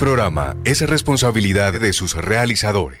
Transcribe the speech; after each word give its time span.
programa 0.00 0.56
es 0.64 0.80
responsabilidad 0.80 1.78
de 1.78 1.92
sus 1.92 2.14
realizadores. 2.16 3.00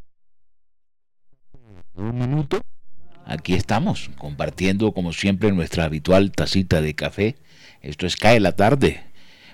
Bienvenido 2.01 2.47
Aquí 3.27 3.53
estamos, 3.53 4.09
compartiendo 4.17 4.91
como 4.91 5.13
siempre 5.13 5.51
nuestra 5.51 5.83
habitual 5.83 6.31
tacita 6.31 6.81
de 6.81 6.95
café. 6.95 7.35
Esto 7.83 8.07
es 8.07 8.15
Cae 8.15 8.39
la 8.39 8.55
Tarde, 8.55 9.03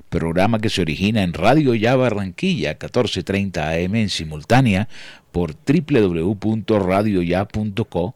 programa 0.08 0.60
que 0.60 0.70
se 0.70 0.80
origina 0.80 1.24
en 1.24 1.34
Radio 1.34 1.76
Ya 1.76 1.98
Barranquilla, 1.98 2.70
1430 2.70 3.70
AM 3.70 3.96
en 3.96 4.08
simultánea 4.08 4.88
por 5.34 5.56
www.radioya.co. 5.56 8.16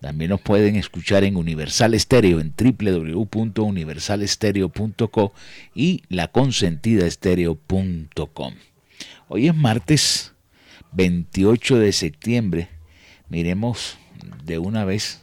También 0.00 0.30
nos 0.30 0.40
pueden 0.40 0.76
escuchar 0.76 1.24
en 1.24 1.36
Universal 1.36 1.94
Estéreo 1.94 2.38
en 2.38 2.54
www.universalestereo.co 2.56 5.32
y 5.74 6.04
laconsentidaestereo.com. 6.08 8.54
Hoy 9.26 9.48
es 9.48 9.56
martes 9.56 10.34
28 10.92 11.80
de 11.80 11.92
septiembre. 11.92 12.71
Miremos 13.32 13.96
de 14.44 14.58
una 14.58 14.84
vez 14.84 15.22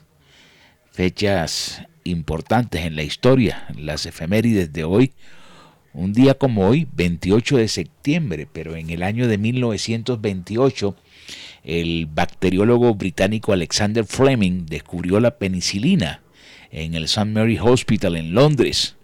fechas 0.91 1.83
importantes 2.03 2.83
en 2.83 2.95
la 2.95 3.03
historia, 3.03 3.67
las 3.77 4.07
efemérides 4.07 4.73
de 4.73 4.83
hoy. 4.83 5.11
Un 5.93 6.13
día 6.13 6.33
como 6.33 6.67
hoy, 6.67 6.87
28 6.91 7.57
de 7.57 7.67
septiembre, 7.67 8.47
pero 8.51 8.75
en 8.75 8.89
el 8.89 9.03
año 9.03 9.27
de 9.27 9.37
1928, 9.37 10.95
el 11.63 12.07
bacteriólogo 12.07 12.95
británico 12.95 13.53
Alexander 13.53 14.03
Fleming 14.03 14.65
descubrió 14.65 15.19
la 15.19 15.37
penicilina 15.37 16.23
en 16.71 16.95
el 16.95 17.03
St. 17.03 17.25
Mary 17.25 17.59
Hospital 17.61 18.15
en 18.15 18.33
Londres. 18.33 18.95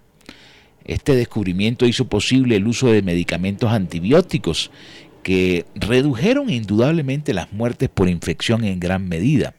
Este 0.83 1.15
descubrimiento 1.15 1.85
hizo 1.85 2.07
posible 2.07 2.55
el 2.55 2.65
uso 2.65 2.87
de 2.87 3.03
medicamentos 3.03 3.71
antibióticos 3.71 4.71
que 5.25 5.65
redujeron 5.73 6.51
indudablemente 6.51 7.33
las 7.33 7.51
muertes 7.51 7.89
por 7.89 8.07
infección 8.09 8.63
en 8.63 8.79
gran 8.79 9.09
medida. 9.09 9.55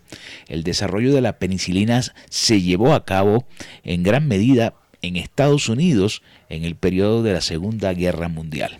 El 0.46 0.62
desarrollo 0.62 1.12
de 1.12 1.20
la 1.20 1.40
penicilina 1.40 2.02
se 2.30 2.62
llevó 2.62 2.94
a 2.94 3.04
cabo 3.04 3.48
en 3.82 4.04
gran 4.04 4.28
medida 4.28 4.74
en 5.02 5.16
Estados 5.16 5.68
Unidos 5.68 6.22
en 6.48 6.64
el 6.64 6.76
periodo 6.76 7.24
de 7.24 7.32
la 7.32 7.40
Segunda 7.40 7.92
Guerra 7.94 8.28
Mundial. 8.28 8.78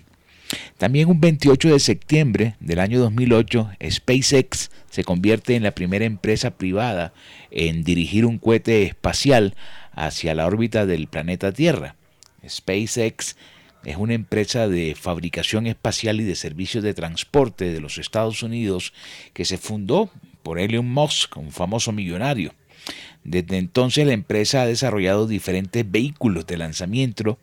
También 0.79 1.09
un 1.09 1.21
28 1.21 1.71
de 1.71 1.81
septiembre 1.81 2.55
del 2.61 2.79
año 2.79 3.01
2008, 3.01 3.69
SpaceX 3.91 4.71
se 4.89 5.03
convierte 5.03 5.57
en 5.57 5.65
la 5.65 5.73
primera 5.73 6.05
empresa 6.05 6.53
privada 6.53 7.13
en 7.51 7.83
dirigir 7.83 8.25
un 8.25 8.39
cohete 8.39 8.85
espacial 8.85 9.57
hacia 9.91 10.37
la 10.37 10.47
órbita 10.47 10.87
del 10.87 11.09
planeta 11.09 11.51
Tierra. 11.51 11.97
SpaceX 12.49 13.35
es 13.87 13.97
una 13.97 14.15
empresa 14.15 14.67
de 14.67 14.97
fabricación 14.97 15.69
espacial 15.69 16.21
y 16.21 16.25
de 16.25 16.35
servicios 16.35 16.83
de 16.83 16.93
transporte 16.93 17.73
de 17.73 17.81
los 17.81 17.99
Estados 17.99 18.43
Unidos 18.43 18.93
que 19.33 19.45
se 19.45 19.59
fundó 19.59 20.11
por 20.43 20.59
Elon 20.59 20.91
Musk, 20.91 21.37
un 21.37 21.53
famoso 21.53 21.93
millonario. 21.93 22.53
Desde 23.23 23.59
entonces 23.59 24.05
la 24.05 24.13
empresa 24.13 24.63
ha 24.63 24.67
desarrollado 24.67 25.29
diferentes 25.29 25.89
vehículos 25.89 26.49
de 26.49 26.57
lanzamiento, 26.57 27.39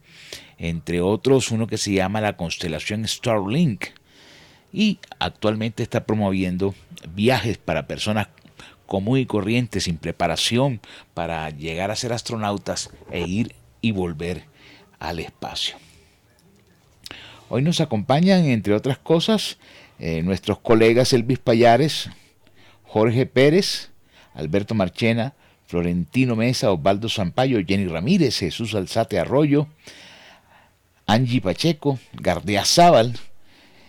entre 0.58 1.00
otros 1.00 1.50
uno 1.50 1.66
que 1.66 1.78
se 1.78 1.94
llama 1.94 2.20
la 2.20 2.36
constelación 2.36 3.08
Starlink, 3.08 3.86
y 4.74 5.00
actualmente 5.20 5.82
está 5.82 6.06
promoviendo 6.06 6.76
viajes 7.16 7.58
para 7.58 7.88
personas 7.88 8.28
común 8.86 9.20
y 9.20 9.26
corrientes 9.26 9.86
sin 9.86 9.96
preparación 9.96 10.82
para 11.14 11.50
llegar 11.52 11.90
a 11.90 11.96
ser 11.96 12.12
astronautas 12.12 12.90
e 13.12 13.22
ir 13.22 13.56
y 13.80 13.92
volver 13.92 14.44
al 15.00 15.20
espacio. 15.20 15.78
Hoy 17.56 17.62
nos 17.62 17.82
acompañan, 17.82 18.46
entre 18.46 18.74
otras 18.74 18.98
cosas, 18.98 19.60
eh, 20.00 20.24
nuestros 20.24 20.58
colegas 20.58 21.14
Elvis 21.14 21.38
Payares, 21.38 22.10
Jorge 22.82 23.28
Pérez, 23.28 23.92
Alberto 24.34 24.74
Marchena, 24.74 25.36
Florentino 25.68 26.36
Mesa, 26.36 26.72
Osvaldo 26.72 27.10
Zampayo, 27.10 27.60
Jenny 27.64 27.86
Ramírez, 27.86 28.40
Jesús 28.40 28.74
Alzate 28.74 29.20
Arroyo, 29.20 29.68
Angie 31.06 31.42
Pacheco, 31.42 32.00
Gardea 32.14 32.66
Zaval, 32.66 33.20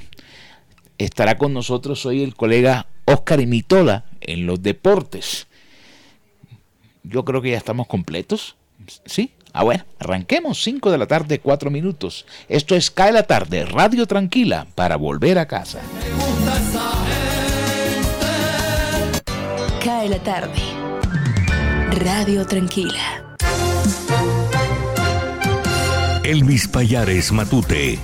Estará 0.99 1.37
con 1.37 1.53
nosotros 1.53 2.07
hoy 2.07 2.23
el 2.23 2.35
colega 2.35 2.87
Oscar 3.05 3.41
Imitola 3.41 4.07
en 4.21 4.47
los 4.47 4.63
deportes 4.63 5.47
yo 7.09 7.25
creo 7.25 7.41
que 7.41 7.51
ya 7.51 7.57
estamos 7.57 7.87
completos. 7.87 8.57
¿Sí? 9.05 9.33
Ah, 9.53 9.63
bueno, 9.63 9.85
arranquemos 9.99 10.63
5 10.63 10.91
de 10.91 10.99
la 10.99 11.07
tarde, 11.07 11.39
4 11.39 11.71
minutos. 11.71 12.27
Esto 12.49 12.75
es 12.75 12.91
Cae 12.91 13.13
la 13.13 13.23
tarde, 13.23 13.65
Radio 13.65 14.07
Tranquila, 14.07 14.67
para 14.75 14.97
volver 14.97 15.39
a 15.39 15.47
casa. 15.47 15.81
Cae 19.83 20.09
la 20.09 20.19
tarde, 20.19 20.61
Radio 21.93 22.47
Tranquila. 22.47 23.37
Elvis 26.23 26.69
Payares 26.69 27.33
Matute. 27.33 27.99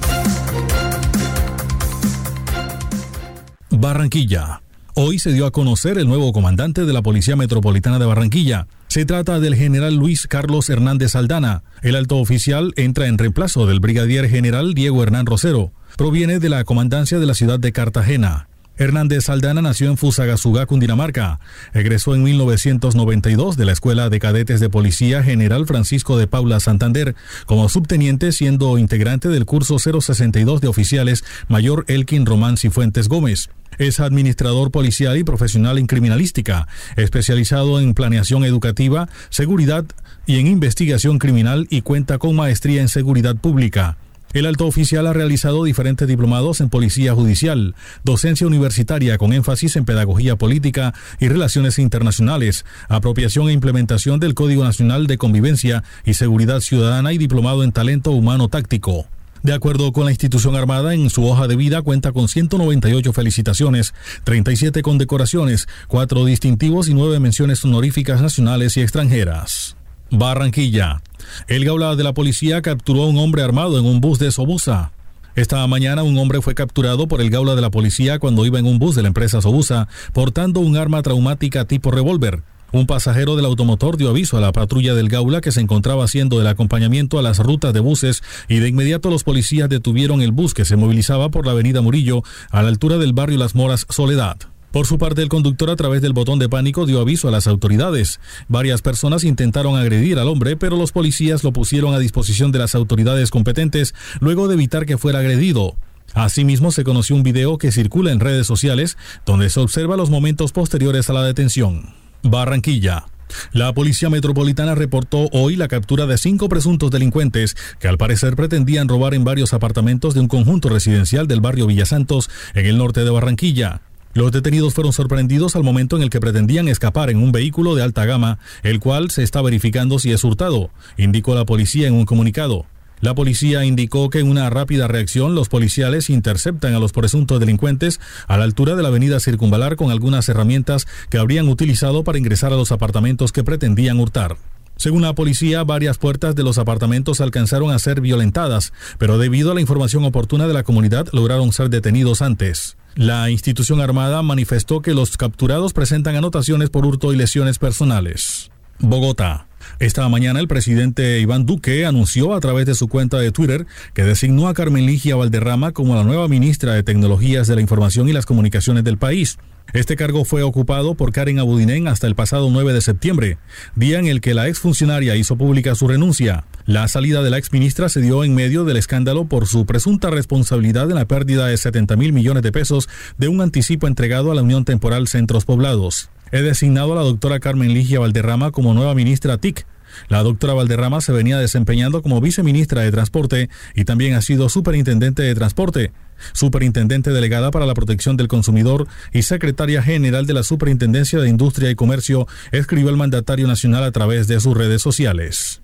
Barranquilla. 3.69 4.63
Hoy 4.95 5.19
se 5.19 5.33
dio 5.33 5.45
a 5.47 5.51
conocer 5.51 5.99
el 5.99 6.07
nuevo 6.07 6.33
comandante 6.33 6.85
de 6.85 6.93
la 6.93 7.03
Policía 7.03 7.35
Metropolitana 7.35 7.99
de 7.99 8.07
Barranquilla. 8.07 8.69
Se 8.93 9.07
trata 9.07 9.41
del 9.41 9.55
general 9.55 9.95
Luis 9.95 10.27
Carlos 10.27 10.69
Hernández 10.69 11.17
Aldana. 11.17 11.63
El 11.81 11.97
alto 11.97 12.19
oficial 12.19 12.75
entra 12.77 13.07
en 13.07 13.17
reemplazo 13.17 13.67
del 13.67 13.81
brigadier 13.81 14.29
general 14.29 14.75
Diego 14.75 15.03
Hernán 15.03 15.25
Rosero. 15.25 15.73
Proviene 15.97 16.41
de 16.41 16.51
la 16.51 16.63
comandancia 16.65 17.19
de 17.19 17.25
la 17.25 17.33
ciudad 17.33 17.59
de 17.59 17.73
Cartagena. 17.73 18.49
Hernández 18.77 19.29
Aldana 19.29 19.63
nació 19.63 19.89
en 19.89 19.97
Fusagasugá, 19.97 20.67
Cundinamarca. 20.67 21.41
Egresó 21.75 22.15
en 22.15 22.23
1992 22.23 23.57
de 23.57 23.65
la 23.65 23.73
Escuela 23.73 24.09
de 24.09 24.19
Cadetes 24.19 24.61
de 24.61 24.71
Policía 24.71 25.23
General 25.23 25.67
Francisco 25.67 26.17
de 26.17 26.27
Paula 26.27 26.59
Santander 26.61 27.15
como 27.47 27.69
subteniente, 27.69 28.33
siendo 28.33 28.79
integrante 28.79 29.29
del 29.29 29.45
curso 29.45 29.79
062 29.79 30.61
de 30.61 30.69
oficiales 30.69 31.25
Mayor 31.49 31.85
Elkin 31.89 32.27
Román 32.27 32.57
Cifuentes 32.57 33.09
Gómez. 33.09 33.51
Es 33.79 34.01
administrador 34.01 34.71
policial 34.71 35.17
y 35.17 35.25
profesional 35.25 35.79
en 35.79 35.87
criminalística, 35.87 36.69
especializado 36.97 37.81
en 37.81 37.95
planeación 37.95 38.45
educativa, 38.45 39.09
seguridad 39.31 39.85
y 40.27 40.39
en 40.39 40.47
investigación 40.47 41.19
criminal 41.19 41.67
y 41.71 41.83
cuenta 41.83 42.19
con 42.19 42.37
maestría 42.37 42.83
en 42.83 42.89
seguridad 42.89 43.37
pública. 43.37 43.97
El 44.33 44.47
alto 44.47 44.67
oficial 44.67 45.07
ha 45.07 45.13
realizado 45.13 45.65
diferentes 45.65 46.09
diplomados 46.09 46.63
en 46.63 46.71
policía 46.71 47.15
judicial, 47.15 47.75
docencia 48.03 48.47
universitaria 48.47 49.19
con 49.19 49.35
énfasis 49.35 49.77
en 49.77 49.85
pedagogía 49.85 50.37
política 50.37 50.95
y 51.21 51.29
relaciones 51.29 51.79
internacionales, 51.79 52.65
apropiación 52.89 53.51
e 53.51 53.53
implementación 53.53 54.21
del 54.21 54.35
Código 54.35 54.65
Nacional 54.65 55.07
de 55.07 55.19
Convivencia 55.19 55.85
y 56.07 56.15
Seguridad 56.15 56.61
Ciudadana 56.61 57.13
y 57.13 57.19
diplomado 57.19 57.63
en 57.63 57.73
talento 57.73 58.13
humano 58.13 58.49
táctico. 58.49 59.07
De 59.43 59.53
acuerdo 59.53 59.93
con 59.93 60.05
la 60.05 60.13
institución 60.13 60.57
armada, 60.57 60.95
en 60.95 61.11
su 61.11 61.27
hoja 61.27 61.49
de 61.49 61.57
vida 61.57 61.83
cuenta 61.83 62.13
con 62.13 62.29
198 62.29 63.13
felicitaciones, 63.13 63.93
37 64.25 64.83
condecoraciones, 64.83 65.69
4 65.89 66.25
distintivos 66.25 66.89
y 66.89 66.95
9 66.95 67.19
menciones 67.19 67.65
honoríficas 67.65 68.23
nacionales 68.23 68.77
y 68.77 68.83
extranjeras. 68.83 69.77
Barranquilla. 70.13 71.03
El 71.49 71.65
gaula 71.65 71.97
de 71.97 72.05
la 72.05 72.13
policía 72.13 72.61
capturó 72.61 73.05
a 73.05 73.09
un 73.09 73.17
hombre 73.17 73.43
armado 73.43 73.79
en 73.79 73.87
un 73.87 74.03
bus 74.03 74.19
de 74.19 74.31
Sobusa. 74.31 74.93
Esta 75.37 75.67
mañana 75.67 76.03
un 76.03 76.19
hombre 76.19 76.43
fue 76.43 76.55
capturado 76.55 77.09
por 77.09 77.23
el 77.23 77.31
gaula 77.31 77.55
de 77.55 77.63
la 77.63 77.71
policía 77.71 78.19
cuando 78.19 78.45
iba 78.45 78.59
en 78.59 78.67
un 78.67 78.79
bus 78.79 78.95
de 78.95 79.01
la 79.01 79.09
empresa 79.09 79.41
Sobusa 79.41 79.89
portando 80.13 80.61
un 80.61 80.77
arma 80.77 81.01
traumática 81.01 81.65
tipo 81.65 81.91
revólver. 81.91 82.43
Un 82.73 82.87
pasajero 82.87 83.37
del 83.37 83.47
automotor 83.47 83.97
dio 83.97 84.11
aviso 84.11 84.37
a 84.37 84.41
la 84.41 84.53
patrulla 84.53 84.95
del 84.95 85.09
Gaula 85.09 85.41
que 85.41 85.53
se 85.53 85.61
encontraba 85.61 86.05
haciendo 86.05 86.41
el 86.41 86.47
acompañamiento 86.47 87.19
a 87.19 87.23
las 87.23 87.39
rutas 87.39 87.73
de 87.73 87.81
buses 87.81 88.23
y 88.49 88.59
de 88.59 88.69
inmediato 88.69 89.09
los 89.09 89.25
policías 89.25 89.71
detuvieron 89.71 90.21
el 90.21 90.33
bus 90.33 90.53
que 90.53 90.67
se 90.67 90.77
movilizaba 90.77 91.31
por 91.31 91.47
la 91.47 91.53
avenida 91.53 91.81
Murillo 91.81 92.23
a 92.51 92.63
la 92.63 92.69
altura 92.69 92.99
del 92.99 93.15
barrio 93.15 93.39
Las 93.39 93.55
Moras 93.55 93.87
Soledad. 93.89 94.52
Por 94.73 94.87
su 94.87 94.99
parte, 94.99 95.23
el 95.23 95.29
conductor 95.29 95.69
a 95.69 95.77
través 95.77 96.01
del 96.01 96.15
botón 96.15 96.39
de 96.39 96.49
pánico 96.49 96.87
dio 96.87 97.01
aviso 97.01 97.29
a 97.29 97.31
las 97.31 97.47
autoridades. 97.47 98.21
Varias 98.49 98.81
personas 98.81 99.23
intentaron 99.23 99.77
agredir 99.77 100.19
al 100.19 100.29
hombre, 100.29 100.57
pero 100.57 100.77
los 100.79 100.93
policías 100.93 101.45
lo 101.45 101.53
pusieron 101.53 101.95
a 101.95 101.99
disposición 101.99 102.53
de 102.53 102.59
las 102.59 102.75
autoridades 102.75 103.31
competentes 103.31 103.95
luego 104.21 104.49
de 104.49 104.55
evitar 104.55 104.87
que 104.87 104.97
fuera 104.97 105.19
agredido. 105.19 105.77
Asimismo, 106.15 106.73
se 106.73 106.85
conoció 106.85 107.15
un 107.15 107.23
video 107.23 107.59
que 107.59 107.71
circula 107.71 108.13
en 108.13 108.21
redes 108.21 108.47
sociales 108.47 108.97
donde 109.27 109.51
se 109.51 109.61
observa 109.61 109.97
los 109.97 110.09
momentos 110.11 110.53
posteriores 110.53 111.11
a 111.11 111.13
la 111.13 111.23
detención. 111.23 111.95
Barranquilla. 112.23 113.07
La 113.53 113.73
Policía 113.73 114.11
Metropolitana 114.11 114.75
reportó 114.75 115.29
hoy 115.33 115.57
la 115.57 115.69
captura 115.69 116.07
de 116.07 116.17
cinco 116.19 116.49
presuntos 116.49 116.91
delincuentes 116.91 117.57
que 117.79 117.89
al 117.89 117.99
parecer 117.99 118.37
pretendían 118.37 118.89
robar 118.89 119.15
en 119.15 119.25
varios 119.25 119.53
apartamentos 119.53 120.15
de 120.15 120.21
un 120.21 120.29
conjunto 120.29 120.69
residencial 120.69 121.27
del 121.27 121.41
barrio 121.41 121.67
Villasantos, 121.67 122.31
en 122.55 122.67
el 122.67 122.79
norte 122.79 123.05
de 123.05 123.11
Barranquilla. 123.11 123.81
Los 124.15 124.31
detenidos 124.31 124.75
fueron 124.75 124.93
sorprendidos 124.93 125.57
al 125.57 125.65
momento 125.65 125.97
en 125.97 126.03
el 126.03 126.11
que 126.11 126.21
pretendían 126.21 126.69
escapar 126.69 127.09
en 127.09 127.17
un 127.17 127.33
vehículo 127.33 127.75
de 127.75 127.83
alta 127.83 128.05
gama, 128.05 128.39
el 128.63 128.79
cual 128.79 129.11
se 129.11 129.23
está 129.23 129.41
verificando 129.41 129.99
si 129.99 130.13
es 130.13 130.23
hurtado, 130.23 130.71
indicó 130.99 131.35
la 131.35 131.47
policía 131.47 131.89
en 131.89 131.95
un 131.95 132.05
comunicado. 132.05 132.67
La 133.01 133.15
policía 133.15 133.65
indicó 133.65 134.11
que 134.11 134.21
en 134.21 134.29
una 134.29 134.51
rápida 134.51 134.87
reacción 134.87 135.35
los 135.35 135.49
policiales 135.49 136.11
interceptan 136.11 136.75
a 136.75 136.79
los 136.79 136.93
presuntos 136.93 137.41
delincuentes 137.41 138.01
a 138.29 138.37
la 138.37 138.45
altura 138.45 138.77
de 138.77 138.83
la 138.83 138.91
avenida 138.91 139.19
Circunvalar 139.19 139.77
con 139.77 139.91
algunas 139.91 140.29
herramientas 140.29 140.87
que 141.09 141.19
habrían 141.19 141.49
utilizado 141.49 142.05
para 142.05 142.19
ingresar 142.19 142.53
a 142.53 142.57
los 142.57 142.71
apartamentos 142.71 143.33
que 143.33 143.43
pretendían 143.43 143.99
hurtar. 143.99 144.37
Según 144.77 145.03
la 145.03 145.15
policía, 145.15 145.65
varias 145.65 145.97
puertas 145.97 146.35
de 146.35 146.43
los 146.43 146.59
apartamentos 146.59 147.21
alcanzaron 147.21 147.71
a 147.71 147.79
ser 147.79 148.01
violentadas, 148.03 148.75
pero 148.99 149.17
debido 149.17 149.53
a 149.53 149.55
la 149.55 149.61
información 149.63 150.05
oportuna 150.05 150.47
de 150.47 150.55
la 150.55 150.65
comunidad 150.65 151.09
lograron 151.13 151.53
ser 151.53 151.71
detenidos 151.71 152.21
antes. 152.21 152.77
La 152.95 153.31
institución 153.31 153.81
armada 153.81 154.23
manifestó 154.23 154.83
que 154.83 154.93
los 154.93 155.17
capturados 155.17 155.73
presentan 155.73 156.17
anotaciones 156.17 156.69
por 156.69 156.85
hurto 156.85 157.13
y 157.13 157.17
lesiones 157.17 157.59
personales. 157.59 158.51
Bogotá. 158.79 159.47
Esta 159.79 160.09
mañana 160.09 160.41
el 160.41 160.49
presidente 160.49 161.21
Iván 161.21 161.47
Duque 161.47 161.87
anunció 161.87 162.35
a 162.35 162.41
través 162.41 162.67
de 162.67 162.75
su 162.75 162.89
cuenta 162.89 163.19
de 163.19 163.33
Twitter 163.33 163.67
que 163.95 164.03
designó 164.03 164.49
a 164.49 164.55
Carmen 164.55 164.87
Ligia 164.87 165.17
Valderrama 165.17 165.73
como 165.73 165.95
la 165.95 166.05
nueva 166.05 166.29
ministra 166.29 166.75
de 166.75 166.83
Tecnologías 166.83 167.47
de 167.47 167.55
la 167.55 167.61
Información 167.61 168.09
y 168.09 168.13
las 168.13 168.27
Comunicaciones 168.27 168.85
del 168.85 168.99
país. 168.99 169.39
Este 169.73 169.97
cargo 169.97 170.27
fue 170.27 170.43
ocupado 170.43 170.95
por 170.97 171.13
Karen 171.13 171.39
Abudinen 171.39 171.89
hasta 171.89 172.07
el 172.07 172.15
pasado 172.15 172.51
9 172.51 172.75
de 172.75 172.83
septiembre, 172.83 173.39
día 173.75 173.99
en 173.99 174.07
el 174.07 174.21
que 174.21 174.35
la 174.35 174.47
exfuncionaria 174.47 175.17
hizo 175.17 175.37
pública 175.37 175.75
su 175.75 175.89
renuncia. 175.89 176.45
La 176.67 176.87
salida 176.89 177.23
de 177.23 177.31
la 177.31 177.39
exministra 177.39 177.89
se 177.89 178.03
dio 178.03 178.23
en 178.23 178.35
medio 178.35 178.65
del 178.65 178.77
escándalo 178.77 179.25
por 179.25 179.47
su 179.47 179.65
presunta 179.65 180.11
responsabilidad 180.11 180.91
en 180.91 180.97
la 180.97 181.07
pérdida 181.07 181.47
de 181.47 181.57
70 181.57 181.97
mil 181.97 182.13
millones 182.13 182.43
de 182.43 182.53
pesos 182.53 182.91
de 183.17 183.29
un 183.29 183.41
anticipo 183.41 183.87
entregado 183.87 184.31
a 184.31 184.35
la 184.35 184.43
Unión 184.43 184.67
Temporal 184.67 185.09
Centros 185.09 185.47
Poblados. 185.47 186.11
He 186.33 186.43
designado 186.43 186.93
a 186.93 186.97
la 186.97 187.03
doctora 187.03 187.41
Carmen 187.41 187.73
Ligia 187.73 187.99
Valderrama 187.99 188.51
como 188.51 188.75
nueva 188.75 188.95
ministra 188.95 189.39
TIC. 189.39 189.65
La 190.09 190.23
doctora 190.23 190.53
Valderrama 190.53 191.01
se 191.01 191.13
venía 191.13 191.39
desempeñando 191.39 192.03
como 192.03 192.21
viceministra 192.21 192.83
de 192.83 192.91
Transporte 192.91 193.49
y 193.75 193.87
también 193.87 194.15
ha 194.15 194.21
sido 194.21 194.51
superintendente 194.51 195.23
de 195.23 195.35
Transporte 195.35 195.93
superintendente 196.33 197.11
delegada 197.11 197.51
para 197.51 197.67
la 197.67 197.75
protección 197.75 198.17
del 198.17 198.29
consumidor 198.29 198.87
y 199.13 199.23
secretaria 199.23 199.83
general 199.83 200.27
de 200.27 200.35
la 200.35 200.43
Superintendencia 200.43 201.19
de 201.19 201.29
Industria 201.29 201.71
y 201.71 201.75
Comercio, 201.75 202.27
escribió 202.51 202.91
el 202.91 202.97
mandatario 202.97 203.47
nacional 203.47 203.85
a 203.85 203.93
través 203.93 204.29
de 204.29 204.41
sus 204.41 204.57
redes 204.57 204.83
sociales. 204.83 205.62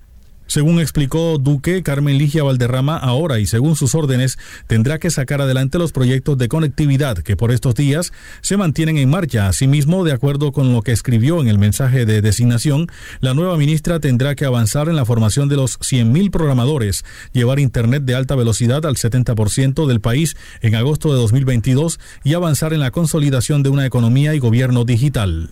Según 0.49 0.79
explicó 0.79 1.37
Duque, 1.37 1.83
Carmen 1.83 2.17
Ligia 2.17 2.41
Valderrama 2.41 2.97
ahora 2.97 3.37
y 3.37 3.45
según 3.45 3.75
sus 3.75 3.93
órdenes 3.93 4.39
tendrá 4.65 4.97
que 4.97 5.11
sacar 5.11 5.43
adelante 5.43 5.77
los 5.77 5.91
proyectos 5.91 6.39
de 6.39 6.47
conectividad 6.47 7.19
que 7.19 7.37
por 7.37 7.51
estos 7.51 7.75
días 7.75 8.11
se 8.41 8.57
mantienen 8.57 8.97
en 8.97 9.11
marcha. 9.11 9.47
Asimismo, 9.47 10.03
de 10.03 10.11
acuerdo 10.11 10.51
con 10.51 10.73
lo 10.73 10.81
que 10.81 10.91
escribió 10.91 11.39
en 11.39 11.49
el 11.49 11.59
mensaje 11.59 12.07
de 12.07 12.23
designación, 12.23 12.87
la 13.19 13.35
nueva 13.35 13.57
ministra 13.57 13.99
tendrá 13.99 14.33
que 14.33 14.45
avanzar 14.45 14.89
en 14.89 14.95
la 14.95 15.05
formación 15.05 15.49
de 15.49 15.55
los 15.55 15.79
100.000 15.81 16.31
programadores, 16.31 17.05
llevar 17.31 17.59
Internet 17.59 18.01
de 18.05 18.15
alta 18.15 18.35
velocidad 18.35 18.87
al 18.87 18.95
70% 18.95 19.85
del 19.85 20.01
país 20.01 20.35
en 20.61 20.73
agosto 20.73 21.13
de 21.13 21.19
2022 21.19 21.99
y 22.23 22.33
avanzar 22.33 22.73
en 22.73 22.79
la 22.79 22.89
consolidación 22.89 23.61
de 23.61 23.69
una 23.69 23.85
economía 23.85 24.33
y 24.33 24.39
gobierno 24.39 24.83
digital. 24.83 25.51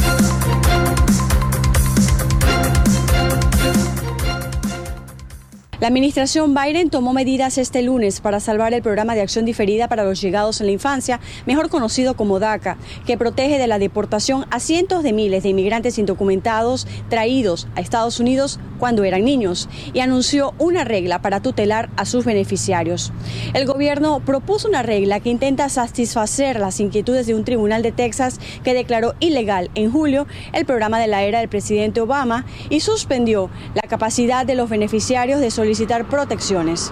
La 5.81 5.87
administración 5.87 6.53
Biden 6.53 6.91
tomó 6.91 7.11
medidas 7.11 7.57
este 7.57 7.81
lunes 7.81 8.21
para 8.21 8.39
salvar 8.39 8.71
el 8.75 8.83
programa 8.83 9.15
de 9.15 9.21
acción 9.21 9.45
diferida 9.45 9.87
para 9.87 10.03
los 10.03 10.21
llegados 10.21 10.61
en 10.61 10.67
la 10.67 10.73
infancia, 10.73 11.19
mejor 11.47 11.69
conocido 11.69 12.15
como 12.15 12.37
DACA, 12.37 12.77
que 13.07 13.17
protege 13.17 13.57
de 13.57 13.65
la 13.65 13.79
deportación 13.79 14.45
a 14.51 14.59
cientos 14.59 15.01
de 15.01 15.11
miles 15.11 15.41
de 15.41 15.49
inmigrantes 15.49 15.97
indocumentados 15.97 16.85
traídos 17.09 17.67
a 17.75 17.81
Estados 17.81 18.19
Unidos 18.19 18.59
cuando 18.77 19.03
eran 19.03 19.25
niños, 19.25 19.69
y 19.91 20.01
anunció 20.01 20.53
una 20.59 20.83
regla 20.83 21.23
para 21.23 21.41
tutelar 21.41 21.89
a 21.97 22.05
sus 22.05 22.25
beneficiarios. 22.25 23.11
El 23.55 23.65
gobierno 23.65 24.19
propuso 24.23 24.67
una 24.67 24.83
regla 24.83 25.19
que 25.19 25.29
intenta 25.29 25.67
satisfacer 25.69 26.59
las 26.59 26.79
inquietudes 26.79 27.25
de 27.25 27.33
un 27.33 27.43
tribunal 27.43 27.81
de 27.81 27.91
Texas 27.91 28.39
que 28.63 28.75
declaró 28.75 29.15
ilegal 29.19 29.71
en 29.73 29.91
julio 29.91 30.27
el 30.53 30.65
programa 30.65 30.99
de 30.99 31.07
la 31.07 31.23
era 31.23 31.39
del 31.39 31.49
presidente 31.49 32.01
Obama 32.01 32.45
y 32.69 32.81
suspendió 32.81 33.49
la 33.73 33.87
capacidad 33.87 34.45
de 34.45 34.53
los 34.53 34.69
beneficiarios 34.69 35.39
de 35.39 35.49
solicitar 35.49 35.70
solicitar 35.71 36.03
protecciones. 36.03 36.91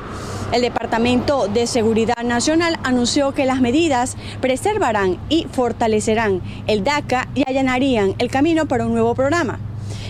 El 0.54 0.62
Departamento 0.62 1.50
de 1.50 1.68
Seguridad 1.68 2.24
Nacional 2.24 2.80
anunció 2.82 3.34
que 3.34 3.44
las 3.44 3.60
medidas 3.60 4.16
preservarán 4.40 5.18
y 5.28 5.48
fortalecerán 5.52 6.42
el 6.66 6.86
DACA 6.86 7.28
y 7.36 7.44
allanarían 7.46 8.16
el 8.20 8.32
camino 8.32 8.68
para 8.70 8.86
un 8.86 8.94
nuevo 8.94 9.16
programa. 9.16 9.60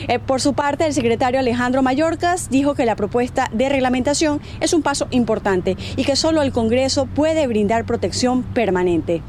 Eh, 0.07 0.19
por 0.19 0.39
su 0.39 0.53
parte, 0.53 0.85
el 0.85 0.93
secretario 0.93 1.39
Alejandro 1.39 1.81
Mayorkas 1.81 2.51
dijo 2.51 2.75
que 2.75 2.85
la 2.85 2.95
propuesta 2.95 3.49
de 3.51 3.69
reglamentación 3.69 4.39
es 4.59 4.73
un 4.73 4.83
paso 4.83 5.07
importante 5.09 5.75
y 5.95 6.03
que 6.03 6.15
solo 6.15 6.43
el 6.43 6.51
Congreso 6.51 7.07
puede 7.07 7.47
brindar 7.47 7.85
protección 7.85 8.43
permanente. 8.43 9.23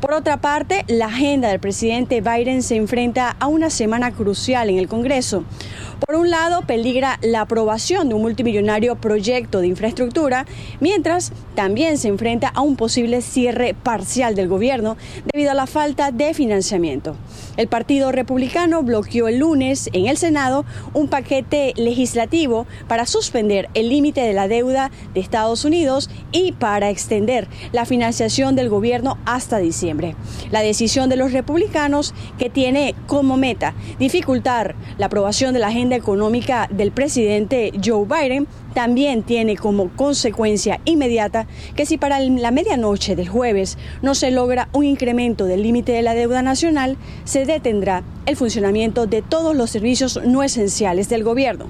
Por 0.00 0.12
otra 0.12 0.40
parte, 0.40 0.84
la 0.86 1.06
agenda 1.06 1.48
del 1.48 1.58
presidente 1.58 2.20
Biden 2.20 2.62
se 2.62 2.76
enfrenta 2.76 3.34
a 3.38 3.46
una 3.46 3.70
semana 3.70 4.12
crucial 4.12 4.70
en 4.70 4.78
el 4.78 4.86
Congreso. 4.88 5.44
Por 6.06 6.14
un 6.14 6.30
lado, 6.30 6.62
peligra 6.62 7.18
la 7.22 7.40
aprobación 7.40 8.08
de 8.08 8.14
un 8.14 8.22
multimillonario 8.22 8.94
proyecto 8.96 9.60
de 9.60 9.66
infraestructura, 9.66 10.46
mientras 10.78 11.32
también 11.56 11.98
se 11.98 12.06
enfrenta 12.06 12.48
a 12.48 12.60
un 12.60 12.76
posible 12.76 13.20
cierre 13.22 13.74
parcial 13.74 14.36
del 14.36 14.46
gobierno 14.46 14.96
debido 15.32 15.50
a 15.50 15.54
la 15.54 15.66
falta 15.66 16.12
de 16.12 16.34
financiamiento. 16.34 17.16
El 17.56 17.66
Partido 17.66 18.12
Republicano 18.12 18.84
bloqueó 18.84 19.26
el 19.26 19.38
lunes 19.38 19.90
en 19.92 20.06
el 20.06 20.16
Senado 20.16 20.64
un 20.94 21.08
paquete 21.08 21.72
legislativo 21.76 22.66
para 22.86 23.06
suspender 23.06 23.68
el 23.74 23.88
límite 23.88 24.20
de 24.20 24.34
la 24.34 24.46
deuda 24.46 24.92
de 25.14 25.20
Estados 25.20 25.64
Unidos 25.64 26.08
y 26.30 26.52
para 26.52 26.90
extender 26.90 27.48
la 27.72 27.84
financiación 27.84 28.54
del 28.54 28.68
gobierno 28.68 29.18
hasta 29.24 29.58
diciembre. 29.58 29.77
Diciembre. 29.78 30.16
La 30.50 30.60
decisión 30.60 31.08
de 31.08 31.16
los 31.16 31.32
republicanos, 31.32 32.12
que 32.36 32.50
tiene 32.50 32.96
como 33.06 33.36
meta 33.36 33.74
dificultar 33.98 34.74
la 34.98 35.06
aprobación 35.06 35.54
de 35.54 35.60
la 35.60 35.68
agenda 35.68 35.94
económica 35.94 36.68
del 36.70 36.90
presidente 36.90 37.70
Joe 37.84 38.04
Biden, 38.06 38.48
también 38.74 39.22
tiene 39.22 39.56
como 39.56 39.88
consecuencia 39.90 40.80
inmediata 40.84 41.46
que 41.76 41.86
si 41.86 41.96
para 41.96 42.18
la 42.18 42.50
medianoche 42.50 43.14
del 43.14 43.28
jueves 43.28 43.78
no 44.02 44.14
se 44.14 44.32
logra 44.32 44.68
un 44.72 44.84
incremento 44.84 45.44
del 45.44 45.62
límite 45.62 45.92
de 45.92 46.02
la 46.02 46.14
deuda 46.14 46.42
nacional, 46.42 46.96
se 47.24 47.46
detendrá 47.46 48.02
el 48.26 48.36
funcionamiento 48.36 49.06
de 49.06 49.22
todos 49.22 49.54
los 49.54 49.70
servicios 49.70 50.20
no 50.24 50.42
esenciales 50.42 51.08
del 51.08 51.22
gobierno. 51.22 51.66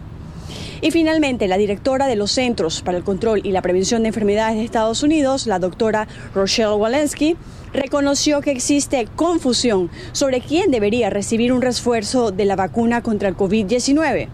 Y 0.81 0.93
finalmente, 0.93 1.49
la 1.49 1.57
directora 1.57 2.07
de 2.07 2.15
los 2.15 2.31
Centros 2.31 2.83
para 2.83 2.99
el 2.99 3.05
Control 3.05 3.41
y 3.45 3.51
la 3.51 3.63
Prevención 3.63 4.03
de 4.03 4.09
Enfermedades 4.09 4.57
de 4.57 4.65
Estados 4.65 5.03
Unidos, 5.03 5.47
la 5.47 5.59
doctora 5.59 6.07
Rochelle 6.35 6.75
Walensky, 6.75 7.37
reconoció 7.73 8.41
que 8.41 8.51
existe 8.51 9.07
confusión 9.17 9.91
sobre 10.13 10.41
quién 10.41 10.71
debería 10.71 11.11
recibir 11.11 11.53
un 11.53 11.63
refuerzo 11.63 12.31
de 12.31 12.45
la 12.45 12.57
vacuna 12.57 13.03
contra 13.03 13.29
el 13.29 13.37
COVID-19. 13.37 14.29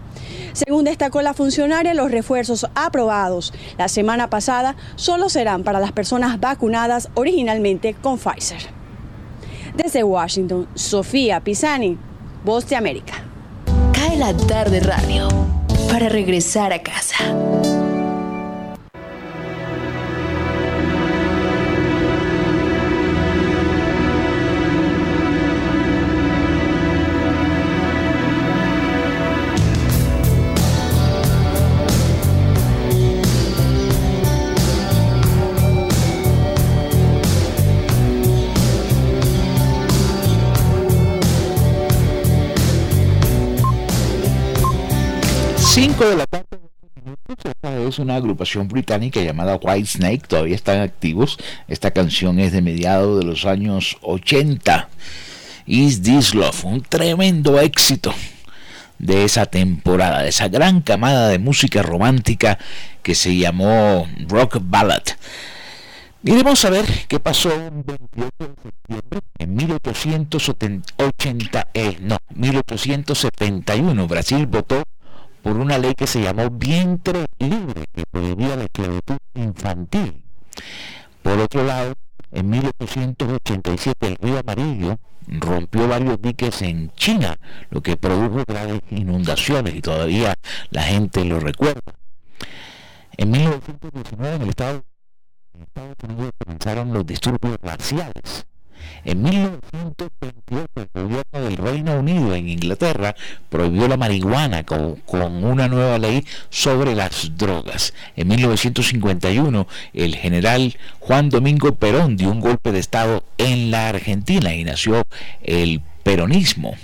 Según 0.53 0.85
destacó 0.85 1.21
la 1.21 1.33
funcionaria, 1.33 1.93
los 1.93 2.11
refuerzos 2.11 2.67
aprobados 2.75 3.53
la 3.77 3.87
semana 3.87 4.29
pasada 4.29 4.75
solo 4.95 5.29
serán 5.29 5.63
para 5.63 5.79
las 5.79 5.91
personas 5.91 6.39
vacunadas 6.39 7.09
originalmente 7.15 7.93
con 7.93 8.17
Pfizer. 8.17 8.61
Desde 9.75 10.03
Washington, 10.03 10.67
Sofía 10.73 11.41
Pisani, 11.41 11.97
Voz 12.45 12.67
de 12.69 12.77
América. 12.77 13.15
Cae 13.91 14.17
la 14.17 14.35
tarde 14.35 14.79
radio 14.79 15.27
para 15.89 16.07
regresar 16.07 16.71
a 16.71 16.81
casa. 16.81 17.15
5 45.75 46.05
de 46.05 46.15
la 46.15 46.25
tarde. 46.25 46.45
Esta 47.27 47.77
es 47.81 47.99
una 47.99 48.15
agrupación 48.15 48.69
británica 48.69 49.19
llamada 49.19 49.59
White 49.61 49.87
Snake, 49.87 50.21
todavía 50.25 50.55
están 50.55 50.79
activos. 50.79 51.37
Esta 51.67 51.91
canción 51.91 52.39
es 52.39 52.53
de 52.53 52.61
mediados 52.61 53.19
de 53.19 53.25
los 53.25 53.45
años 53.45 53.97
80. 54.01 54.87
Is 55.65 56.01
This 56.01 56.33
Love, 56.33 56.63
un 56.63 56.81
tremendo 56.81 57.59
éxito 57.59 58.13
de 58.99 59.25
esa 59.25 59.47
temporada, 59.47 60.21
de 60.21 60.29
esa 60.29 60.47
gran 60.47 60.79
camada 60.79 61.27
de 61.27 61.39
música 61.39 61.83
romántica 61.83 62.57
que 63.03 63.13
se 63.13 63.35
llamó 63.35 64.07
Rock 64.29 64.59
Ballad. 64.61 65.03
Iremos 66.23 66.63
a 66.63 66.69
ver 66.69 66.85
qué 67.09 67.19
pasó 67.19 67.53
el 67.53 67.83
28 67.83 68.31
de 68.39 68.55
septiembre 68.63 69.19
en 69.39 69.55
1880, 69.55 71.67
eh, 71.73 71.97
no, 71.99 72.17
1871. 72.33 74.07
Brasil 74.07 74.45
votó 74.45 74.81
por 75.45 75.57
una 75.57 75.77
ley 75.77 75.93
que 75.93 76.07
se 76.07 76.23
llamó 76.23 76.49
vientre 76.49 77.27
libre, 77.37 77.85
que 77.93 78.03
prohibía 78.09 78.55
la 78.55 78.63
esclavitud 78.63 79.17
infantil. 79.35 80.23
Por 81.21 81.37
otro 81.37 81.63
lado, 81.63 81.93
en 82.31 82.49
1887 82.49 84.07
el 84.07 84.15
río 84.15 84.39
Amarillo 84.39 84.97
rompió 85.27 85.87
varios 85.87 86.19
diques 86.19 86.63
en 86.63 86.89
China, 86.95 87.37
lo 87.69 87.83
que 87.83 87.95
produjo 87.95 88.43
graves 88.47 88.81
inundaciones 88.89 89.75
y 89.75 89.81
todavía 89.81 90.33
la 90.71 90.81
gente 90.81 91.23
lo 91.23 91.39
recuerda. 91.39 91.93
En 93.15 93.29
1919 93.29 94.35
en 94.37 94.41
en 94.41 94.49
Estados 94.49 95.95
Unidos 96.09 96.31
comenzaron 96.43 96.91
los 96.91 97.05
disturbios 97.05 97.59
raciales 97.61 98.47
en 99.03 99.21
1928 99.21 100.67
el 100.75 101.03
gobierno 101.03 101.23
del 101.33 101.57
Reino 101.57 101.99
Unido 101.99 102.33
en 102.33 102.49
Inglaterra 102.49 103.15
prohibió 103.49 103.87
la 103.87 103.97
marihuana 103.97 104.63
con, 104.63 105.01
una 105.43 105.67
nueva 105.67 105.97
ley 105.97 106.25
sobre 106.49 106.95
las 106.95 107.37
drogas. 107.37 107.93
En 108.15 108.27
1951 108.27 109.67
el 109.93 110.15
general 110.15 110.77
Juan 110.99 111.29
Domingo 111.29 111.75
Perón 111.75 112.17
dio 112.17 112.31
un 112.31 112.39
golpe 112.39 112.71
de 112.71 112.79
Estado 112.79 113.23
en 113.37 113.71
la 113.71 113.89
Argentina 113.89 114.53
y 114.53 114.63
nació 114.63 115.03
el 115.43 115.81
peronismo. 116.03 116.75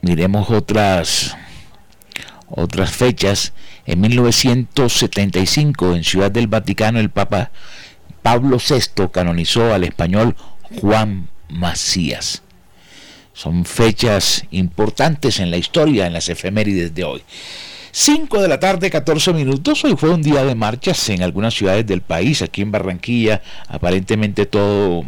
Miremos 0.00 0.50
otras 0.50 1.36
otras 2.48 2.90
fechas. 2.90 3.52
En 3.84 4.00
1975 4.00 5.96
en 5.96 6.04
Ciudad 6.04 6.30
del 6.30 6.46
Vaticano 6.46 7.00
el 7.00 7.10
Papa 7.10 7.50
Pablo 8.22 8.58
VI 8.58 9.08
canonizó 9.12 9.74
al 9.74 9.84
español 9.84 10.36
Juan 10.80 11.28
Macías. 11.48 12.42
Son 13.32 13.64
fechas 13.64 14.44
importantes 14.50 15.40
en 15.40 15.50
la 15.50 15.56
historia, 15.56 16.06
en 16.06 16.12
las 16.12 16.28
efemérides 16.28 16.94
de 16.94 17.04
hoy. 17.04 17.22
5 17.90 18.40
de 18.40 18.48
la 18.48 18.60
tarde, 18.60 18.90
14 18.90 19.32
minutos. 19.32 19.84
Hoy 19.84 19.96
fue 19.96 20.10
un 20.10 20.22
día 20.22 20.44
de 20.44 20.54
marchas 20.54 21.08
en 21.10 21.22
algunas 21.22 21.54
ciudades 21.54 21.86
del 21.86 22.00
país. 22.00 22.40
Aquí 22.40 22.62
en 22.62 22.70
Barranquilla, 22.70 23.42
aparentemente 23.68 24.46
todo 24.46 25.04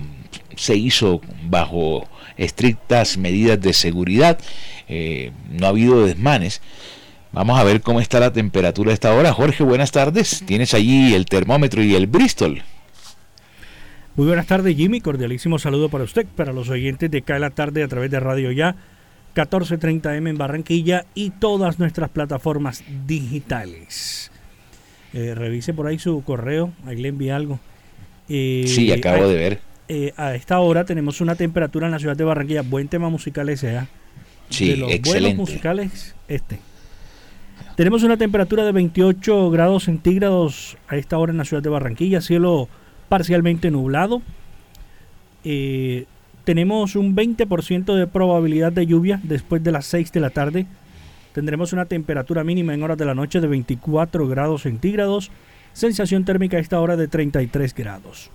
se 0.56 0.76
hizo 0.76 1.20
bajo 1.48 2.06
estrictas 2.36 3.16
medidas 3.16 3.60
de 3.60 3.72
seguridad. 3.72 4.38
Eh, 4.88 5.32
no 5.50 5.66
ha 5.66 5.70
habido 5.70 6.04
desmanes. 6.04 6.60
Vamos 7.32 7.58
a 7.58 7.64
ver 7.64 7.80
cómo 7.80 8.00
está 8.00 8.20
la 8.20 8.32
temperatura 8.32 8.90
a 8.90 8.94
esta 8.94 9.14
hora. 9.14 9.32
Jorge, 9.32 9.64
buenas 9.64 9.90
tardes. 9.90 10.42
Tienes 10.46 10.74
allí 10.74 11.14
el 11.14 11.26
termómetro 11.26 11.82
y 11.82 11.94
el 11.94 12.06
Bristol. 12.06 12.62
Muy 14.16 14.28
buenas 14.28 14.46
tardes, 14.46 14.76
Jimmy. 14.76 15.00
Cordialísimo 15.00 15.58
saludo 15.58 15.88
para 15.88 16.04
usted, 16.04 16.24
para 16.36 16.52
los 16.52 16.68
oyentes 16.68 17.10
de 17.10 17.22
Cae 17.22 17.40
la 17.40 17.50
Tarde 17.50 17.82
a 17.82 17.88
través 17.88 18.12
de 18.12 18.20
Radio 18.20 18.52
Ya, 18.52 18.76
1430M 19.34 20.30
en 20.30 20.38
Barranquilla 20.38 21.04
y 21.16 21.30
todas 21.30 21.80
nuestras 21.80 22.10
plataformas 22.10 22.84
digitales. 23.08 24.30
Eh, 25.14 25.34
revise 25.34 25.74
por 25.74 25.88
ahí 25.88 25.98
su 25.98 26.22
correo, 26.22 26.72
ahí 26.86 26.96
le 26.96 27.08
envié 27.08 27.32
algo. 27.32 27.58
Eh, 28.28 28.66
sí, 28.68 28.92
acabo 28.92 29.26
de 29.26 29.34
ver. 29.34 29.60
Eh, 29.88 30.12
a 30.16 30.36
esta 30.36 30.60
hora 30.60 30.84
tenemos 30.84 31.20
una 31.20 31.34
temperatura 31.34 31.86
en 31.86 31.92
la 31.92 31.98
ciudad 31.98 32.16
de 32.16 32.22
Barranquilla. 32.22 32.62
Buen 32.62 32.86
tema 32.86 33.08
musical 33.08 33.48
ese, 33.48 33.76
¿ah? 33.76 33.88
Sí, 34.48 34.68
de 34.68 34.76
los 34.76 34.92
excelente. 34.92 35.34
buenos 35.34 35.50
musicales, 35.50 36.14
este. 36.28 36.60
Tenemos 37.76 38.04
una 38.04 38.16
temperatura 38.16 38.64
de 38.64 38.70
28 38.70 39.50
grados 39.50 39.84
centígrados 39.84 40.76
a 40.86 40.96
esta 40.96 41.18
hora 41.18 41.32
en 41.32 41.38
la 41.38 41.44
ciudad 41.44 41.64
de 41.64 41.68
Barranquilla, 41.68 42.20
cielo 42.20 42.68
parcialmente 43.08 43.70
nublado. 43.70 44.22
Eh, 45.44 46.06
tenemos 46.44 46.96
un 46.96 47.16
20% 47.16 47.94
de 47.94 48.06
probabilidad 48.06 48.72
de 48.72 48.86
lluvia 48.86 49.20
después 49.22 49.62
de 49.62 49.72
las 49.72 49.86
6 49.86 50.12
de 50.12 50.20
la 50.20 50.30
tarde. 50.30 50.66
Tendremos 51.32 51.72
una 51.72 51.86
temperatura 51.86 52.44
mínima 52.44 52.74
en 52.74 52.82
horas 52.82 52.98
de 52.98 53.06
la 53.06 53.14
noche 53.14 53.40
de 53.40 53.46
24 53.46 54.28
grados 54.28 54.62
centígrados. 54.62 55.30
Sensación 55.72 56.24
térmica 56.24 56.58
a 56.58 56.60
esta 56.60 56.80
hora 56.80 56.96
de 56.96 57.08
33 57.08 57.74
grados. 57.74 58.30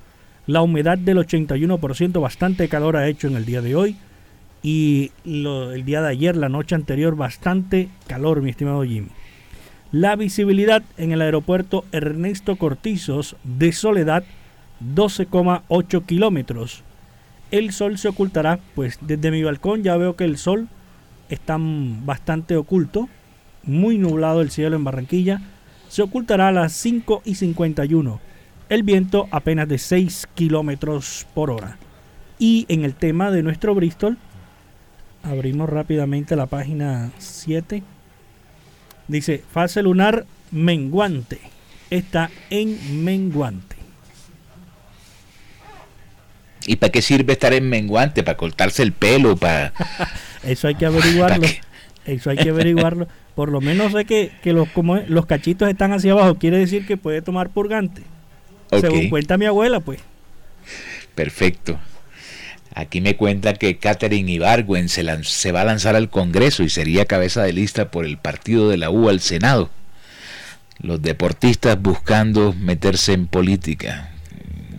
La 0.47 0.61
humedad 0.61 0.97
del 0.97 1.19
81%, 1.19 2.19
bastante 2.19 2.67
calor 2.67 2.97
ha 2.97 3.07
hecho 3.07 3.27
en 3.27 3.35
el 3.35 3.45
día 3.45 3.61
de 3.61 3.75
hoy. 3.75 3.95
Y 4.61 5.11
el 5.23 5.85
día 5.85 6.01
de 6.01 6.09
ayer, 6.09 6.35
la 6.35 6.49
noche 6.49 6.75
anterior, 6.75 7.15
bastante 7.15 7.87
calor, 8.07 8.41
mi 8.41 8.49
estimado 8.49 8.83
Jimmy. 8.83 9.09
La 9.91 10.15
visibilidad 10.15 10.83
en 10.97 11.11
el 11.11 11.21
aeropuerto 11.21 11.85
Ernesto 11.91 12.57
Cortizos 12.57 13.35
de 13.43 13.71
Soledad 13.71 14.23
12,8 14.81 16.05
kilómetros. 16.05 16.83
El 17.51 17.71
sol 17.71 17.97
se 17.97 18.07
ocultará, 18.07 18.59
pues 18.75 18.99
desde 19.01 19.31
mi 19.31 19.43
balcón 19.43 19.83
ya 19.83 19.97
veo 19.97 20.15
que 20.15 20.25
el 20.25 20.37
sol 20.37 20.67
está 21.29 21.57
bastante 21.59 22.55
oculto, 22.57 23.09
muy 23.63 23.97
nublado 23.97 24.41
el 24.41 24.51
cielo 24.51 24.75
en 24.75 24.83
Barranquilla. 24.83 25.41
Se 25.87 26.01
ocultará 26.01 26.49
a 26.49 26.51
las 26.51 26.73
5 26.73 27.23
y 27.25 27.35
51. 27.35 28.19
El 28.69 28.83
viento 28.83 29.27
apenas 29.31 29.67
de 29.67 29.79
6 29.79 30.27
kilómetros 30.35 31.25
por 31.33 31.49
hora. 31.49 31.77
Y 32.37 32.65
en 32.69 32.85
el 32.85 32.93
tema 32.93 33.31
de 33.31 33.43
nuestro 33.43 33.73
Bristol, 33.73 34.17
abrimos 35.23 35.69
rápidamente 35.69 36.35
la 36.35 36.45
página 36.45 37.11
7. 37.17 37.83
Dice, 39.07 39.43
fase 39.51 39.81
lunar 39.81 40.25
menguante. 40.51 41.39
Está 41.89 42.29
en 42.51 43.03
menguante. 43.03 43.68
¿Y 46.69 46.75
para 46.75 46.91
qué 46.91 47.01
sirve 47.01 47.33
estar 47.33 47.51
en 47.51 47.67
menguante? 47.67 48.21
¿Para 48.21 48.37
cortarse 48.37 48.83
el 48.83 48.91
pelo? 48.91 49.35
Para... 49.35 49.73
Eso 50.43 50.67
hay 50.67 50.75
que 50.75 50.85
averiguarlo. 50.85 51.47
Eso 52.05 52.29
hay 52.29 52.37
que 52.37 52.49
averiguarlo. 52.51 53.07
Por 53.33 53.49
lo 53.49 53.59
menos 53.59 53.91
sé 53.91 54.05
que, 54.05 54.31
los, 54.43 54.69
como 54.69 54.97
los 54.97 55.25
cachitos 55.25 55.67
están 55.67 55.93
hacia 55.93 56.11
abajo. 56.11 56.35
Quiere 56.35 56.59
decir 56.59 56.85
que 56.85 56.95
puede 56.95 57.23
tomar 57.23 57.49
purgante. 57.49 58.03
Según 58.69 59.09
cuenta 59.09 59.39
mi 59.39 59.47
abuela, 59.47 59.79
pues. 59.79 59.99
Perfecto. 61.15 61.79
Aquí 62.75 63.01
me 63.01 63.15
cuenta 63.15 63.55
que 63.55 63.79
Catherine 63.79 64.31
Ibargüen 64.31 64.89
se, 64.89 65.03
se 65.23 65.51
va 65.51 65.61
a 65.61 65.65
lanzar 65.65 65.95
al 65.95 66.11
Congreso 66.11 66.61
y 66.61 66.69
sería 66.69 67.05
cabeza 67.05 67.41
de 67.41 67.53
lista 67.53 67.89
por 67.89 68.05
el 68.05 68.19
partido 68.19 68.69
de 68.69 68.77
la 68.77 68.91
U 68.91 69.09
al 69.09 69.21
Senado. 69.21 69.71
Los 70.77 71.01
deportistas 71.01 71.81
buscando 71.81 72.53
meterse 72.53 73.13
en 73.13 73.25
política, 73.25 74.11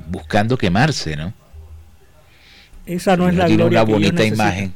buscando 0.09 0.57
quemarse, 0.57 1.17
¿no? 1.17 1.40
Esa 2.87 3.17
no 3.17 3.29
es 3.29 3.35
la 3.35 3.49
gloria 3.49 3.83
una 3.83 3.93
bonita 3.93 4.25
imagen 4.25 4.75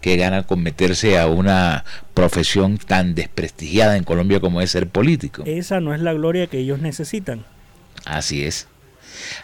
que 0.00 0.16
gana 0.16 0.44
con 0.44 0.62
meterse 0.62 1.18
a 1.18 1.26
una 1.26 1.84
profesión 2.14 2.78
tan 2.78 3.14
desprestigiada 3.14 3.96
en 3.96 4.04
Colombia 4.04 4.40
como 4.40 4.60
es 4.60 4.70
ser 4.70 4.88
político. 4.88 5.42
Esa 5.46 5.80
no 5.80 5.94
es 5.94 6.00
la 6.00 6.12
gloria 6.12 6.46
que 6.46 6.58
ellos 6.58 6.80
necesitan. 6.80 7.44
Así 8.04 8.44
es. 8.44 8.68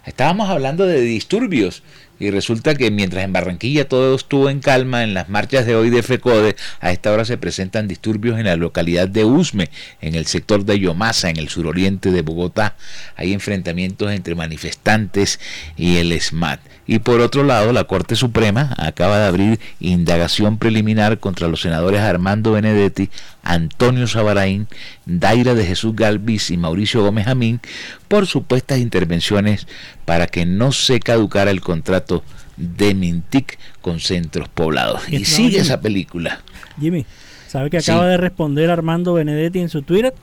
Estábamos 0.07 0.49
hablando 0.49 0.87
de 0.87 1.01
disturbios 1.01 1.83
y 2.21 2.31
resulta 2.31 2.77
que 2.77 2.93
mientras 2.93 3.25
en 3.25 3.33
Barranquilla 3.33 3.89
todo 3.89 4.15
estuvo 4.15 4.49
en 4.49 4.61
calma, 4.61 5.03
en 5.03 5.15
las 5.15 5.29
marchas 5.29 5.67
de 5.67 5.75
hoy 5.75 5.91
de 5.91 6.03
FECODE, 6.03 6.55
a 6.81 6.93
esta 6.93 7.13
hora 7.13 7.25
se 7.25 7.39
presentan 7.39 7.89
disturbios 7.89 8.39
en 8.39 8.47
la 8.47 8.57
localidad 8.57 9.09
de 9.09 9.25
Usme, 9.25 9.71
en 10.01 10.15
el 10.15 10.27
sector 10.27 10.65
de 10.65 10.79
Yomasa, 10.79 11.29
en 11.31 11.39
el 11.39 11.49
suroriente 11.49 12.13
de 12.13 12.23
Bogotá. 12.23 12.77
Hay 13.17 13.33
enfrentamientos 13.33 14.13
entre 14.13 14.37
manifestantes 14.37 15.41
y 15.77 15.97
el 15.97 16.19
SMAT. 16.21 16.61
Y 16.87 16.99
por 16.99 17.21
otro 17.21 17.45
lado, 17.45 17.73
la 17.73 17.85
Corte 17.85 18.15
Suprema 18.15 18.75
acaba 18.77 19.19
de 19.19 19.27
abrir 19.27 19.61
indagación 19.81 20.59
preliminar 20.59 21.19
contra 21.19 21.49
los 21.49 21.63
senadores 21.63 22.01
Armando 22.01 22.53
Benedetti, 22.53 23.09
Antonio 23.43 24.07
Sabaraín, 24.07 24.69
Daira 25.07 25.55
de 25.55 25.65
Jesús 25.65 25.97
Galvis 25.97 26.51
y 26.51 26.57
Mauricio 26.57 27.03
Gómez 27.03 27.27
Amín 27.27 27.61
por 28.09 28.27
supuestas 28.27 28.79
intervenciones 28.79 29.67
para 30.05 30.27
que 30.27 30.45
no 30.45 30.73
se 30.73 31.01
caducara 31.01 31.51
el 31.51 31.63
contrato 31.63 32.23
de 32.57 32.95
Mintic 32.95 33.59
con 33.81 34.01
centros 34.01 34.49
poblados. 34.49 35.09
Y, 35.09 35.25
sigue 35.25 35.59
esa 35.59 35.81
película. 35.81 36.43
Jimmy, 36.79 37.07
¿sabe 37.49 37.71
que 37.71 37.79
acaba 37.79 38.07
de 38.07 38.19
responder 38.19 38.71
Armando 38.71 39.15
Benedetti 39.15 39.61
en 39.61 39.71
su 39.71 39.83
Twitter? 39.83 40.15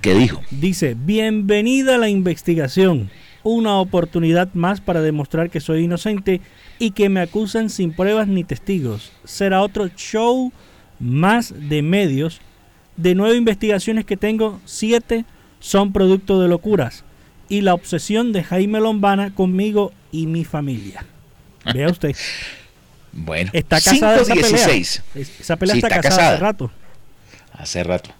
¿Qué 0.00 0.14
dijo? 0.14 0.40
Dice, 0.50 0.96
bienvenida 0.98 1.96
a 1.96 1.98
la 1.98 2.08
investigación 2.08 3.10
una 3.44 3.76
oportunidad 3.76 4.48
más 4.54 4.80
para 4.80 5.02
demostrar 5.02 5.50
que 5.50 5.60
soy 5.60 5.84
inocente 5.84 6.40
y 6.78 6.92
que 6.92 7.08
me 7.08 7.20
acusan 7.20 7.70
sin 7.70 7.92
pruebas 7.92 8.28
ni 8.28 8.44
testigos. 8.44 9.12
Será 9.24 9.62
otro 9.62 9.88
show 9.88 10.52
más 10.98 11.54
de 11.68 11.82
medios. 11.82 12.40
De 12.96 13.14
nueve 13.14 13.36
investigaciones 13.36 14.04
que 14.04 14.16
tengo, 14.16 14.60
siete 14.64 15.24
son 15.60 15.92
producto 15.92 16.40
de 16.40 16.48
locuras 16.48 17.04
y 17.48 17.60
la 17.60 17.74
obsesión 17.74 18.32
de 18.32 18.42
Jaime 18.44 18.80
Lombana 18.80 19.34
conmigo 19.34 19.92
y 20.10 20.26
mi 20.26 20.44
familia. 20.44 21.04
Vea 21.74 21.88
usted. 21.90 22.16
bueno, 23.12 23.50
está 23.52 23.80
casada 23.80 24.20
esa 24.20 24.34
pelea. 24.34 24.68
Esa 25.14 25.56
pelea 25.56 25.76
está, 25.76 26.00
casada 26.00 26.32
hace 26.32 26.40
rato. 26.40 26.70
Hace 27.52 27.84
rato. 27.84 28.10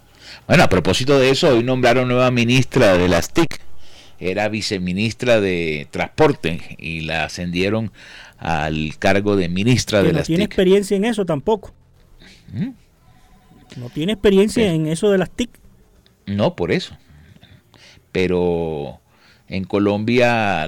Bueno, 0.47 0.63
a 0.63 0.69
propósito 0.69 1.17
de 1.19 1.31
eso, 1.31 1.49
hoy 1.49 1.63
nombraron 1.63 2.07
nueva 2.07 2.29
ministra 2.29 2.97
de 2.97 3.07
las 3.07 3.31
TIC, 3.31 3.59
era 4.19 4.49
viceministra 4.49 5.41
de 5.41 5.87
Transporte 5.91 6.59
y 6.77 7.01
la 7.01 7.25
ascendieron 7.25 7.91
al 8.37 8.97
cargo 8.99 9.35
de 9.35 9.49
ministra 9.49 10.03
de 10.03 10.11
no 10.11 10.19
las 10.19 10.27
tiene 10.27 10.43
experiencia 10.43 10.97
en 10.97 11.05
eso 11.05 11.25
tampoco. 11.25 11.73
¿Mm? 12.51 12.69
No 13.77 13.89
tiene 13.89 14.13
experiencia 14.13 14.71
en 14.71 14.87
eso 14.87 15.09
de 15.09 15.17
las 15.17 15.31
TIC. 15.31 15.49
No, 16.25 16.55
por 16.55 16.71
eso. 16.71 16.97
Pero 18.11 19.01
en 19.47 19.63
Colombia 19.63 20.67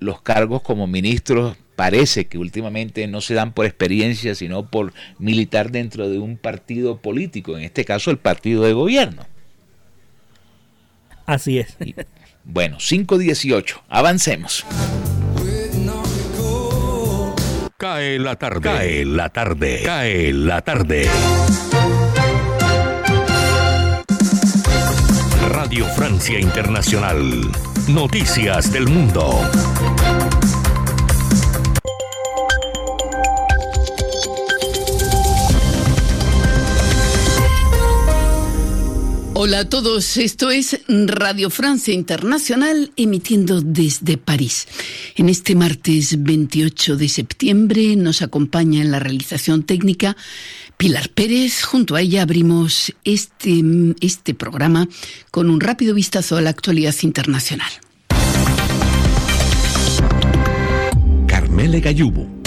los 0.00 0.22
cargos 0.22 0.62
como 0.62 0.86
ministros 0.86 1.56
parece 1.76 2.26
que 2.26 2.36
últimamente 2.36 3.06
no 3.06 3.20
se 3.20 3.34
dan 3.34 3.52
por 3.52 3.64
experiencia, 3.64 4.34
sino 4.34 4.66
por 4.66 4.92
militar 5.18 5.70
dentro 5.70 6.08
de 6.10 6.18
un 6.18 6.36
partido 6.36 6.98
político, 6.98 7.56
en 7.56 7.64
este 7.64 7.84
caso 7.84 8.10
el 8.10 8.18
partido 8.18 8.64
de 8.64 8.72
gobierno. 8.72 9.26
Así 11.24 11.58
es. 11.58 11.76
Bueno, 12.44 12.78
5.18, 12.78 13.82
avancemos. 13.88 14.64
Cae 17.76 18.18
la 18.18 18.36
tarde, 18.36 18.60
cae 18.60 19.04
la 19.06 19.28
tarde, 19.30 19.82
cae 19.84 20.32
la 20.32 20.60
tarde. 20.60 21.08
Radio 25.48 25.86
Francia 25.96 26.38
Internacional. 26.38 27.50
Noticias 27.88 28.72
del 28.72 28.86
Mundo. 28.88 29.40
Hola 39.42 39.60
a 39.60 39.68
todos, 39.70 40.18
esto 40.18 40.50
es 40.50 40.82
Radio 40.86 41.48
Francia 41.48 41.94
Internacional 41.94 42.92
emitiendo 42.94 43.62
desde 43.62 44.18
París. 44.18 44.68
En 45.16 45.30
este 45.30 45.54
martes 45.54 46.22
28 46.22 46.98
de 46.98 47.08
septiembre 47.08 47.96
nos 47.96 48.20
acompaña 48.20 48.82
en 48.82 48.90
la 48.90 48.98
realización 48.98 49.62
técnica 49.62 50.14
Pilar 50.76 51.08
Pérez. 51.08 51.62
Junto 51.62 51.94
a 51.96 52.02
ella 52.02 52.20
abrimos 52.20 52.92
este, 53.04 53.64
este 54.02 54.34
programa 54.34 54.86
con 55.30 55.48
un 55.48 55.62
rápido 55.62 55.94
vistazo 55.94 56.36
a 56.36 56.42
la 56.42 56.50
actualidad 56.50 56.94
internacional. 57.00 57.70
Carmele 61.26 61.80
Gallubo 61.80 62.39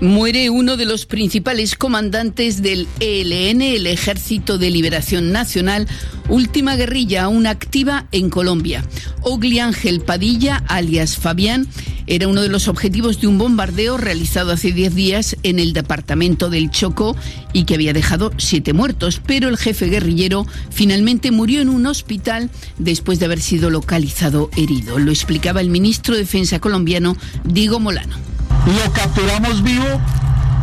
Muere 0.00 0.50
uno 0.50 0.76
de 0.76 0.84
los 0.84 1.06
principales 1.06 1.74
comandantes 1.74 2.60
del 2.60 2.86
ELN, 3.00 3.62
el 3.62 3.86
Ejército 3.86 4.58
de 4.58 4.70
Liberación 4.70 5.32
Nacional, 5.32 5.88
última 6.28 6.76
guerrilla 6.76 7.24
aún 7.24 7.46
activa 7.46 8.06
en 8.12 8.28
Colombia. 8.28 8.84
Ogli 9.22 9.58
Ángel 9.58 10.02
Padilla, 10.02 10.62
alias 10.68 11.16
Fabián, 11.16 11.66
era 12.06 12.28
uno 12.28 12.42
de 12.42 12.50
los 12.50 12.68
objetivos 12.68 13.22
de 13.22 13.26
un 13.26 13.38
bombardeo 13.38 13.96
realizado 13.96 14.52
hace 14.52 14.70
10 14.70 14.94
días 14.94 15.36
en 15.42 15.58
el 15.58 15.72
departamento 15.72 16.50
del 16.50 16.70
Chocó 16.70 17.16
y 17.54 17.64
que 17.64 17.74
había 17.74 17.94
dejado 17.94 18.32
siete 18.36 18.74
muertos, 18.74 19.22
pero 19.26 19.48
el 19.48 19.56
jefe 19.56 19.86
guerrillero 19.86 20.46
finalmente 20.68 21.30
murió 21.30 21.62
en 21.62 21.70
un 21.70 21.86
hospital 21.86 22.50
después 22.76 23.18
de 23.18 23.24
haber 23.24 23.40
sido 23.40 23.70
localizado 23.70 24.50
herido. 24.58 24.98
Lo 24.98 25.10
explicaba 25.10 25.62
el 25.62 25.70
ministro 25.70 26.12
de 26.12 26.20
Defensa 26.20 26.60
colombiano, 26.60 27.16
Diego 27.44 27.80
Molano. 27.80 28.35
Lo 28.64 28.92
capturamos 28.92 29.62
vivo 29.62 30.00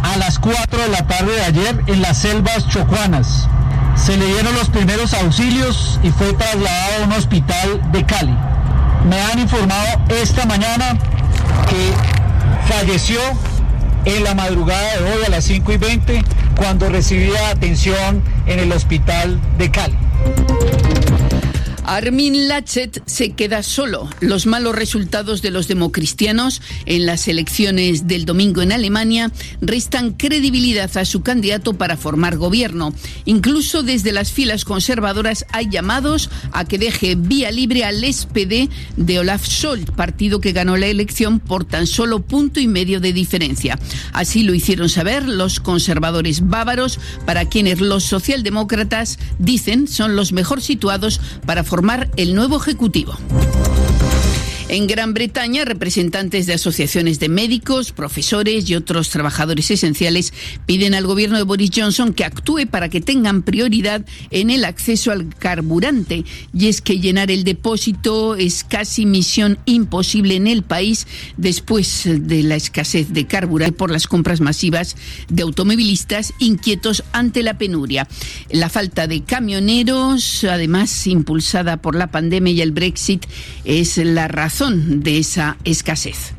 a 0.04 0.18
las 0.18 0.40
4 0.40 0.82
de 0.82 0.90
la 0.90 1.08
tarde 1.08 1.34
de 1.34 1.44
ayer 1.44 1.84
en 1.88 2.02
las 2.02 2.18
selvas 2.18 2.68
chocuanas. 2.68 3.48
Se 3.96 4.18
le 4.18 4.26
dieron 4.26 4.54
los 4.56 4.70
primeros 4.70 5.14
auxilios 5.14 6.00
y 6.04 6.10
fue 6.10 6.34
trasladado 6.34 7.02
a 7.02 7.06
un 7.06 7.12
hospital 7.14 7.92
de 7.92 8.06
Cali. 8.06 8.36
Me 9.10 9.22
han 9.22 9.40
informado 9.40 10.02
esta 10.10 10.46
mañana 10.46 10.98
que 11.70 12.74
falleció 12.74 13.20
en 14.06 14.24
la 14.24 14.36
madrugada 14.36 14.98
de 14.98 15.04
hoy 15.12 15.26
a 15.26 15.30
las 15.30 15.46
5 15.46 15.72
y 15.72 15.78
20 15.78 16.24
cuando 16.58 16.90
recibía 16.90 17.50
atención 17.50 18.22
en 18.46 18.60
el 18.60 18.72
hospital 18.72 19.40
de 19.58 19.72
Cali. 19.72 19.98
Armin 21.86 22.48
Laschet 22.48 23.02
se 23.06 23.32
queda 23.32 23.62
solo. 23.62 24.10
Los 24.22 24.46
malos 24.46 24.74
resultados 24.74 25.42
de 25.42 25.52
los 25.52 25.68
democristianos 25.68 26.62
en 26.86 27.06
las 27.06 27.28
elecciones 27.28 28.08
del 28.08 28.26
domingo 28.26 28.62
en 28.62 28.72
Alemania 28.72 29.32
restan 29.60 30.14
credibilidad 30.14 30.96
a 30.98 31.04
su 31.04 31.24
candidato 31.24 31.74
para 31.74 31.98
formar 31.98 32.38
gobierno. 32.38 32.94
Incluso 33.26 33.84
desde 33.84 34.14
las 34.14 34.32
filas 34.32 34.64
conservadoras 34.64 35.46
hay 35.52 35.70
llamados 35.70 36.30
a 36.54 36.64
que 36.66 36.78
deje 36.80 37.16
vía 37.16 37.52
libre 37.52 37.84
al 37.84 38.02
SPD 38.02 38.70
de 38.96 39.20
Olaf 39.20 39.46
Scholz, 39.46 39.92
partido 39.92 40.40
que 40.40 40.54
ganó 40.54 40.78
la 40.78 40.88
elección 40.88 41.40
por 41.40 41.66
tan 41.66 41.86
solo 41.86 42.22
punto 42.22 42.62
y 42.62 42.68
medio 42.68 43.02
de 43.02 43.12
diferencia. 43.12 43.78
Así 44.14 44.44
lo 44.44 44.54
hicieron 44.54 44.88
saber 44.88 45.28
los 45.28 45.60
conservadores 45.60 46.48
bávaros, 46.48 47.00
para 47.26 47.50
quienes 47.50 47.82
los 47.82 48.06
socialdemócratas 48.06 49.20
dicen 49.38 49.88
son 49.88 50.16
los 50.16 50.32
mejor 50.32 50.62
situados 50.62 51.20
para 51.46 51.64
formar 51.64 51.73
formar 51.74 52.08
el 52.18 52.36
nuevo 52.36 52.58
Ejecutivo. 52.58 53.16
En 54.70 54.88
Gran 54.88 55.14
Bretaña, 55.14 55.66
representantes 55.66 56.46
de 56.46 56.54
asociaciones 56.54 57.20
de 57.20 57.28
médicos, 57.28 57.92
profesores 57.92 58.70
y 58.70 58.76
otros 58.76 59.10
trabajadores 59.10 59.70
esenciales 59.70 60.34
piden 60.66 60.94
al 60.94 61.06
gobierno 61.06 61.38
de 61.38 61.44
Boris 61.44 61.70
Johnson 61.76 62.14
que 62.14 62.24
actúe 62.24 62.66
para 62.72 62.88
que 62.88 63.02
tengan 63.02 63.44
prioridad 63.44 64.06
en 64.32 64.50
el 64.50 64.64
acceso 64.64 65.12
al 65.12 65.28
carburante. 65.36 66.24
Y 66.54 66.68
es 66.70 66.82
que 66.82 67.00
llenar 67.00 67.30
el 67.30 67.44
depósito 67.44 68.36
es 68.36 68.64
casi 68.64 69.06
misión 69.06 69.60
imposible 69.66 70.38
en 70.38 70.48
el 70.48 70.64
país 70.64 71.08
después 71.36 72.04
de 72.06 72.44
la 72.44 72.56
escasez 72.56 73.12
de 73.12 73.28
carburante 73.28 73.78
por 73.78 73.92
las 73.92 74.08
compras 74.08 74.40
masivas 74.40 74.96
de 75.28 75.44
automovilistas 75.44 76.34
inquietos 76.40 77.04
ante 77.12 77.44
la 77.44 77.58
penuria. 77.58 78.08
La 78.50 78.70
falta 78.70 79.08
de 79.08 79.24
camioneros, 79.24 80.46
además 80.46 81.06
impulsada 81.06 81.78
por 81.78 81.96
la 81.96 82.08
pandemia 82.08 82.54
y 82.54 82.62
el 82.62 82.72
Brexit, 82.72 83.26
es 83.66 83.98
la 83.98 84.30
razón 84.30 84.53
de 84.60 85.18
esa 85.18 85.58
escasez. 85.64 86.36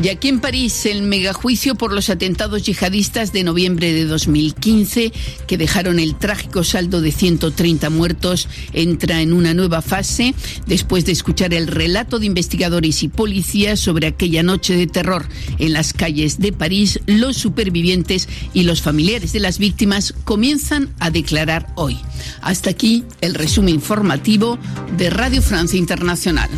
Y 0.00 0.10
aquí 0.10 0.28
en 0.28 0.38
París, 0.38 0.86
el 0.86 1.02
megajuicio 1.02 1.74
por 1.74 1.92
los 1.92 2.08
atentados 2.08 2.62
yihadistas 2.62 3.32
de 3.32 3.42
noviembre 3.42 3.92
de 3.92 4.04
2015, 4.04 5.12
que 5.48 5.58
dejaron 5.58 5.98
el 5.98 6.14
trágico 6.14 6.62
saldo 6.62 7.00
de 7.00 7.10
130 7.10 7.90
muertos, 7.90 8.48
entra 8.72 9.20
en 9.22 9.32
una 9.32 9.54
nueva 9.54 9.82
fase 9.82 10.36
después 10.66 11.04
de 11.04 11.12
escuchar 11.12 11.52
el 11.52 11.66
relato 11.66 12.20
de 12.20 12.26
investigadores 12.26 13.02
y 13.02 13.08
policías 13.08 13.80
sobre 13.80 14.06
aquella 14.06 14.44
noche 14.44 14.76
de 14.76 14.86
terror 14.86 15.26
en 15.58 15.72
las 15.72 15.92
calles 15.92 16.38
de 16.38 16.52
París. 16.52 17.00
Los 17.06 17.36
supervivientes 17.36 18.28
y 18.54 18.62
los 18.62 18.82
familiares 18.82 19.32
de 19.32 19.40
las 19.40 19.58
víctimas 19.58 20.14
comienzan 20.24 20.94
a 21.00 21.10
declarar 21.10 21.72
hoy. 21.74 21.98
Hasta 22.40 22.70
aquí 22.70 23.04
el 23.20 23.34
resumen 23.34 23.74
informativo 23.74 24.58
de 24.96 25.10
Radio 25.10 25.42
Francia 25.42 25.78
Internacional. 25.78 26.48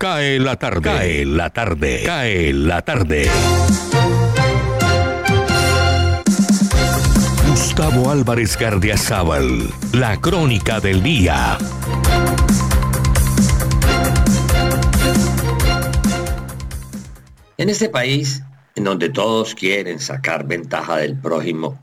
Cae 0.00 0.38
la 0.38 0.54
tarde. 0.54 0.82
Cae 0.82 1.24
la 1.24 1.50
tarde. 1.50 2.02
Cae 2.06 2.52
la 2.52 2.82
tarde. 2.82 3.28
Gustavo 7.48 8.08
Álvarez 8.08 8.56
Gardiazabal. 8.56 9.68
La 9.94 10.20
crónica 10.20 10.78
del 10.78 11.02
día. 11.02 11.58
En 17.56 17.68
este 17.68 17.88
país, 17.88 18.44
en 18.76 18.84
donde 18.84 19.08
todos 19.08 19.56
quieren 19.56 19.98
sacar 19.98 20.46
ventaja 20.46 20.98
del 20.98 21.18
prójimo, 21.18 21.82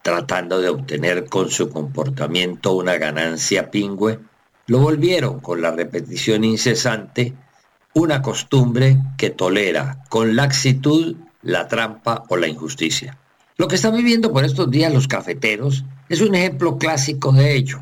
tratando 0.00 0.62
de 0.62 0.70
obtener 0.70 1.26
con 1.26 1.50
su 1.50 1.68
comportamiento 1.68 2.72
una 2.72 2.96
ganancia 2.96 3.70
pingüe, 3.70 4.18
lo 4.66 4.78
volvieron 4.78 5.40
con 5.40 5.60
la 5.60 5.72
repetición 5.72 6.44
incesante 6.44 7.34
una 7.94 8.22
costumbre 8.22 8.98
que 9.16 9.30
tolera 9.30 10.04
con 10.08 10.36
laxitud 10.36 11.16
la 11.42 11.68
trampa 11.68 12.24
o 12.28 12.36
la 12.36 12.46
injusticia. 12.46 13.18
Lo 13.56 13.68
que 13.68 13.76
están 13.76 13.96
viviendo 13.96 14.32
por 14.32 14.44
estos 14.44 14.70
días 14.70 14.92
los 14.92 15.08
cafeteros 15.08 15.84
es 16.08 16.20
un 16.20 16.34
ejemplo 16.34 16.78
clásico 16.78 17.32
de 17.32 17.54
ello. 17.54 17.80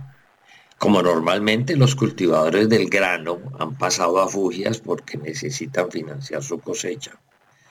Como 0.78 1.02
normalmente 1.02 1.76
los 1.76 1.94
cultivadores 1.94 2.68
del 2.68 2.88
grano 2.88 3.38
han 3.58 3.74
pasado 3.74 4.20
a 4.20 4.28
fugias 4.28 4.78
porque 4.78 5.18
necesitan 5.18 5.90
financiar 5.90 6.42
su 6.42 6.60
cosecha. 6.60 7.12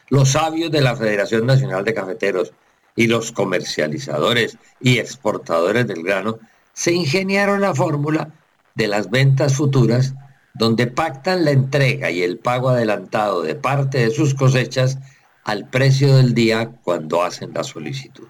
Los 0.10 0.32
sabios 0.32 0.72
de 0.72 0.82
la 0.82 0.96
Federación 0.96 1.46
Nacional 1.46 1.84
de 1.84 1.94
Cafeteros 1.94 2.54
y 2.96 3.08
los 3.08 3.32
comercializadores 3.32 4.58
y 4.80 5.00
exportadores 5.00 5.88
del 5.88 6.04
grano 6.04 6.40
se 6.74 6.94
ingeniaron 6.94 7.62
la 7.62 7.74
fórmula 7.74 8.30
de 8.76 8.88
las 8.88 9.10
ventas 9.10 9.56
futuras 9.56 10.14
donde 10.58 10.88
pactan 10.88 11.46
la 11.46 11.52
entrega 11.52 12.10
y 12.10 12.24
el 12.24 12.40
pago 12.40 12.70
adelantado 12.70 13.44
de 13.44 13.56
parte 13.56 14.00
de 14.00 14.12
sus 14.12 14.34
cosechas 14.34 14.98
al 15.44 15.70
precio 15.70 16.18
del 16.18 16.34
día 16.34 16.72
cuando 16.84 17.24
hacen 17.24 17.54
la 17.54 17.64
solicitud. 17.64 18.28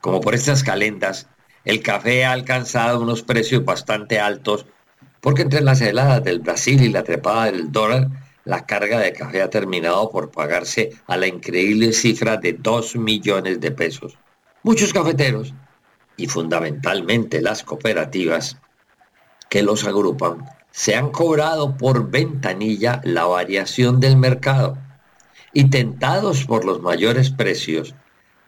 Como 0.00 0.20
por 0.20 0.34
estas 0.34 0.62
calendas, 0.62 1.26
el 1.64 1.82
café 1.82 2.24
ha 2.24 2.32
alcanzado 2.32 3.00
unos 3.00 3.22
precios 3.22 3.64
bastante 3.64 4.20
altos 4.20 4.66
porque 5.20 5.42
entre 5.42 5.60
las 5.60 5.80
heladas 5.80 6.22
del 6.22 6.38
Brasil 6.38 6.80
y 6.82 6.88
la 6.88 7.02
trepada 7.02 7.46
del 7.46 7.72
dólar, 7.72 8.08
la 8.44 8.64
carga 8.64 9.00
de 9.00 9.12
café 9.12 9.42
ha 9.42 9.50
terminado 9.50 10.08
por 10.08 10.30
pagarse 10.30 10.92
a 11.08 11.16
la 11.16 11.26
increíble 11.26 11.92
cifra 11.92 12.36
de 12.36 12.52
2 12.52 12.94
millones 12.94 13.60
de 13.60 13.72
pesos. 13.72 14.16
Muchos 14.62 14.92
cafeteros, 14.92 15.52
y 16.16 16.28
fundamentalmente 16.28 17.42
las 17.42 17.64
cooperativas 17.64 18.56
que 19.48 19.64
los 19.64 19.84
agrupan, 19.84 20.44
se 20.76 20.94
han 20.94 21.10
cobrado 21.10 21.78
por 21.78 22.10
ventanilla 22.10 23.00
la 23.02 23.24
variación 23.24 23.98
del 23.98 24.18
mercado 24.18 24.76
y 25.54 25.70
tentados 25.70 26.44
por 26.44 26.66
los 26.66 26.82
mayores 26.82 27.30
precios, 27.30 27.94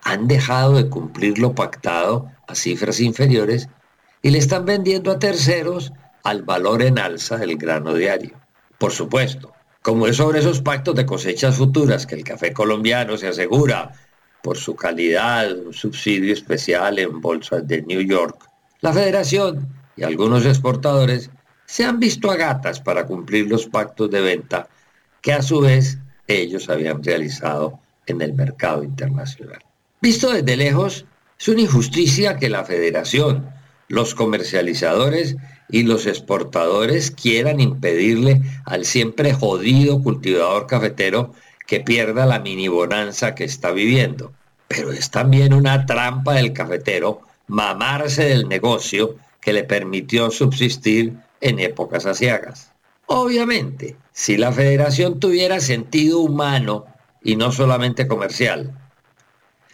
han 0.02 0.28
dejado 0.28 0.74
de 0.74 0.90
cumplir 0.90 1.38
lo 1.38 1.54
pactado 1.54 2.30
a 2.46 2.54
cifras 2.54 3.00
inferiores 3.00 3.70
y 4.20 4.28
le 4.28 4.36
están 4.36 4.66
vendiendo 4.66 5.10
a 5.10 5.18
terceros 5.18 5.90
al 6.22 6.42
valor 6.42 6.82
en 6.82 6.98
alza 6.98 7.38
del 7.38 7.56
grano 7.56 7.94
diario. 7.94 8.38
Por 8.76 8.92
supuesto, 8.92 9.54
como 9.80 10.06
es 10.06 10.16
sobre 10.16 10.40
esos 10.40 10.60
pactos 10.60 10.96
de 10.96 11.06
cosechas 11.06 11.56
futuras 11.56 12.06
que 12.06 12.14
el 12.14 12.24
café 12.24 12.52
colombiano 12.52 13.16
se 13.16 13.28
asegura 13.28 13.92
por 14.42 14.58
su 14.58 14.76
calidad, 14.76 15.50
un 15.56 15.72
subsidio 15.72 16.34
especial 16.34 16.98
en 16.98 17.22
bolsas 17.22 17.66
de 17.66 17.80
New 17.80 18.02
York, 18.02 18.50
la 18.82 18.92
federación 18.92 19.66
y 19.96 20.02
algunos 20.02 20.44
exportadores 20.44 21.30
se 21.68 21.84
han 21.84 22.00
visto 22.00 22.30
a 22.30 22.36
gatas 22.36 22.80
para 22.80 23.06
cumplir 23.06 23.46
los 23.46 23.66
pactos 23.66 24.10
de 24.10 24.22
venta 24.22 24.68
que 25.20 25.34
a 25.34 25.42
su 25.42 25.60
vez 25.60 25.98
ellos 26.26 26.70
habían 26.70 27.04
realizado 27.04 27.78
en 28.06 28.22
el 28.22 28.32
mercado 28.32 28.82
internacional. 28.82 29.58
Visto 30.00 30.32
desde 30.32 30.56
lejos, 30.56 31.04
es 31.38 31.48
una 31.48 31.60
injusticia 31.60 32.38
que 32.38 32.48
la 32.48 32.64
federación, 32.64 33.50
los 33.88 34.14
comercializadores 34.14 35.36
y 35.68 35.82
los 35.82 36.06
exportadores 36.06 37.10
quieran 37.10 37.60
impedirle 37.60 38.40
al 38.64 38.86
siempre 38.86 39.34
jodido 39.34 40.02
cultivador 40.02 40.66
cafetero 40.66 41.34
que 41.66 41.80
pierda 41.80 42.24
la 42.24 42.40
mini 42.40 42.68
bonanza 42.68 43.34
que 43.34 43.44
está 43.44 43.72
viviendo. 43.72 44.32
Pero 44.68 44.90
es 44.90 45.10
también 45.10 45.52
una 45.52 45.84
trampa 45.84 46.32
del 46.34 46.54
cafetero 46.54 47.20
mamarse 47.46 48.24
del 48.24 48.48
negocio 48.48 49.16
que 49.42 49.52
le 49.52 49.64
permitió 49.64 50.30
subsistir 50.30 51.14
en 51.40 51.58
épocas 51.58 52.06
asiagas. 52.06 52.72
Obviamente, 53.06 53.96
si 54.12 54.36
la 54.36 54.52
federación 54.52 55.18
tuviera 55.18 55.60
sentido 55.60 56.18
humano 56.20 56.84
y 57.22 57.36
no 57.36 57.52
solamente 57.52 58.06
comercial, 58.06 58.78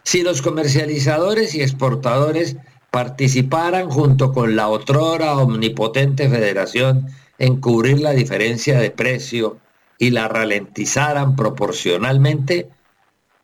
si 0.04 0.22
los 0.22 0.42
comercializadores 0.42 1.54
y 1.54 1.62
exportadores 1.62 2.56
participaran 2.90 3.90
junto 3.90 4.32
con 4.32 4.54
la 4.54 4.68
otrora 4.68 5.36
omnipotente 5.36 6.28
federación 6.28 7.08
en 7.38 7.60
cubrir 7.60 8.00
la 8.00 8.12
diferencia 8.12 8.78
de 8.78 8.90
precio 8.90 9.58
y 9.98 10.10
la 10.10 10.28
ralentizaran 10.28 11.34
proporcionalmente, 11.34 12.68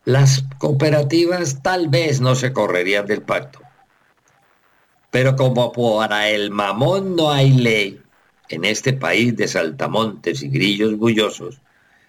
las 0.04 0.44
cooperativas 0.58 1.62
tal 1.62 1.88
vez 1.88 2.20
no 2.20 2.34
se 2.34 2.52
correrían 2.52 3.06
del 3.06 3.22
pacto. 3.22 3.60
Pero 5.10 5.34
como 5.34 5.72
para 5.72 6.28
el 6.28 6.50
mamón 6.50 7.16
no 7.16 7.32
hay 7.32 7.50
ley, 7.50 8.00
en 8.50 8.64
este 8.64 8.92
país 8.92 9.36
de 9.36 9.48
saltamontes 9.48 10.42
y 10.42 10.48
grillos 10.48 10.98
bullosos, 10.98 11.60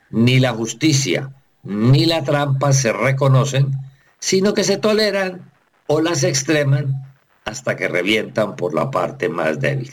ni 0.10 0.40
la 0.40 0.52
justicia 0.52 1.32
ni 1.64 2.06
la 2.06 2.24
trampa 2.24 2.74
se 2.74 2.92
reconocen, 2.92 3.72
sino 4.20 4.54
que 4.54 4.64
se 4.64 4.78
toleran 4.78 5.52
o 5.88 6.02
las 6.02 6.24
extreman 6.24 7.06
hasta 7.46 7.76
que 7.76 7.88
revientan 7.88 8.56
por 8.56 8.74
la 8.74 8.92
parte 8.92 9.30
más 9.30 9.60
débil. 9.60 9.92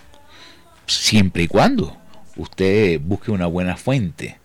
Siempre 0.86 1.44
y 1.44 1.48
cuando 1.48 1.98
usted 2.38 3.00
busque 3.00 3.30
una 3.30 3.46
buena 3.46 3.76
fuente. 3.76 4.38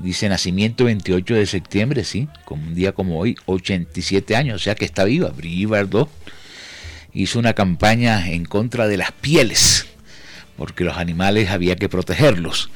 Dice 0.00 0.28
nacimiento 0.28 0.84
28 0.84 1.34
de 1.34 1.46
septiembre, 1.46 2.04
sí, 2.04 2.28
como 2.44 2.62
un 2.62 2.74
día 2.74 2.92
como 2.92 3.18
hoy, 3.18 3.36
87 3.46 4.36
años, 4.36 4.56
o 4.56 4.64
sea 4.64 4.74
que 4.74 4.84
está 4.84 5.04
viva. 5.04 5.30
Brigitte 5.30 6.08
hizo 7.12 7.38
una 7.38 7.52
campaña 7.52 8.30
en 8.30 8.44
contra 8.44 8.86
de 8.86 8.96
las 8.96 9.12
pieles, 9.12 9.86
porque 10.56 10.84
los 10.84 10.96
animales 10.96 11.50
había 11.50 11.76
que 11.76 11.88
protegerlos. 11.88 12.70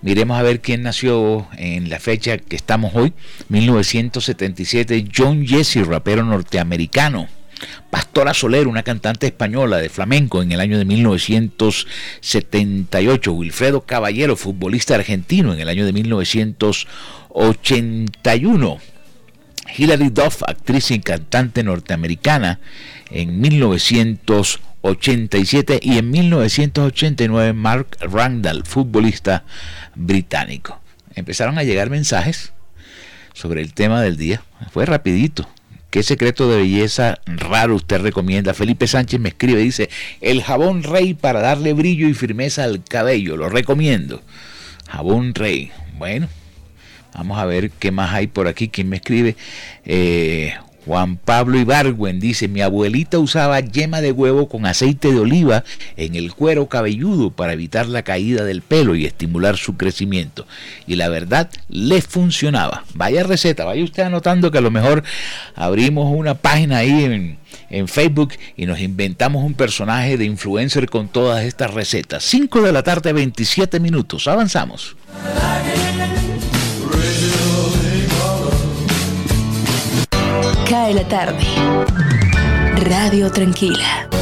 Miremos 0.00 0.38
a 0.38 0.42
ver 0.42 0.60
quién 0.60 0.82
nació 0.82 1.46
en 1.56 1.88
la 1.88 2.00
fecha 2.00 2.38
que 2.38 2.56
estamos 2.56 2.92
hoy, 2.94 3.12
1977, 3.50 5.08
John 5.14 5.46
Jesse, 5.46 5.86
rapero 5.86 6.24
norteamericano. 6.24 7.28
Pastora 7.90 8.32
Soler, 8.34 8.68
una 8.68 8.82
cantante 8.82 9.26
española 9.26 9.78
de 9.78 9.88
flamenco 9.88 10.42
en 10.42 10.52
el 10.52 10.60
año 10.60 10.76
de 10.78 10.84
1978. 10.84 13.32
Wilfredo 13.32 13.80
Caballero, 13.82 14.36
futbolista 14.36 14.94
argentino 14.94 15.52
en 15.52 15.58
el 15.60 15.68
año 15.68 15.84
de 15.84 15.92
1981. 15.92 18.78
Hilary 19.76 20.08
Duff, 20.10 20.42
actriz 20.46 20.90
y 20.90 21.00
cantante 21.00 21.62
norteamericana 21.62 22.60
en 23.10 23.38
1987 23.40 25.80
y 25.82 25.98
en 25.98 26.10
1989 26.10 27.52
Mark 27.52 27.98
Randall, 28.00 28.64
futbolista 28.64 29.44
británico. 29.94 30.80
Empezaron 31.14 31.58
a 31.58 31.62
llegar 31.62 31.90
mensajes 31.90 32.54
sobre 33.34 33.60
el 33.62 33.74
tema 33.74 34.02
del 34.02 34.16
día. 34.16 34.42
Fue 34.72 34.86
rapidito. 34.86 35.48
¿Qué 35.92 36.02
secreto 36.02 36.48
de 36.48 36.56
belleza 36.56 37.18
raro 37.26 37.74
usted 37.74 38.00
recomienda? 38.00 38.54
Felipe 38.54 38.86
Sánchez 38.86 39.20
me 39.20 39.28
escribe, 39.28 39.60
dice, 39.60 39.90
el 40.22 40.42
jabón 40.42 40.84
rey 40.84 41.12
para 41.12 41.42
darle 41.42 41.74
brillo 41.74 42.08
y 42.08 42.14
firmeza 42.14 42.64
al 42.64 42.82
cabello, 42.82 43.36
lo 43.36 43.50
recomiendo. 43.50 44.22
Jabón 44.88 45.34
rey. 45.34 45.70
Bueno, 45.98 46.30
vamos 47.12 47.38
a 47.38 47.44
ver 47.44 47.70
qué 47.72 47.90
más 47.90 48.10
hay 48.14 48.26
por 48.26 48.48
aquí. 48.48 48.68
¿Quién 48.68 48.88
me 48.88 48.96
escribe? 48.96 49.36
Eh, 49.84 50.54
Juan 50.84 51.16
Pablo 51.16 51.58
Ibargüen 51.58 52.18
dice, 52.18 52.48
mi 52.48 52.60
abuelita 52.60 53.18
usaba 53.18 53.60
yema 53.60 54.00
de 54.00 54.12
huevo 54.12 54.48
con 54.48 54.66
aceite 54.66 55.12
de 55.12 55.20
oliva 55.20 55.64
en 55.96 56.14
el 56.16 56.34
cuero 56.34 56.68
cabelludo 56.68 57.30
para 57.30 57.52
evitar 57.52 57.86
la 57.86 58.02
caída 58.02 58.44
del 58.44 58.62
pelo 58.62 58.96
y 58.96 59.06
estimular 59.06 59.56
su 59.56 59.76
crecimiento. 59.76 60.46
Y 60.86 60.96
la 60.96 61.08
verdad, 61.08 61.50
le 61.68 62.02
funcionaba. 62.02 62.84
Vaya 62.94 63.22
receta, 63.22 63.64
vaya 63.64 63.84
usted 63.84 64.02
anotando 64.02 64.50
que 64.50 64.58
a 64.58 64.62
lo 64.62 64.70
mejor 64.70 65.04
abrimos 65.54 66.12
una 66.14 66.34
página 66.34 66.78
ahí 66.78 67.04
en, 67.04 67.38
en 67.70 67.88
Facebook 67.88 68.34
y 68.56 68.66
nos 68.66 68.80
inventamos 68.80 69.44
un 69.44 69.54
personaje 69.54 70.16
de 70.18 70.24
influencer 70.24 70.88
con 70.88 71.08
todas 71.08 71.44
estas 71.44 71.72
recetas. 71.72 72.24
5 72.24 72.62
de 72.62 72.72
la 72.72 72.82
tarde, 72.82 73.12
27 73.12 73.78
minutos. 73.78 74.26
Avanzamos. 74.26 74.96
Cae 80.68 80.94
la 80.94 81.06
tarde. 81.06 81.44
Radio 82.88 83.30
Tranquila. 83.30 84.21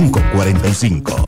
3545. 0.00 1.26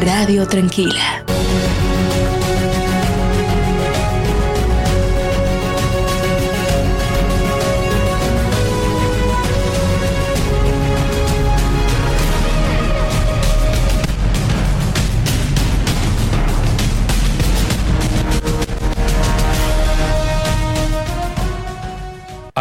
Radio 0.00 0.48
Tranquila. 0.48 1.22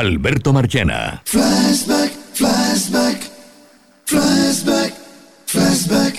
Alberto 0.01 0.51
Marchena. 0.51 1.21
Flashback, 1.25 2.11
flashback, 2.33 3.21
flashback, 4.05 4.93
flashback. 5.45 6.15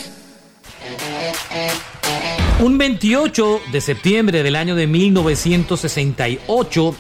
Un 2.61 2.79
28 2.79 3.61
de 3.73 3.81
septiembre 3.81 4.45
del 4.45 4.55
año 4.55 4.77
de 4.77 4.87
1968, 4.87 6.95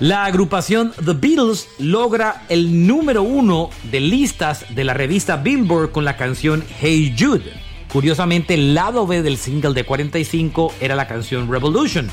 la 0.00 0.24
agrupación 0.24 0.94
The 1.04 1.12
Beatles 1.12 1.68
logra 1.78 2.42
el 2.48 2.86
número 2.86 3.22
uno 3.22 3.68
de 3.90 4.00
listas 4.00 4.64
de 4.74 4.84
la 4.84 4.94
revista 4.94 5.36
Billboard 5.36 5.92
con 5.92 6.06
la 6.06 6.16
canción 6.16 6.64
Hey 6.80 7.14
Jude. 7.18 7.52
Curiosamente, 7.92 8.54
el 8.54 8.72
lado 8.72 9.06
B 9.06 9.20
del 9.20 9.36
single 9.36 9.74
de 9.74 9.84
45 9.84 10.72
era 10.80 10.96
la 10.96 11.06
canción 11.06 11.52
Revolution. 11.52 12.08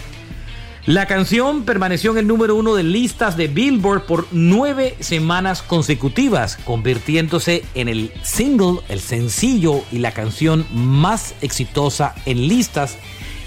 La 0.85 1.07
canción 1.07 1.63
permaneció 1.63 2.11
en 2.11 2.19
el 2.19 2.27
número 2.27 2.55
uno 2.55 2.75
de 2.75 2.83
listas 2.83 3.35
de 3.35 3.47
Billboard 3.47 4.05
por 4.05 4.27
nueve 4.31 4.95
semanas 4.99 5.63
consecutivas, 5.63 6.57
convirtiéndose 6.57 7.65
en 7.73 7.89
el 7.89 8.11
single, 8.21 8.81
el 8.87 8.99
sencillo 8.99 9.81
y 9.91 9.97
la 9.97 10.11
canción 10.11 10.67
más 10.71 11.33
exitosa 11.41 12.13
en 12.27 12.47
listas 12.47 12.97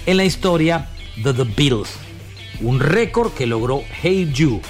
en 0.05 0.17
la 0.17 0.25
historia 0.25 0.89
de 1.15 1.33
The 1.33 1.45
Beatles. 1.45 1.91
Un 2.59 2.81
récord 2.81 3.31
que 3.31 3.47
logró 3.47 3.83
Hey 4.01 4.33
Jude. 4.37 4.61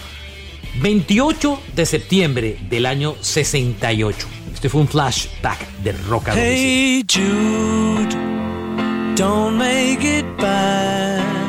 28 0.79 1.59
de 1.75 1.85
septiembre 1.87 2.59
del 2.69 2.85
año 2.85 3.15
68. 3.19 4.27
Este 4.53 4.69
fue 4.69 4.81
un 4.81 4.87
flashback 4.87 5.59
de 5.83 5.93
rock. 6.07 6.29
Hey 6.35 7.03
Jude, 7.11 8.15
don't 9.15 9.57
make 9.57 10.19
it 10.19 10.25
bad. 10.37 11.48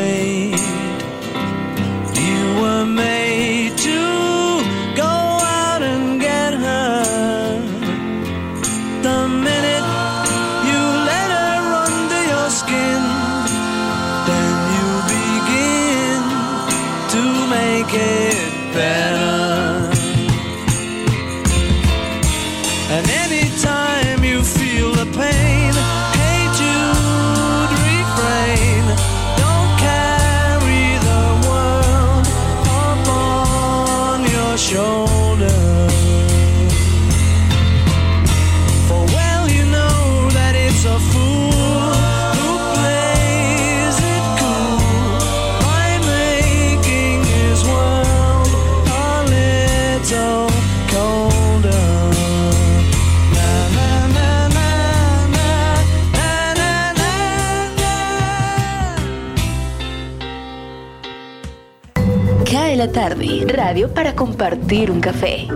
Para 63.71 64.13
compartir 64.13 64.91
un 64.91 64.99
café. 64.99 65.47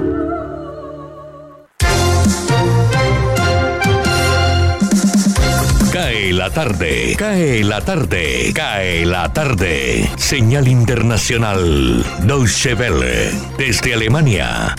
Cae 5.91 6.31
la 6.31 6.49
tarde, 6.49 7.15
cae 7.17 7.61
la 7.65 7.81
tarde, 7.81 8.53
cae 8.55 9.05
la 9.05 9.33
tarde. 9.33 10.09
Señal 10.15 10.69
internacional 10.69 12.05
Deutsche 12.21 12.73
Welle 12.73 13.31
desde 13.57 13.93
Alemania. 13.95 14.75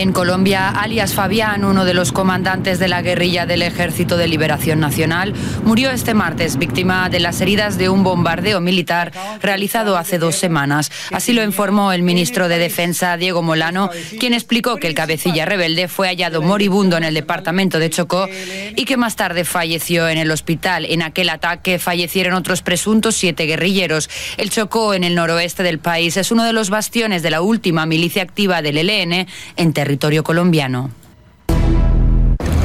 En 0.00 0.12
Colombia, 0.12 0.70
alias 0.70 1.12
Fabián, 1.12 1.62
uno 1.62 1.84
de 1.84 1.92
los 1.92 2.10
comandantes 2.10 2.78
de 2.78 2.88
la 2.88 3.02
guerrilla 3.02 3.44
del 3.44 3.60
Ejército 3.60 4.16
de 4.16 4.28
Liberación 4.28 4.80
Nacional, 4.80 5.34
murió 5.62 5.90
este 5.90 6.14
martes 6.14 6.56
víctima 6.56 7.10
de 7.10 7.20
las 7.20 7.42
heridas 7.42 7.76
de 7.76 7.90
un 7.90 8.02
bombardeo 8.02 8.62
militar 8.62 9.12
realizado 9.42 9.98
hace 9.98 10.18
dos 10.18 10.36
semanas. 10.36 10.90
Así 11.12 11.34
lo 11.34 11.44
informó 11.44 11.92
el 11.92 12.02
ministro 12.02 12.48
de 12.48 12.58
Defensa, 12.58 13.18
Diego 13.18 13.42
Molano, 13.42 13.90
quien 14.18 14.32
explicó 14.32 14.76
que 14.76 14.86
el 14.86 14.94
cabecilla 14.94 15.44
rebelde 15.44 15.86
fue 15.86 16.08
hallado 16.08 16.40
moribundo 16.40 16.96
en 16.96 17.04
el 17.04 17.12
departamento 17.12 17.78
de 17.78 17.90
Chocó 17.90 18.26
y 18.74 18.86
que 18.86 18.96
más 18.96 19.16
tarde 19.16 19.44
falleció 19.44 20.08
en 20.08 20.16
el 20.16 20.30
hospital. 20.30 20.86
En 20.86 21.02
aquel 21.02 21.28
ataque 21.28 21.78
fallecieron 21.78 22.32
otros 22.32 22.62
presuntos 22.62 23.16
siete 23.16 23.44
guerrilleros. 23.44 24.08
El 24.38 24.48
Chocó, 24.48 24.94
en 24.94 25.04
el 25.04 25.14
noroeste 25.14 25.62
del 25.62 25.78
país, 25.78 26.16
es 26.16 26.32
uno 26.32 26.44
de 26.44 26.54
los 26.54 26.70
bastiones 26.70 27.22
de 27.22 27.28
la 27.28 27.42
última 27.42 27.84
milicia 27.84 28.22
activa 28.22 28.62
del 28.62 28.78
ELN 28.78 29.26
en 29.56 29.72
territorio 29.74 29.89
colombiano. 30.22 30.99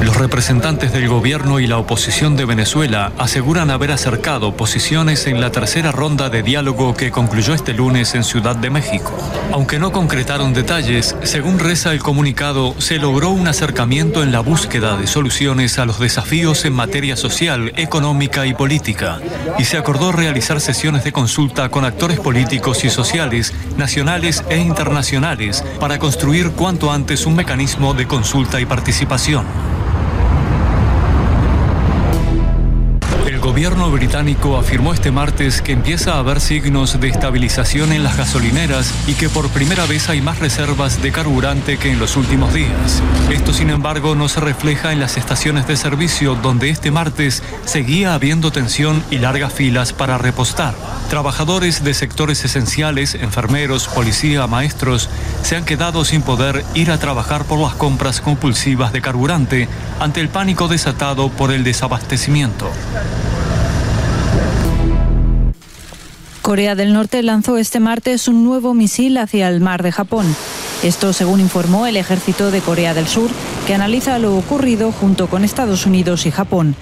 Los 0.02 0.16
representantes 0.18 0.92
del 0.92 1.08
gobierno 1.08 1.58
y 1.58 1.66
la 1.66 1.78
oposición 1.78 2.36
de 2.36 2.44
Venezuela 2.44 3.12
aseguran 3.16 3.70
haber 3.70 3.92
acercado 3.92 4.54
posiciones 4.54 5.26
en 5.26 5.40
la 5.40 5.50
tercera 5.50 5.90
ronda 5.90 6.28
de 6.28 6.42
diálogo 6.42 6.94
que 6.94 7.10
concluyó 7.10 7.54
este 7.54 7.72
lunes 7.72 8.14
en 8.14 8.22
Ciudad 8.22 8.56
de 8.56 8.68
México. 8.68 9.16
Aunque 9.52 9.78
no 9.78 9.92
concretaron 9.92 10.52
detalles, 10.52 11.16
según 11.22 11.58
reza 11.58 11.92
el 11.92 12.02
comunicado, 12.02 12.74
se 12.78 12.98
logró 12.98 13.30
un 13.30 13.48
acercamiento 13.48 14.22
en 14.22 14.32
la 14.32 14.40
búsqueda 14.40 14.98
de 14.98 15.06
soluciones 15.06 15.78
a 15.78 15.86
los 15.86 15.98
desafíos 15.98 16.66
en 16.66 16.74
materia 16.74 17.16
social, 17.16 17.72
económica 17.76 18.46
y 18.46 18.52
política, 18.52 19.18
y 19.58 19.64
se 19.64 19.78
acordó 19.78 20.12
realizar 20.12 20.60
sesiones 20.60 21.04
de 21.04 21.12
consulta 21.12 21.70
con 21.70 21.86
actores 21.86 22.20
políticos 22.20 22.84
y 22.84 22.90
sociales, 22.90 23.54
nacionales 23.78 24.44
e 24.50 24.58
internacionales, 24.58 25.64
para 25.80 25.98
construir 25.98 26.50
cuanto 26.50 26.92
antes 26.92 27.24
un 27.24 27.34
mecanismo 27.34 27.94
de 27.94 28.06
consulta 28.06 28.60
y 28.60 28.66
participación. 28.66 29.75
Gobierno 33.56 33.90
británico 33.90 34.58
afirmó 34.58 34.92
este 34.92 35.10
martes 35.10 35.62
que 35.62 35.72
empieza 35.72 36.12
a 36.12 36.18
haber 36.18 36.42
signos 36.42 37.00
de 37.00 37.08
estabilización 37.08 37.90
en 37.94 38.04
las 38.04 38.18
gasolineras 38.18 38.92
y 39.06 39.14
que 39.14 39.30
por 39.30 39.48
primera 39.48 39.86
vez 39.86 40.10
hay 40.10 40.20
más 40.20 40.40
reservas 40.40 41.00
de 41.00 41.10
carburante 41.10 41.78
que 41.78 41.90
en 41.90 41.98
los 41.98 42.16
últimos 42.16 42.52
días. 42.52 43.02
Esto, 43.30 43.54
sin 43.54 43.70
embargo, 43.70 44.14
no 44.14 44.28
se 44.28 44.40
refleja 44.40 44.92
en 44.92 45.00
las 45.00 45.16
estaciones 45.16 45.66
de 45.66 45.78
servicio 45.78 46.34
donde 46.34 46.68
este 46.68 46.90
martes 46.90 47.42
seguía 47.64 48.12
habiendo 48.12 48.52
tensión 48.52 49.02
y 49.10 49.20
largas 49.20 49.54
filas 49.54 49.94
para 49.94 50.18
repostar. 50.18 50.74
Trabajadores 51.08 51.82
de 51.82 51.94
sectores 51.94 52.44
esenciales, 52.44 53.14
enfermeros, 53.14 53.88
policía, 53.88 54.46
maestros, 54.46 55.08
se 55.42 55.56
han 55.56 55.64
quedado 55.64 56.04
sin 56.04 56.20
poder 56.20 56.62
ir 56.74 56.90
a 56.90 56.98
trabajar 56.98 57.46
por 57.46 57.58
las 57.58 57.72
compras 57.72 58.20
compulsivas 58.20 58.92
de 58.92 59.00
carburante 59.00 59.66
ante 59.98 60.20
el 60.20 60.28
pánico 60.28 60.68
desatado 60.68 61.30
por 61.30 61.52
el 61.52 61.64
desabastecimiento. 61.64 62.70
Corea 66.46 66.76
del 66.76 66.92
Norte 66.92 67.24
lanzó 67.24 67.58
este 67.58 67.80
martes 67.80 68.28
un 68.28 68.44
nuevo 68.44 68.72
misil 68.72 69.18
hacia 69.18 69.48
el 69.48 69.60
mar 69.60 69.82
de 69.82 69.90
Japón. 69.90 70.24
Esto 70.84 71.12
según 71.12 71.40
informó 71.40 71.88
el 71.88 71.96
ejército 71.96 72.52
de 72.52 72.60
Corea 72.60 72.94
del 72.94 73.08
Sur, 73.08 73.30
que 73.66 73.74
analiza 73.74 74.16
lo 74.20 74.36
ocurrido 74.36 74.92
junto 74.92 75.26
con 75.26 75.42
Estados 75.42 75.86
Unidos 75.86 76.24
y 76.24 76.30
Japón. 76.30 76.76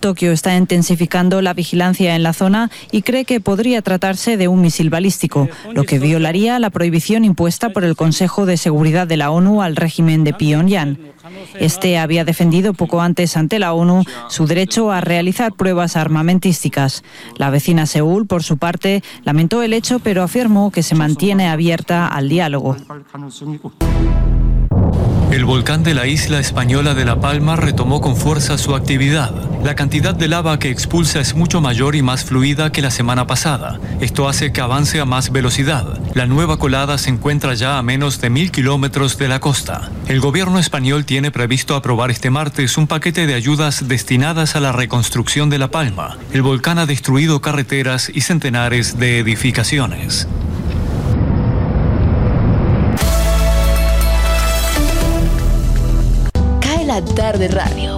Tokio 0.00 0.32
está 0.32 0.56
intensificando 0.56 1.40
la 1.42 1.54
vigilancia 1.54 2.14
en 2.14 2.22
la 2.22 2.32
zona 2.32 2.70
y 2.92 3.02
cree 3.02 3.24
que 3.24 3.40
podría 3.40 3.82
tratarse 3.82 4.36
de 4.36 4.48
un 4.48 4.60
misil 4.60 4.90
balístico, 4.90 5.48
lo 5.72 5.84
que 5.84 5.98
violaría 5.98 6.58
la 6.58 6.70
prohibición 6.70 7.24
impuesta 7.24 7.70
por 7.70 7.84
el 7.84 7.96
Consejo 7.96 8.46
de 8.46 8.56
Seguridad 8.56 9.06
de 9.06 9.16
la 9.16 9.30
ONU 9.30 9.62
al 9.62 9.76
régimen 9.76 10.24
de 10.24 10.32
Pyongyang. 10.34 10.98
Este 11.54 11.98
había 11.98 12.24
defendido 12.24 12.74
poco 12.74 13.00
antes 13.00 13.36
ante 13.36 13.58
la 13.58 13.72
ONU 13.72 14.04
su 14.28 14.46
derecho 14.46 14.90
a 14.90 15.00
realizar 15.00 15.52
pruebas 15.52 15.96
armamentísticas. 15.96 17.02
La 17.38 17.50
vecina 17.50 17.86
Seúl, 17.86 18.26
por 18.26 18.42
su 18.42 18.58
parte, 18.58 19.02
lamentó 19.22 19.62
el 19.62 19.72
hecho, 19.72 19.98
pero 20.00 20.22
afirmó 20.22 20.70
que 20.70 20.82
se 20.82 20.94
mantiene 20.94 21.48
abierta 21.48 22.06
al 22.08 22.28
diálogo. 22.28 22.76
El 25.34 25.44
volcán 25.44 25.82
de 25.82 25.94
la 25.94 26.06
isla 26.06 26.38
española 26.38 26.94
de 26.94 27.04
La 27.04 27.20
Palma 27.20 27.56
retomó 27.56 28.00
con 28.00 28.16
fuerza 28.16 28.56
su 28.56 28.76
actividad. 28.76 29.32
La 29.64 29.74
cantidad 29.74 30.14
de 30.14 30.28
lava 30.28 30.60
que 30.60 30.70
expulsa 30.70 31.18
es 31.18 31.34
mucho 31.34 31.60
mayor 31.60 31.96
y 31.96 32.02
más 32.02 32.24
fluida 32.24 32.70
que 32.70 32.80
la 32.80 32.92
semana 32.92 33.26
pasada. 33.26 33.80
Esto 34.00 34.28
hace 34.28 34.52
que 34.52 34.60
avance 34.60 35.00
a 35.00 35.04
más 35.04 35.32
velocidad. 35.32 35.98
La 36.14 36.26
nueva 36.26 36.56
colada 36.60 36.98
se 36.98 37.10
encuentra 37.10 37.54
ya 37.54 37.78
a 37.78 37.82
menos 37.82 38.20
de 38.20 38.30
mil 38.30 38.52
kilómetros 38.52 39.18
de 39.18 39.26
la 39.26 39.40
costa. 39.40 39.90
El 40.06 40.20
gobierno 40.20 40.60
español 40.60 41.04
tiene 41.04 41.32
previsto 41.32 41.74
aprobar 41.74 42.12
este 42.12 42.30
martes 42.30 42.78
un 42.78 42.86
paquete 42.86 43.26
de 43.26 43.34
ayudas 43.34 43.88
destinadas 43.88 44.54
a 44.54 44.60
la 44.60 44.70
reconstrucción 44.70 45.50
de 45.50 45.58
La 45.58 45.68
Palma. 45.68 46.16
El 46.32 46.42
volcán 46.42 46.78
ha 46.78 46.86
destruido 46.86 47.40
carreteras 47.40 48.08
y 48.08 48.20
centenares 48.20 49.00
de 49.00 49.18
edificaciones. 49.18 50.28
Tarde 57.04 57.48
radio 57.48 57.96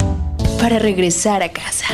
para 0.61 0.78
regresar 0.78 1.42
a 1.42 1.50
casa. 1.50 1.86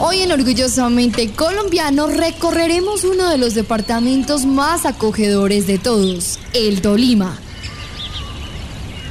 Hoy 0.00 0.20
en 0.20 0.32
Orgullosamente 0.32 1.30
Colombiano 1.30 2.06
recorreremos 2.06 3.04
uno 3.04 3.30
de 3.30 3.38
los 3.38 3.54
departamentos 3.54 4.44
más 4.44 4.84
acogedores 4.84 5.66
de 5.66 5.78
todos, 5.78 6.38
el 6.52 6.82
Tolima. 6.82 7.38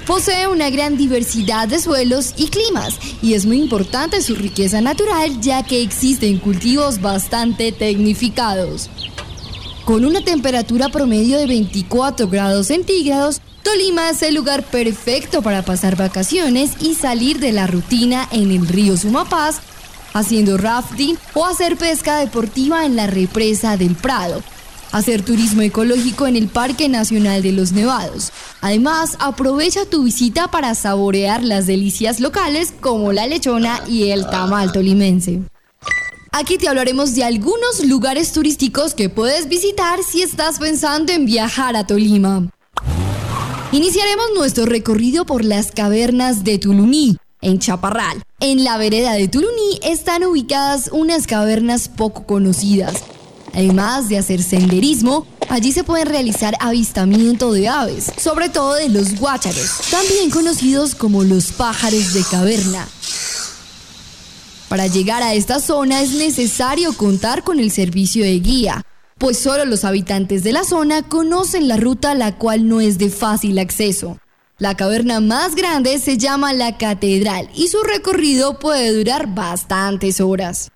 Posee 0.06 0.48
una 0.48 0.70
gran 0.70 0.98
diversidad 0.98 1.68
de 1.68 1.80
suelos 1.80 2.34
y 2.38 2.48
climas 2.48 2.98
y 3.22 3.34
es 3.34 3.46
muy 3.46 3.60
importante 3.60 4.22
su 4.22 4.36
riqueza 4.36 4.82
natural 4.82 5.42
ya 5.42 5.64
que 5.64 5.82
existen 5.82 6.38
cultivos 6.38 7.02
bastante 7.02 7.72
tecnificados. 7.72 8.90
Con 9.86 10.06
una 10.06 10.22
temperatura 10.22 10.90
promedio 10.90 11.38
de 11.38 11.48
24 11.48 12.28
grados 12.28 12.68
centígrados, 12.68 13.42
Tolima 13.68 14.12
es 14.12 14.22
el 14.22 14.34
lugar 14.34 14.64
perfecto 14.64 15.42
para 15.42 15.62
pasar 15.62 15.98
vacaciones 15.98 16.72
y 16.80 16.96
salir 16.96 17.40
de 17.40 17.52
la 17.52 17.68
rutina 17.68 18.26
en 18.32 18.50
el 18.52 18.66
río 18.66 18.96
Sumapaz, 18.96 19.60
haciendo 20.14 20.58
rafting 20.58 21.18
o 21.34 21.44
hacer 21.44 21.76
pesca 21.76 22.20
deportiva 22.20 22.86
en 22.86 22.96
la 22.96 23.08
represa 23.08 23.76
del 23.76 23.96
Prado, 23.96 24.42
hacer 24.94 25.22
turismo 25.22 25.64
ecológico 25.64 26.28
en 26.28 26.38
el 26.38 26.48
Parque 26.48 26.88
Nacional 26.88 27.42
de 27.42 27.52
los 27.52 27.74
Nevados. 27.74 28.32
Además, 28.62 29.18
aprovecha 29.20 29.84
tu 29.84 30.04
visita 30.04 30.50
para 30.50 30.74
saborear 30.74 31.44
las 31.44 31.68
delicias 31.68 32.22
locales 32.22 32.74
como 32.80 33.12
la 33.12 33.28
lechona 33.28 33.82
y 33.86 34.12
el 34.12 34.30
tamal 34.30 34.72
tolimense. 34.72 35.42
Aquí 36.32 36.58
te 36.58 36.70
hablaremos 36.70 37.16
de 37.16 37.26
algunos 37.26 37.84
lugares 37.86 38.32
turísticos 38.32 38.94
que 38.94 39.10
puedes 39.10 39.50
visitar 39.50 40.00
si 40.10 40.22
estás 40.22 40.58
pensando 40.58 41.12
en 41.12 41.26
viajar 41.26 41.76
a 41.76 41.86
Tolima. 41.86 42.48
Iniciaremos 43.74 44.28
nuestro 44.34 44.66
recorrido 44.66 45.26
por 45.26 45.44
las 45.44 45.74
cavernas 45.74 46.46
de 46.46 46.58
Tuluní, 46.58 47.18
en 47.42 47.60
Chaparral. 47.60 48.24
En 48.40 48.64
la 48.64 48.78
vereda 48.78 49.12
de 49.12 49.28
Tuluní 49.28 49.80
están 49.84 50.24
ubicadas 50.24 50.90
unas 50.94 51.28
cavernas 51.28 51.90
poco 51.90 52.26
conocidas. 52.26 53.04
Además 53.54 54.08
de 54.08 54.20
hacer 54.20 54.42
senderismo, 54.42 55.28
allí 55.50 55.74
se 55.74 55.84
pueden 55.84 56.08
realizar 56.08 56.56
avistamiento 56.62 57.52
de 57.52 57.68
aves, 57.68 58.10
sobre 58.18 58.48
todo 58.48 58.76
de 58.76 58.88
los 58.88 59.20
guácharos, 59.20 59.82
también 59.92 60.30
conocidos 60.30 60.96
como 60.96 61.26
los 61.26 61.52
pájaros 61.52 62.14
de 62.14 62.24
caverna. 62.24 62.88
Para 64.70 64.88
llegar 64.88 65.24
a 65.24 65.34
esta 65.34 65.60
zona 65.60 66.02
es 66.02 66.12
necesario 66.12 66.94
contar 66.94 67.44
con 67.44 67.60
el 67.60 67.72
servicio 67.72 68.24
de 68.24 68.40
guía, 68.40 68.86
pues 69.18 69.40
solo 69.40 69.66
los 69.66 69.84
habitantes 69.84 70.44
de 70.44 70.54
la 70.54 70.64
zona 70.64 71.02
conocen 71.02 71.68
la 71.68 71.78
ruta 71.78 72.14
la 72.14 72.38
cual 72.38 72.68
no 72.68 72.82
es 72.82 72.98
de 72.98 73.10
fácil 73.10 73.60
acceso. 73.60 74.20
La 74.60 74.76
caverna 74.76 75.20
más 75.20 75.56
grande 75.56 76.00
se 76.00 76.18
llama 76.18 76.54
la 76.54 76.78
Catedral 76.78 77.50
y 77.54 77.68
su 77.68 77.82
recorrido 77.84 78.58
puede 78.60 78.92
durar 78.92 79.34
bastantes 79.34 80.20
horas. 80.20 80.72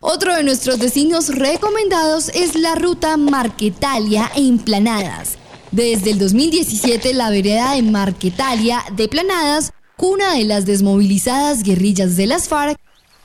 Otro 0.00 0.36
de 0.36 0.44
nuestros 0.44 0.78
destinos 0.78 1.34
recomendados 1.34 2.28
es 2.28 2.54
la 2.54 2.76
ruta 2.76 3.16
Marquetalia 3.16 4.30
en 4.36 4.60
Planadas. 4.60 5.36
Desde 5.72 6.12
el 6.12 6.20
2017 6.20 7.12
la 7.14 7.30
vereda 7.30 7.74
de 7.74 7.82
Marquetalia 7.82 8.84
de 8.92 9.08
Planadas, 9.08 9.72
cuna 9.96 10.34
de 10.34 10.44
las 10.44 10.64
desmovilizadas 10.66 11.64
guerrillas 11.64 12.16
de 12.16 12.28
las 12.28 12.48
FARC, 12.48 12.78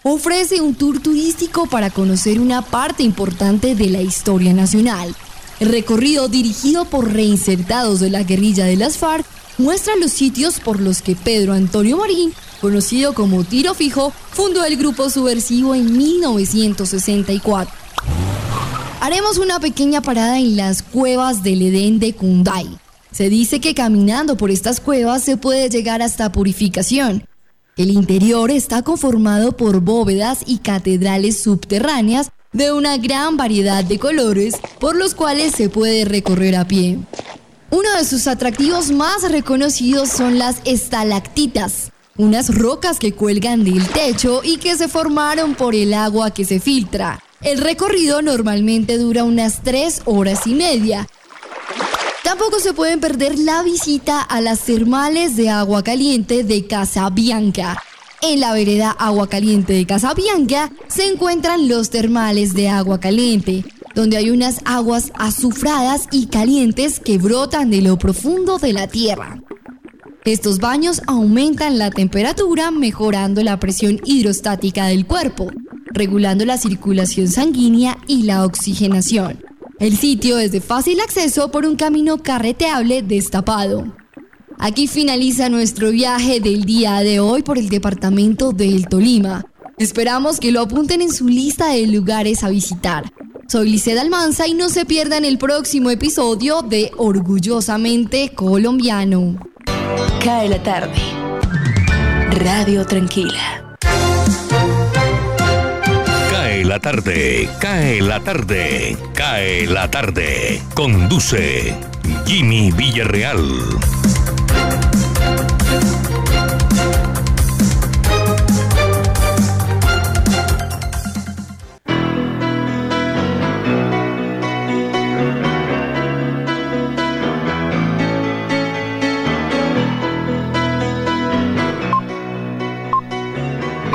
ofrece 0.03 0.59
un 0.59 0.75
tour 0.75 1.01
turístico 1.01 1.65
para 1.65 1.89
conocer 1.89 2.39
una 2.39 2.61
parte 2.61 3.03
importante 3.03 3.73
de 3.73 3.89
la 3.89 4.01
historia 4.01 4.53
nacional. 4.53 5.15
El 5.59 5.69
recorrido 5.69 6.27
dirigido 6.27 6.85
por 6.85 7.13
reinsertados 7.13 8.01
de 8.01 8.09
la 8.09 8.23
guerrilla 8.23 8.65
de 8.65 8.75
las 8.75 8.97
FARC 8.97 9.25
muestra 9.57 9.95
los 9.95 10.11
sitios 10.11 10.59
por 10.59 10.81
los 10.81 11.01
que 11.01 11.15
Pedro 11.15 11.53
Antonio 11.53 11.97
Marín, 11.97 12.33
conocido 12.59 13.13
como 13.13 13.45
Tiro 13.45 13.73
Fijo, 13.73 14.11
fundó 14.31 14.65
el 14.65 14.75
grupo 14.75 15.09
subversivo 15.09 15.73
en 15.73 15.95
1964. 15.97 17.73
Haremos 18.99 19.37
una 19.37 19.59
pequeña 19.59 20.01
parada 20.01 20.37
en 20.39 20.57
las 20.57 20.81
cuevas 20.81 21.43
del 21.43 21.61
Edén 21.61 21.99
de 21.99 22.13
Kundai. 22.13 22.67
Se 23.11 23.29
dice 23.29 23.61
que 23.61 23.75
caminando 23.75 24.37
por 24.37 24.49
estas 24.49 24.79
cuevas 24.79 25.23
se 25.23 25.37
puede 25.37 25.69
llegar 25.69 26.01
hasta 26.01 26.31
purificación. 26.31 27.25
El 27.75 27.89
interior 27.89 28.51
está 28.51 28.83
conformado 28.83 29.57
por 29.57 29.79
bóvedas 29.79 30.43
y 30.45 30.59
catedrales 30.59 31.41
subterráneas 31.41 32.29
de 32.51 32.71
una 32.71 32.97
gran 32.97 33.35
variedad 33.35 33.83
de 33.83 33.97
colores 33.97 34.57
por 34.79 34.95
los 34.95 35.15
cuales 35.15 35.53
se 35.55 35.69
puede 35.69 36.05
recorrer 36.05 36.55
a 36.55 36.67
pie. 36.67 36.99
Uno 37.71 37.89
de 37.97 38.05
sus 38.05 38.27
atractivos 38.27 38.91
más 38.91 39.23
reconocidos 39.31 40.09
son 40.09 40.37
las 40.37 40.57
estalactitas, 40.65 41.91
unas 42.15 42.53
rocas 42.53 42.99
que 42.99 43.13
cuelgan 43.13 43.63
del 43.63 43.87
techo 43.87 44.41
y 44.43 44.57
que 44.57 44.77
se 44.77 44.87
formaron 44.87 45.55
por 45.55 45.73
el 45.73 45.95
agua 45.95 46.29
que 46.29 46.45
se 46.45 46.59
filtra. 46.59 47.23
El 47.41 47.57
recorrido 47.57 48.21
normalmente 48.21 48.99
dura 48.99 49.23
unas 49.23 49.63
3 49.63 50.03
horas 50.05 50.45
y 50.45 50.53
media. 50.53 51.07
Tampoco 52.23 52.59
se 52.59 52.73
pueden 52.73 53.01
perder 53.01 53.37
la 53.37 53.63
visita 53.63 54.21
a 54.21 54.39
las 54.39 54.61
termales 54.61 55.35
de 55.35 55.49
agua 55.49 55.83
caliente 55.83 56.43
de 56.43 56.65
Casabianca. 56.65 57.83
En 58.21 58.39
la 58.39 58.53
vereda 58.53 58.91
Agua 58.91 59.27
Caliente 59.27 59.73
de 59.73 59.85
Casabianca 59.85 60.71
se 60.87 61.05
encuentran 61.07 61.67
los 61.67 61.89
termales 61.89 62.53
de 62.53 62.69
agua 62.69 63.01
caliente, 63.01 63.65
donde 63.93 64.15
hay 64.15 64.29
unas 64.29 64.61
aguas 64.63 65.11
azufradas 65.15 66.07
y 66.11 66.27
calientes 66.27 67.01
que 67.01 67.17
brotan 67.17 67.69
de 67.69 67.81
lo 67.81 67.97
profundo 67.97 68.57
de 68.57 68.71
la 68.71 68.87
tierra. 68.87 69.41
Estos 70.23 70.59
baños 70.59 71.01
aumentan 71.05 71.77
la 71.77 71.91
temperatura 71.91 72.71
mejorando 72.71 73.43
la 73.43 73.59
presión 73.59 73.99
hidrostática 74.05 74.85
del 74.85 75.05
cuerpo, 75.05 75.51
regulando 75.87 76.45
la 76.45 76.57
circulación 76.57 77.27
sanguínea 77.27 77.97
y 78.07 78.23
la 78.23 78.45
oxigenación. 78.45 79.43
El 79.79 79.97
sitio 79.97 80.37
es 80.37 80.51
de 80.51 80.61
fácil 80.61 80.99
acceso 81.01 81.51
por 81.51 81.65
un 81.65 81.75
camino 81.75 82.17
carreteable 82.17 83.01
destapado. 83.01 83.85
Aquí 84.59 84.87
finaliza 84.87 85.49
nuestro 85.49 85.91
viaje 85.91 86.39
del 86.39 86.63
día 86.63 86.99
de 86.99 87.19
hoy 87.19 87.43
por 87.43 87.57
el 87.57 87.69
departamento 87.69 88.51
del 88.51 88.87
Tolima. 88.87 89.45
Esperamos 89.77 90.39
que 90.39 90.51
lo 90.51 90.61
apunten 90.61 91.01
en 91.01 91.11
su 91.11 91.27
lista 91.27 91.69
de 91.69 91.87
lugares 91.87 92.43
a 92.43 92.49
visitar. 92.49 93.11
Soy 93.47 93.69
Liceda 93.69 94.01
Almanza 94.01 94.47
y 94.47 94.53
no 94.53 94.69
se 94.69 94.85
pierdan 94.85 95.25
el 95.25 95.37
próximo 95.37 95.89
episodio 95.89 96.61
de 96.61 96.91
Orgullosamente 96.97 98.31
Colombiano. 98.33 99.37
Cae 100.23 100.49
la 100.49 100.61
tarde. 100.63 100.95
Radio 102.31 102.85
Tranquila. 102.85 103.62
La 106.73 106.79
tarde, 106.79 107.47
cae 107.59 108.01
la 108.01 108.19
tarde, 108.19 108.97
cae 109.13 109.67
la 109.67 109.91
tarde. 109.91 110.59
Conduce 110.73 111.75
Jimmy 112.25 112.71
Villarreal. 112.71 113.37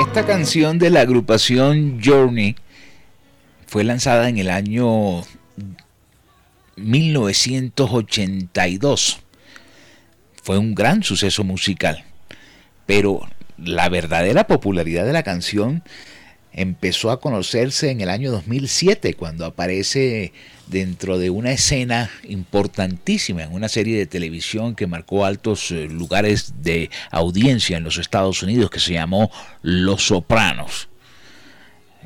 Esta 0.00 0.24
canción 0.24 0.78
de 0.78 0.90
la 0.90 1.00
agrupación 1.00 2.00
Journey 2.00 2.54
fue 3.68 3.84
lanzada 3.84 4.28
en 4.30 4.38
el 4.38 4.50
año 4.50 5.22
1982. 6.76 9.20
Fue 10.42 10.56
un 10.56 10.74
gran 10.74 11.02
suceso 11.02 11.44
musical, 11.44 12.02
pero 12.86 13.28
la 13.58 13.90
verdadera 13.90 14.46
popularidad 14.46 15.04
de 15.04 15.12
la 15.12 15.22
canción 15.22 15.82
empezó 16.54 17.10
a 17.10 17.20
conocerse 17.20 17.90
en 17.90 18.00
el 18.00 18.08
año 18.08 18.32
2007, 18.32 19.12
cuando 19.12 19.44
aparece 19.44 20.32
dentro 20.66 21.18
de 21.18 21.28
una 21.28 21.52
escena 21.52 22.10
importantísima 22.24 23.42
en 23.42 23.52
una 23.52 23.68
serie 23.68 23.98
de 23.98 24.06
televisión 24.06 24.76
que 24.76 24.86
marcó 24.86 25.26
altos 25.26 25.72
eh, 25.72 25.88
lugares 25.88 26.54
de 26.62 26.88
audiencia 27.10 27.76
en 27.76 27.84
los 27.84 27.98
Estados 27.98 28.42
Unidos, 28.42 28.70
que 28.70 28.80
se 28.80 28.94
llamó 28.94 29.30
Los 29.60 30.06
Sopranos. 30.06 30.88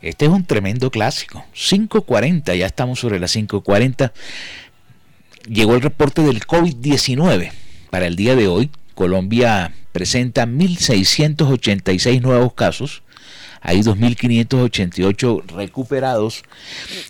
Este 0.03 0.27
es 0.27 0.31
un 0.31 0.45
tremendo 0.45 0.91
clásico. 0.91 1.45
5.40, 1.55 2.57
ya 2.57 2.67
estamos 2.67 3.01
sobre 3.01 3.21
las 3.21 3.35
5.40. 3.35 4.13
Llegó 5.49 5.75
el 5.75 5.83
reporte 5.83 6.23
del 6.23 6.41
COVID-19 6.41 7.53
para 7.91 8.07
el 8.07 8.17
día 8.17 8.37
de 8.37 8.49
hoy. 8.49 8.71
Colombia 8.95 9.73
presenta 9.93 10.47
1.686 10.47 12.21
nuevos 12.21 12.53
casos 12.55 13.03
hay 13.63 13.81
2.588 13.81 15.47
recuperados 15.53 16.43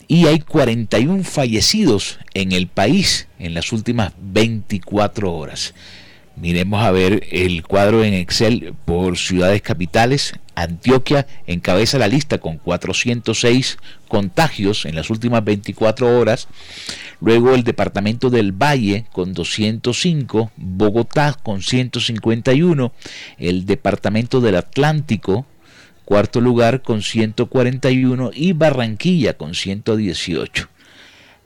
y 0.06 0.26
hay 0.26 0.40
41 0.40 1.24
fallecidos 1.24 2.18
en 2.34 2.52
el 2.52 2.66
país 2.66 3.26
en 3.38 3.54
las 3.54 3.72
últimas 3.72 4.12
24 4.20 5.32
horas. 5.32 5.72
Miremos 6.36 6.82
a 6.82 6.90
ver 6.90 7.26
el 7.30 7.62
cuadro 7.62 8.04
en 8.04 8.14
Excel 8.14 8.74
por 8.84 9.18
ciudades 9.18 9.62
capitales. 9.62 10.34
Antioquia 10.54 11.26
encabeza 11.46 11.98
la 11.98 12.08
lista 12.08 12.38
con 12.38 12.58
406 12.58 13.78
contagios 14.08 14.84
en 14.84 14.94
las 14.94 15.10
últimas 15.10 15.44
24 15.44 16.18
horas. 16.18 16.48
Luego 17.20 17.54
el 17.54 17.64
departamento 17.64 18.30
del 18.30 18.52
Valle 18.52 19.04
con 19.12 19.32
205, 19.32 20.50
Bogotá 20.56 21.36
con 21.42 21.62
151, 21.62 22.92
el 23.38 23.66
departamento 23.66 24.40
del 24.40 24.56
Atlántico 24.56 25.46
cuarto 26.04 26.40
lugar 26.40 26.82
con 26.82 27.02
141 27.02 28.32
y 28.34 28.52
Barranquilla 28.52 29.34
con 29.34 29.54
118. 29.54 30.68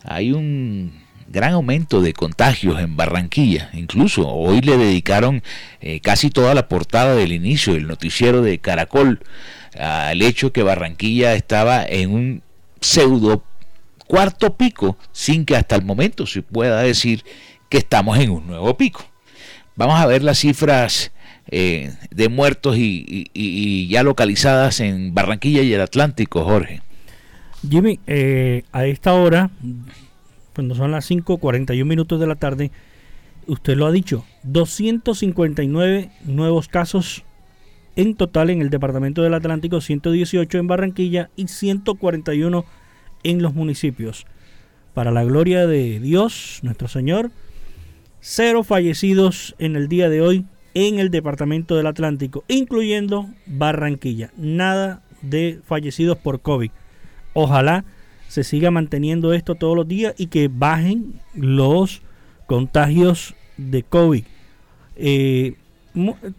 Hay 0.02 0.32
un 0.32 1.05
gran 1.28 1.52
aumento 1.52 2.00
de 2.00 2.12
contagios 2.12 2.80
en 2.80 2.96
Barranquilla. 2.96 3.70
Incluso 3.72 4.28
hoy 4.28 4.60
le 4.60 4.76
dedicaron 4.76 5.42
eh, 5.80 6.00
casi 6.00 6.30
toda 6.30 6.54
la 6.54 6.68
portada 6.68 7.14
del 7.14 7.32
inicio 7.32 7.74
del 7.74 7.86
noticiero 7.86 8.42
de 8.42 8.58
Caracol 8.58 9.20
al 9.78 10.22
hecho 10.22 10.52
que 10.52 10.62
Barranquilla 10.62 11.34
estaba 11.34 11.84
en 11.84 12.10
un 12.10 12.42
pseudo 12.80 13.42
cuarto 14.06 14.56
pico 14.56 14.96
sin 15.12 15.44
que 15.44 15.56
hasta 15.56 15.76
el 15.76 15.84
momento 15.84 16.26
se 16.26 16.42
pueda 16.42 16.80
decir 16.82 17.24
que 17.68 17.78
estamos 17.78 18.18
en 18.18 18.30
un 18.30 18.46
nuevo 18.46 18.76
pico. 18.76 19.04
Vamos 19.74 20.00
a 20.00 20.06
ver 20.06 20.22
las 20.22 20.38
cifras 20.38 21.12
eh, 21.48 21.92
de 22.10 22.28
muertos 22.28 22.76
y, 22.78 23.88
ya 23.88 24.02
localizadas 24.02 24.80
en 24.80 25.14
Barranquilla 25.14 25.62
y 25.62 25.72
el 25.72 25.80
Atlántico, 25.80 26.44
Jorge. 26.44 26.80
Jimmy, 27.68 27.98
eh, 28.06 28.62
a 28.72 28.86
esta 28.86 29.12
hora, 29.14 29.50
cuando 30.56 30.74
son 30.74 30.90
las 30.90 31.08
5.41 31.10 31.84
minutos 31.84 32.18
de 32.18 32.26
la 32.26 32.34
tarde, 32.34 32.70
usted 33.46 33.76
lo 33.76 33.84
ha 33.84 33.92
dicho, 33.92 34.24
259 34.44 36.10
nuevos 36.24 36.66
casos 36.66 37.24
en 37.94 38.14
total 38.14 38.48
en 38.48 38.62
el 38.62 38.70
Departamento 38.70 39.22
del 39.22 39.34
Atlántico, 39.34 39.82
118 39.82 40.56
en 40.56 40.66
Barranquilla 40.66 41.28
y 41.36 41.48
141 41.48 42.64
en 43.22 43.42
los 43.42 43.52
municipios. 43.52 44.26
Para 44.94 45.10
la 45.10 45.24
gloria 45.24 45.66
de 45.66 46.00
Dios, 46.00 46.60
nuestro 46.62 46.88
Señor, 46.88 47.30
cero 48.20 48.64
fallecidos 48.64 49.54
en 49.58 49.76
el 49.76 49.88
día 49.88 50.08
de 50.08 50.22
hoy, 50.22 50.46
en 50.72 50.98
el 50.98 51.10
departamento 51.10 51.76
del 51.76 51.86
Atlántico, 51.86 52.44
incluyendo 52.48 53.28
Barranquilla. 53.44 54.32
Nada 54.38 55.02
de 55.20 55.60
fallecidos 55.66 56.16
por 56.16 56.40
COVID. 56.40 56.70
Ojalá 57.34 57.84
se 58.28 58.44
siga 58.44 58.70
manteniendo 58.70 59.32
esto 59.32 59.54
todos 59.54 59.76
los 59.76 59.88
días 59.88 60.14
y 60.18 60.26
que 60.26 60.48
bajen 60.52 61.20
los 61.34 62.02
contagios 62.46 63.34
de 63.56 63.82
COVID. 63.82 64.24
Eh, 64.96 65.54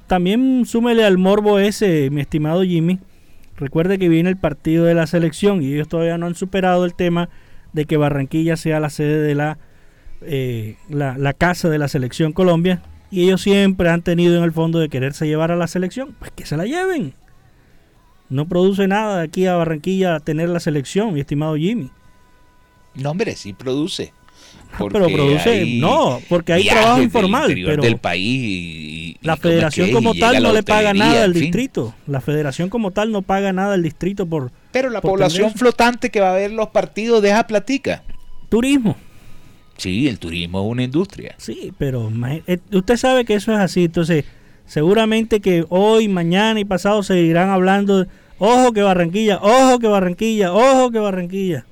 también 0.06 0.66
súmele 0.66 1.04
al 1.04 1.18
morbo 1.18 1.60
ese, 1.60 2.10
mi 2.10 2.22
estimado 2.22 2.64
Jimmy. 2.64 3.00
Recuerde 3.58 3.98
que 3.98 4.10
viene 4.10 4.30
el 4.30 4.38
partido 4.38 4.86
de 4.86 4.94
la 4.94 5.08
selección 5.08 5.64
y 5.64 5.74
ellos 5.74 5.88
todavía 5.88 6.18
no 6.18 6.28
han 6.28 6.36
superado 6.36 6.86
el 6.86 6.94
tema 6.94 7.30
de 7.74 7.86
que 7.86 7.98
Barranquilla 7.98 8.56
sea 8.56 8.80
la 8.80 8.90
sede 8.90 9.22
de 9.22 9.36
la, 9.36 9.58
eh, 10.22 10.76
la, 10.90 11.18
la 11.18 11.34
casa 11.34 11.70
de 11.70 11.80
la 11.80 11.88
selección 11.88 12.34
Colombia 12.34 12.82
y 13.10 13.24
ellos 13.24 13.42
siempre 13.42 13.90
han 13.90 14.02
tenido 14.02 14.38
en 14.38 14.44
el 14.44 14.52
fondo 14.52 14.80
de 14.80 14.90
quererse 14.90 15.28
llevar 15.28 15.52
a 15.52 15.56
la 15.56 15.68
selección, 15.68 16.16
pues 16.20 16.32
que 16.32 16.46
se 16.46 16.58
la 16.58 16.66
lleven. 16.66 17.14
No 18.30 18.48
produce 18.48 18.88
nada 18.88 19.20
de 19.20 19.24
aquí 19.24 19.46
a 19.46 19.56
Barranquilla 19.56 20.20
tener 20.20 20.50
la 20.50 20.60
selección, 20.60 21.14
mi 21.14 21.22
estimado 21.22 21.56
Jimmy. 21.56 21.90
No, 22.96 23.12
hombre, 23.12 23.36
sí 23.36 23.54
produce. 23.54 24.12
pero 24.78 25.08
produce, 25.08 25.78
no, 25.80 26.20
porque 26.28 26.54
hay 26.54 26.68
trabajo 26.68 27.02
informal. 27.02 27.54
pero 27.54 27.82
del 27.82 27.98
país 27.98 28.98
la 29.22 29.38
federación 29.38 29.92
como 29.92 30.14
tal 30.14 30.42
no 30.42 30.54
le 30.54 30.64
paga 30.64 30.94
nada 30.94 31.24
al 31.24 31.34
distrito. 31.34 31.94
La 32.08 32.22
federación 32.22 32.70
como 32.70 32.92
tal 32.92 33.12
no 33.12 33.22
paga 33.22 33.54
nada 33.54 33.74
al 33.74 33.84
distrito 33.84 34.26
por. 34.26 34.52
Pero 34.72 34.90
la 34.90 35.02
población 35.02 35.54
flotante 35.54 36.10
que 36.10 36.20
va 36.20 36.32
a 36.32 36.36
ver 36.36 36.52
los 36.52 36.70
partidos 36.70 37.22
deja 37.22 37.48
platica. 37.48 38.04
Turismo. 38.50 38.96
Sí, 39.78 40.08
el 40.08 40.18
turismo 40.18 40.62
es 40.62 40.72
una 40.72 40.84
industria. 40.84 41.36
Sí, 41.38 41.72
pero 41.78 42.12
eh, 42.48 42.60
usted 42.72 42.98
sabe 42.98 43.26
que 43.26 43.36
eso 43.36 43.54
es 43.54 43.60
así. 43.60 43.84
Entonces, 43.84 44.26
seguramente 44.68 45.40
que 45.40 45.66
hoy, 45.70 46.08
mañana 46.08 46.60
y 46.60 46.66
pasado 46.66 47.02
seguirán 47.04 47.50
hablando, 47.50 48.04
de, 48.04 48.10
ojo 48.38 48.74
que 48.74 48.82
Barranquilla, 48.82 49.40
ojo 49.42 49.80
que 49.80 49.88
Barranquilla, 49.88 50.54
ojo 50.54 50.92
que 50.92 51.00
Barranquilla 51.00 51.66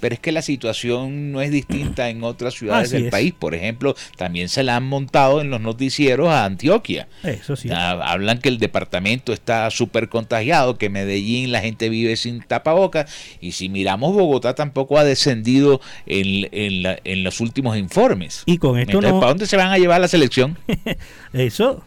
pero 0.00 0.14
es 0.14 0.20
que 0.20 0.32
la 0.32 0.42
situación 0.42 1.32
no 1.32 1.40
es 1.40 1.50
distinta 1.50 2.08
en 2.08 2.22
otras 2.22 2.54
ciudades 2.54 2.90
del 2.90 3.10
país. 3.10 3.32
Por 3.38 3.54
ejemplo, 3.54 3.96
también 4.16 4.48
se 4.48 4.62
la 4.62 4.76
han 4.76 4.84
montado 4.84 5.40
en 5.40 5.50
los 5.50 5.60
noticieros 5.60 6.28
a 6.28 6.44
Antioquia. 6.44 7.08
Eso 7.22 7.56
sí. 7.56 7.68
hablan 7.72 8.38
que 8.38 8.48
el 8.48 8.58
departamento 8.58 9.32
está 9.32 9.70
súper 9.70 10.08
contagiado, 10.08 10.78
que 10.78 10.88
Medellín 10.88 11.52
la 11.52 11.60
gente 11.60 11.88
vive 11.88 12.16
sin 12.16 12.42
tapabocas. 12.42 13.10
Y 13.40 13.52
si 13.52 13.68
miramos, 13.68 14.14
Bogotá 14.14 14.54
tampoco 14.54 14.98
ha 14.98 15.04
descendido 15.04 15.80
en, 16.06 16.48
en, 16.52 17.24
los 17.24 17.40
últimos 17.40 17.76
informes. 17.76 18.42
Y 18.46 18.58
con 18.58 18.78
esto 18.78 19.00
no... 19.00 19.18
¿Para 19.18 19.30
dónde 19.30 19.46
se 19.46 19.56
van 19.56 19.72
a 19.72 19.78
llevar 19.78 20.00
la 20.00 20.08
selección? 20.08 20.56
Eso. 21.32 21.82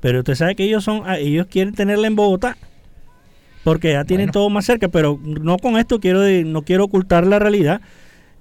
Pero 0.00 0.20
usted 0.20 0.34
sabe 0.34 0.54
que 0.54 0.64
ellos 0.64 0.84
son, 0.84 1.02
ah, 1.06 1.18
ellos 1.18 1.46
quieren 1.46 1.74
tenerla 1.74 2.06
en 2.06 2.16
Bogotá 2.16 2.56
porque 3.66 3.90
ya 3.90 4.04
tienen 4.04 4.30
todo 4.30 4.48
más 4.48 4.64
cerca, 4.64 4.86
pero 4.86 5.18
no 5.20 5.56
con 5.58 5.76
esto 5.76 5.98
quiero 5.98 6.20
no 6.44 6.62
quiero 6.62 6.84
ocultar 6.84 7.26
la 7.26 7.40
realidad. 7.40 7.80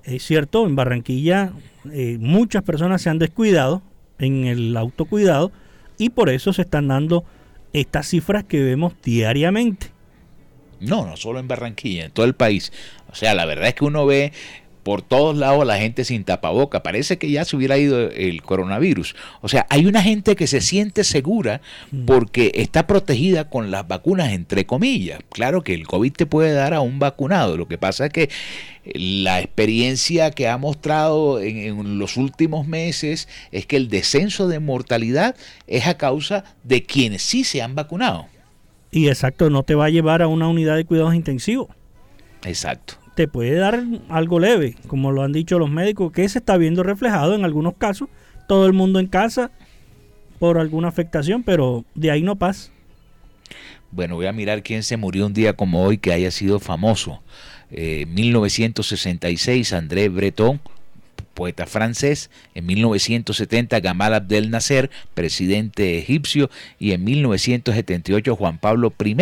Es 0.04 0.24
cierto, 0.24 0.68
en 0.68 0.76
Barranquilla 0.76 1.52
eh, 1.92 2.18
muchas 2.20 2.62
personas 2.62 3.02
se 3.02 3.10
han 3.10 3.18
descuidado 3.18 3.82
en 4.20 4.46
el 4.46 4.78
autocuidado 4.78 5.52
y 5.98 6.10
por 6.12 6.30
eso 6.30 6.54
se 6.54 6.62
están 6.62 6.90
dando 6.90 7.26
estas 7.74 8.08
cifras 8.08 8.44
que 8.44 8.62
vemos 8.62 8.94
diariamente. 9.04 9.88
No, 10.80 11.08
no 11.08 11.18
solo 11.18 11.40
en 11.40 11.48
Barranquilla, 11.48 12.06
en 12.06 12.12
todo 12.12 12.28
el 12.28 12.36
país. 12.36 12.72
O 13.12 13.16
sea, 13.16 13.34
la 13.34 13.46
verdad 13.46 13.70
es 13.70 13.74
que 13.74 13.86
uno 13.86 14.06
ve 14.06 14.32
por 14.86 15.02
todos 15.02 15.36
lados 15.36 15.66
la 15.66 15.80
gente 15.80 16.06
sin 16.06 16.26
tapaboca. 16.26 16.84
Parece 16.84 17.18
que 17.18 17.32
ya 17.32 17.44
se 17.44 17.56
hubiera 17.56 17.76
ido 17.80 18.08
el 18.12 18.44
coronavirus. 18.44 19.16
O 19.42 19.48
sea, 19.48 19.66
hay 19.72 19.88
una 19.88 20.04
gente 20.04 20.36
que 20.36 20.46
se 20.46 20.62
siente 20.62 21.04
segura 21.04 21.60
porque 22.06 22.52
está 22.54 22.86
protegida 22.86 23.50
con 23.50 23.72
las 23.72 23.88
vacunas, 23.88 24.32
entre 24.32 24.68
comillas. 24.68 25.22
Claro 25.32 25.64
que 25.64 25.74
el 25.74 25.88
COVID 25.88 26.14
te 26.14 26.28
puede 26.28 26.54
dar 26.54 26.76
a 26.76 26.82
un 26.82 27.00
vacunado. 27.00 27.58
Lo 27.58 27.68
que 27.68 27.80
pasa 27.80 28.06
es 28.06 28.14
que 28.14 28.30
la 28.94 29.40
experiencia 29.42 30.30
que 30.30 30.48
ha 30.48 30.60
mostrado 30.60 31.42
en, 31.42 31.58
en, 31.58 31.98
los 31.98 32.16
últimos 32.16 32.68
meses 32.68 33.28
es 33.52 33.66
que 33.66 33.78
el 33.78 33.90
descenso 33.90 34.48
de 34.48 34.60
mortalidad 34.60 35.36
es 35.66 35.88
a 35.88 35.98
causa 35.98 36.44
de 36.64 36.84
quienes 36.84 37.24
sí 37.24 37.44
se 37.44 37.64
han 37.64 37.74
vacunado. 37.74 38.28
Y 38.92 39.08
exacto, 39.08 39.50
no 39.50 39.64
te 39.64 39.74
va 39.74 39.86
a 39.86 39.90
llevar 39.90 40.22
a 40.22 40.28
una 40.28 40.48
unidad 40.48 40.76
de 40.76 40.86
cuidados 40.86 41.16
intensivos. 41.16 41.70
Exacto. 42.44 43.04
Te 43.16 43.28
puede 43.28 43.56
dar 43.56 43.84
algo 44.10 44.40
leve, 44.40 44.76
como 44.88 45.12
lo 45.12 45.24
han 45.24 45.32
dicho 45.32 45.58
los 45.58 45.70
médicos, 45.70 46.12
que 46.12 46.28
se 46.28 46.40
está 46.40 46.58
viendo 46.58 46.84
reflejado 46.84 47.34
en 47.34 47.46
algunos 47.46 47.76
casos. 47.76 48.10
Todo 48.48 48.68
el 48.68 48.74
mundo 48.74 49.00
en 49.00 49.08
casa 49.08 49.52
por 50.40 50.58
alguna 50.58 50.90
afectación, 50.90 51.44
pero 51.44 51.86
de 51.96 52.12
ahí 52.12 52.22
no 52.22 52.36
pasa. 52.36 52.72
Bueno, 53.92 54.16
voy 54.16 54.26
a 54.26 54.34
mirar 54.34 54.64
quién 54.64 54.84
se 54.84 54.98
murió 54.98 55.26
un 55.26 55.34
día 55.34 55.54
como 55.54 55.84
hoy 55.84 55.98
que 55.98 56.12
haya 56.12 56.30
sido 56.30 56.60
famoso. 56.60 57.22
Eh, 57.72 58.06
1966, 58.08 59.72
André 59.72 60.10
Breton, 60.10 60.60
poeta 61.34 61.66
francés, 61.66 62.30
en 62.56 62.66
1970 62.66 63.80
Gamal 63.80 64.14
Abdel 64.14 64.50
Nasser, 64.50 64.90
presidente 65.14 65.98
egipcio, 65.98 66.50
y 66.80 66.92
en 66.92 67.04
1978 67.04 68.36
Juan 68.36 68.58
Pablo 68.58 68.94
I, 69.04 69.16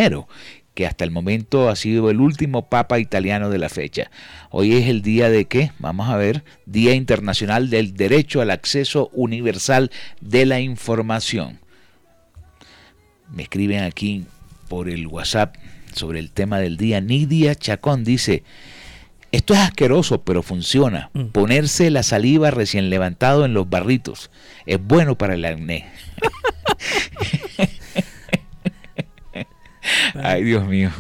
que 0.73 0.87
hasta 0.87 1.03
el 1.03 1.11
momento 1.11 1.69
ha 1.69 1.75
sido 1.75 2.09
el 2.09 2.19
último 2.19 2.69
papa 2.69 2.99
italiano 2.99 3.49
de 3.49 3.57
la 3.59 3.69
fecha. 3.69 4.09
Hoy 4.49 4.73
es 4.73 4.87
el 4.87 5.01
día 5.01 5.29
de 5.29 5.45
qué? 5.45 5.71
Vamos 5.79 6.09
a 6.09 6.17
ver, 6.17 6.43
Día 6.65 6.93
Internacional 6.93 7.69
del 7.69 7.93
Derecho 7.93 8.41
al 8.41 8.51
Acceso 8.51 9.09
Universal 9.13 9.91
de 10.21 10.45
la 10.45 10.59
Información. 10.59 11.59
Me 13.31 13.43
escriben 13.43 13.83
aquí 13.83 14.25
por 14.67 14.89
el 14.89 15.07
WhatsApp 15.07 15.55
sobre 15.93 16.19
el 16.19 16.31
tema 16.31 16.59
del 16.59 16.77
día. 16.77 17.01
Nidia 17.01 17.55
Chacón 17.55 18.03
dice, 18.03 18.43
esto 19.31 19.53
es 19.53 19.59
asqueroso, 19.59 20.21
pero 20.23 20.43
funciona. 20.43 21.09
Ponerse 21.31 21.89
la 21.89 22.03
saliva 22.03 22.51
recién 22.51 22.89
levantado 22.89 23.45
en 23.45 23.53
los 23.53 23.69
barritos 23.69 24.29
es 24.65 24.79
bueno 24.79 25.17
para 25.17 25.33
el 25.33 25.45
acné. 25.45 25.87
Ay, 30.15 30.43
Dios 30.43 30.67
mío. 30.67 30.91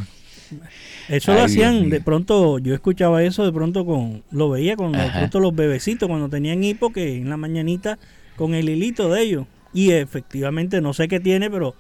Eso 1.09 1.31
Ay, 1.31 1.37
lo 1.37 1.43
hacían, 1.43 1.89
de 1.89 2.01
pronto, 2.01 2.59
yo 2.59 2.73
escuchaba 2.73 3.23
eso, 3.23 3.45
de 3.45 3.51
pronto 3.51 3.85
con, 3.85 4.23
lo 4.31 4.49
veía 4.49 4.75
con 4.75 4.91
de 4.93 5.09
pronto 5.09 5.39
los 5.39 5.55
bebecitos 5.55 6.07
cuando 6.07 6.29
tenían 6.29 6.63
hipo, 6.63 6.93
que 6.93 7.17
en 7.17 7.29
la 7.29 7.37
mañanita 7.37 7.99
con 8.35 8.53
el 8.53 8.69
hilito 8.69 9.09
de 9.09 9.21
ellos. 9.21 9.45
Y 9.73 9.91
efectivamente, 9.91 10.81
no 10.81 10.93
sé 10.93 11.07
qué 11.07 11.19
tiene, 11.19 11.49
pero 11.49 11.75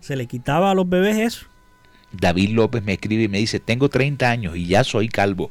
se 0.00 0.16
le 0.16 0.26
quitaba 0.26 0.70
a 0.70 0.74
los 0.74 0.88
bebés 0.88 1.16
eso. 1.16 1.46
David 2.12 2.50
López 2.50 2.82
me 2.82 2.94
escribe 2.94 3.24
y 3.24 3.28
me 3.28 3.38
dice, 3.38 3.60
tengo 3.60 3.88
30 3.88 4.30
años 4.30 4.56
y 4.56 4.66
ya 4.66 4.84
soy 4.84 5.08
calvo. 5.08 5.50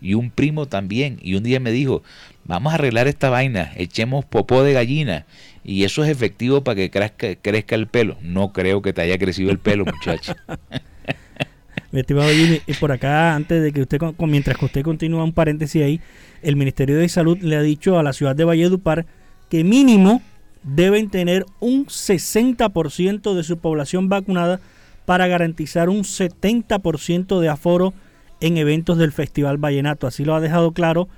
Y 0.00 0.14
un 0.14 0.30
primo 0.30 0.66
también. 0.66 1.18
Y 1.22 1.34
un 1.34 1.42
día 1.42 1.60
me 1.60 1.72
dijo, 1.72 2.02
vamos 2.44 2.72
a 2.72 2.76
arreglar 2.76 3.08
esta 3.08 3.30
vaina, 3.30 3.72
echemos 3.76 4.24
popó 4.24 4.62
de 4.62 4.72
gallina. 4.72 5.26
Y 5.68 5.84
eso 5.84 6.02
es 6.02 6.08
efectivo 6.08 6.64
para 6.64 6.76
que 6.76 6.90
crezca, 6.90 7.34
crezca 7.34 7.74
el 7.74 7.88
pelo. 7.88 8.16
No 8.22 8.54
creo 8.54 8.80
que 8.80 8.94
te 8.94 9.02
haya 9.02 9.18
crecido 9.18 9.50
el 9.50 9.58
pelo, 9.58 9.84
muchacho. 9.84 10.34
Mi 11.92 12.00
estimado 12.00 12.30
Jimmy, 12.30 12.62
y 12.66 12.72
por 12.72 12.90
acá, 12.90 13.34
antes 13.34 13.62
de 13.62 13.70
que 13.70 13.82
usted, 13.82 13.98
mientras 14.20 14.56
que 14.56 14.64
usted 14.64 14.82
continúa 14.82 15.24
un 15.24 15.34
paréntesis 15.34 15.82
ahí, 15.82 16.00
el 16.40 16.56
Ministerio 16.56 16.96
de 16.96 17.06
Salud 17.10 17.36
le 17.42 17.54
ha 17.54 17.60
dicho 17.60 17.98
a 17.98 18.02
la 18.02 18.14
ciudad 18.14 18.34
de 18.34 18.44
Valledupar 18.44 19.04
que 19.50 19.62
mínimo 19.62 20.22
deben 20.62 21.10
tener 21.10 21.44
un 21.60 21.84
60% 21.84 23.34
de 23.34 23.42
su 23.42 23.58
población 23.58 24.08
vacunada 24.08 24.60
para 25.04 25.26
garantizar 25.26 25.90
un 25.90 26.04
70% 26.04 27.40
de 27.40 27.48
aforo 27.50 27.92
en 28.40 28.56
eventos 28.56 28.96
del 28.96 29.12
Festival 29.12 29.58
Vallenato. 29.58 30.06
Así 30.06 30.24
lo 30.24 30.34
ha 30.34 30.40
dejado 30.40 30.72
claro 30.72 31.08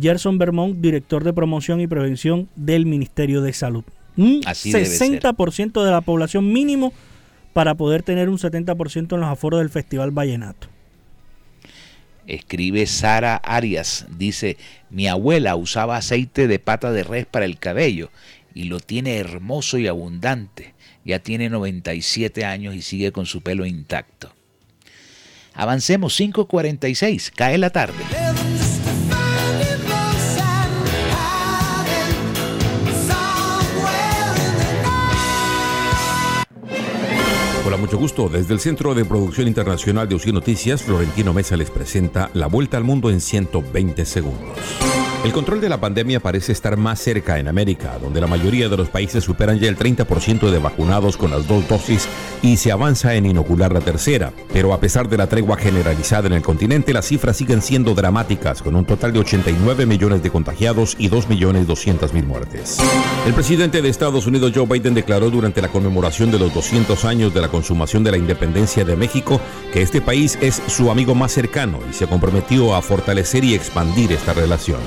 Gerson 0.00 0.38
Bermont, 0.38 0.76
director 0.78 1.24
de 1.24 1.32
promoción 1.32 1.80
y 1.80 1.86
prevención 1.86 2.48
del 2.56 2.86
Ministerio 2.86 3.42
de 3.42 3.52
Salud. 3.52 3.84
Un 4.16 4.40
Así 4.46 4.72
debe 4.72 4.86
ser. 4.86 5.20
60% 5.22 5.84
de 5.84 5.90
la 5.90 6.00
población 6.00 6.52
mínimo 6.52 6.92
para 7.52 7.74
poder 7.74 8.02
tener 8.02 8.28
un 8.28 8.38
70% 8.38 9.14
en 9.14 9.20
los 9.20 9.30
aforos 9.30 9.60
del 9.60 9.70
Festival 9.70 10.10
Vallenato. 10.10 10.68
Escribe 12.26 12.86
Sara 12.86 13.36
Arias, 13.36 14.06
dice, 14.18 14.56
mi 14.90 15.06
abuela 15.06 15.54
usaba 15.54 15.96
aceite 15.96 16.48
de 16.48 16.58
pata 16.58 16.90
de 16.90 17.04
res 17.04 17.26
para 17.26 17.44
el 17.44 17.58
cabello 17.58 18.10
y 18.52 18.64
lo 18.64 18.80
tiene 18.80 19.16
hermoso 19.16 19.78
y 19.78 19.86
abundante. 19.86 20.74
Ya 21.04 21.20
tiene 21.20 21.48
97 21.48 22.44
años 22.44 22.74
y 22.74 22.82
sigue 22.82 23.12
con 23.12 23.26
su 23.26 23.42
pelo 23.42 23.64
intacto. 23.64 24.34
Avancemos 25.54 26.18
5.46, 26.18 27.32
cae 27.34 27.58
la 27.58 27.70
tarde. 27.70 28.02
Mucho 37.78 37.98
gusto. 37.98 38.28
Desde 38.28 38.54
el 38.54 38.60
Centro 38.60 38.94
de 38.94 39.04
Producción 39.04 39.48
Internacional 39.48 40.08
de 40.08 40.14
UCI 40.14 40.32
Noticias, 40.32 40.82
Florentino 40.82 41.32
Mesa 41.32 41.56
les 41.56 41.70
presenta 41.70 42.30
La 42.32 42.46
Vuelta 42.46 42.76
al 42.76 42.84
Mundo 42.84 43.10
en 43.10 43.20
120 43.20 44.04
segundos. 44.04 45.05
El 45.26 45.32
control 45.32 45.60
de 45.60 45.68
la 45.68 45.80
pandemia 45.80 46.20
parece 46.20 46.52
estar 46.52 46.76
más 46.76 47.00
cerca 47.00 47.40
en 47.40 47.48
América, 47.48 47.98
donde 48.00 48.20
la 48.20 48.28
mayoría 48.28 48.68
de 48.68 48.76
los 48.76 48.88
países 48.88 49.24
superan 49.24 49.58
ya 49.58 49.68
el 49.68 49.76
30% 49.76 50.50
de 50.50 50.58
vacunados 50.60 51.16
con 51.16 51.32
las 51.32 51.48
dos 51.48 51.66
dosis 51.66 52.06
y 52.42 52.58
se 52.58 52.70
avanza 52.70 53.12
en 53.16 53.26
inocular 53.26 53.72
la 53.72 53.80
tercera. 53.80 54.32
Pero 54.52 54.72
a 54.72 54.78
pesar 54.78 55.08
de 55.08 55.16
la 55.16 55.26
tregua 55.26 55.56
generalizada 55.56 56.28
en 56.28 56.34
el 56.34 56.42
continente, 56.42 56.92
las 56.92 57.06
cifras 57.06 57.36
siguen 57.36 57.60
siendo 57.60 57.92
dramáticas, 57.92 58.62
con 58.62 58.76
un 58.76 58.84
total 58.84 59.12
de 59.12 59.18
89 59.18 59.84
millones 59.84 60.22
de 60.22 60.30
contagiados 60.30 60.94
y 60.96 61.10
2.200.000 61.10 62.24
muertes. 62.24 62.78
El 63.26 63.34
presidente 63.34 63.82
de 63.82 63.88
Estados 63.88 64.28
Unidos, 64.28 64.52
Joe 64.54 64.66
Biden, 64.66 64.94
declaró 64.94 65.28
durante 65.28 65.60
la 65.60 65.72
conmemoración 65.72 66.30
de 66.30 66.38
los 66.38 66.54
200 66.54 67.04
años 67.04 67.34
de 67.34 67.40
la 67.40 67.48
consumación 67.48 68.04
de 68.04 68.12
la 68.12 68.16
independencia 68.16 68.84
de 68.84 68.94
México 68.94 69.40
que 69.72 69.82
este 69.82 70.00
país 70.00 70.38
es 70.40 70.62
su 70.68 70.88
amigo 70.88 71.16
más 71.16 71.32
cercano 71.32 71.80
y 71.90 71.94
se 71.94 72.06
comprometió 72.06 72.76
a 72.76 72.80
fortalecer 72.80 73.42
y 73.42 73.56
expandir 73.56 74.12
esta 74.12 74.32
relación. 74.32 74.78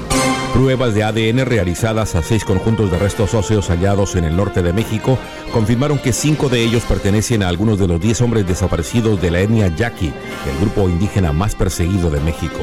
Pruebas 0.54 0.94
de 0.94 1.04
ADN 1.04 1.46
realizadas 1.46 2.16
a 2.16 2.24
seis 2.24 2.44
conjuntos 2.44 2.92
de 2.92 2.98
restos 2.98 3.34
óseos 3.34 3.70
hallados 3.70 4.16
en 4.16 4.26
el 4.26 4.36
norte 4.36 4.62
de 4.62 4.74
México 4.74 5.18
confirmaron 5.54 6.00
que 6.00 6.12
cinco 6.12 6.50
de 6.50 6.64
ellos 6.64 6.84
pertenecen 6.84 7.44
a 7.44 7.48
algunos 7.48 7.80
de 7.80 7.88
los 7.88 8.02
10 8.02 8.22
hombres 8.22 8.48
desaparecidos 8.48 9.22
de 9.22 9.32
la 9.32 9.40
etnia 9.40 9.68
Yaqui, 9.76 10.08
el 10.08 10.60
grupo 10.60 10.90
indígena 10.90 11.32
más 11.32 11.56
perseguido 11.56 12.10
de 12.10 12.20
México. 12.20 12.60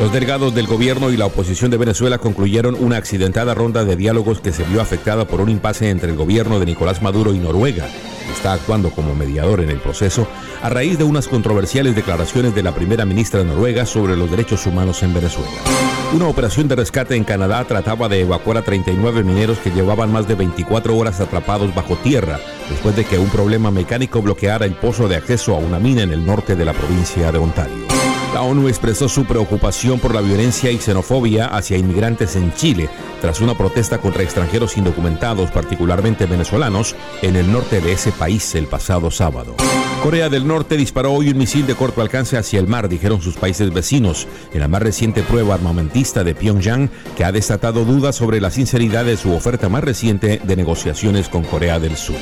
Los 0.00 0.12
delegados 0.12 0.54
del 0.54 0.66
gobierno 0.66 1.10
y 1.10 1.16
la 1.16 1.26
oposición 1.26 1.70
de 1.70 1.76
Venezuela 1.76 2.18
concluyeron 2.18 2.76
una 2.78 2.96
accidentada 2.96 3.54
ronda 3.54 3.84
de 3.84 3.96
diálogos 3.96 4.40
que 4.40 4.52
se 4.52 4.64
vio 4.64 4.80
afectada 4.80 5.26
por 5.26 5.40
un 5.40 5.50
impasse 5.50 5.90
entre 5.90 6.10
el 6.10 6.16
gobierno 6.16 6.58
de 6.58 6.66
Nicolás 6.66 7.02
Maduro 7.02 7.34
y 7.34 7.38
Noruega, 7.38 7.86
que 8.26 8.32
está 8.32 8.52
actuando 8.52 8.90
como 8.90 9.14
mediador 9.14 9.60
en 9.60 9.70
el 9.70 9.78
proceso, 9.78 10.26
a 10.62 10.68
raíz 10.68 10.98
de 10.98 11.04
unas 11.04 11.28
controversiales 11.28 11.94
declaraciones 11.94 12.54
de 12.54 12.62
la 12.62 12.74
primera 12.74 13.04
ministra 13.04 13.44
noruega 13.44 13.86
sobre 13.86 14.16
los 14.16 14.30
derechos 14.30 14.66
humanos 14.66 15.02
en 15.02 15.14
Venezuela. 15.14 15.79
Una 16.12 16.26
operación 16.26 16.66
de 16.66 16.74
rescate 16.74 17.14
en 17.14 17.22
Canadá 17.22 17.64
trataba 17.64 18.08
de 18.08 18.22
evacuar 18.22 18.56
a 18.56 18.62
39 18.62 19.22
mineros 19.22 19.58
que 19.58 19.70
llevaban 19.70 20.10
más 20.10 20.26
de 20.26 20.34
24 20.34 20.96
horas 20.96 21.20
atrapados 21.20 21.72
bajo 21.72 21.94
tierra 21.94 22.40
después 22.68 22.96
de 22.96 23.04
que 23.04 23.16
un 23.16 23.28
problema 23.28 23.70
mecánico 23.70 24.20
bloqueara 24.20 24.66
el 24.66 24.74
pozo 24.74 25.06
de 25.06 25.14
acceso 25.14 25.54
a 25.54 25.58
una 25.58 25.78
mina 25.78 26.02
en 26.02 26.10
el 26.10 26.26
norte 26.26 26.56
de 26.56 26.64
la 26.64 26.72
provincia 26.72 27.30
de 27.30 27.38
Ontario. 27.38 27.86
La 28.34 28.42
ONU 28.42 28.66
expresó 28.66 29.08
su 29.08 29.24
preocupación 29.24 30.00
por 30.00 30.12
la 30.12 30.20
violencia 30.20 30.72
y 30.72 30.78
xenofobia 30.78 31.46
hacia 31.46 31.78
inmigrantes 31.78 32.34
en 32.34 32.52
Chile 32.54 32.90
tras 33.20 33.40
una 33.40 33.56
protesta 33.56 33.98
contra 33.98 34.24
extranjeros 34.24 34.76
indocumentados, 34.76 35.50
particularmente 35.52 36.26
venezolanos, 36.26 36.96
en 37.22 37.36
el 37.36 37.52
norte 37.52 37.80
de 37.80 37.92
ese 37.92 38.10
país 38.10 38.54
el 38.56 38.66
pasado 38.66 39.12
sábado. 39.12 39.54
Corea 40.02 40.30
del 40.30 40.46
Norte 40.46 40.78
disparó 40.78 41.12
hoy 41.12 41.28
un 41.28 41.36
misil 41.36 41.66
de 41.66 41.74
corto 41.74 42.00
alcance 42.00 42.38
hacia 42.38 42.58
el 42.58 42.66
mar, 42.66 42.88
dijeron 42.88 43.20
sus 43.20 43.36
países 43.36 43.70
vecinos, 43.70 44.26
en 44.54 44.60
la 44.60 44.68
más 44.68 44.80
reciente 44.80 45.22
prueba 45.22 45.54
armamentista 45.54 46.24
de 46.24 46.34
Pyongyang, 46.34 46.88
que 47.16 47.24
ha 47.24 47.32
desatado 47.32 47.84
dudas 47.84 48.16
sobre 48.16 48.40
la 48.40 48.50
sinceridad 48.50 49.04
de 49.04 49.18
su 49.18 49.32
oferta 49.34 49.68
más 49.68 49.84
reciente 49.84 50.40
de 50.42 50.56
negociaciones 50.56 51.28
con 51.28 51.42
Corea 51.44 51.78
del 51.78 51.98
Sur. 51.98 52.16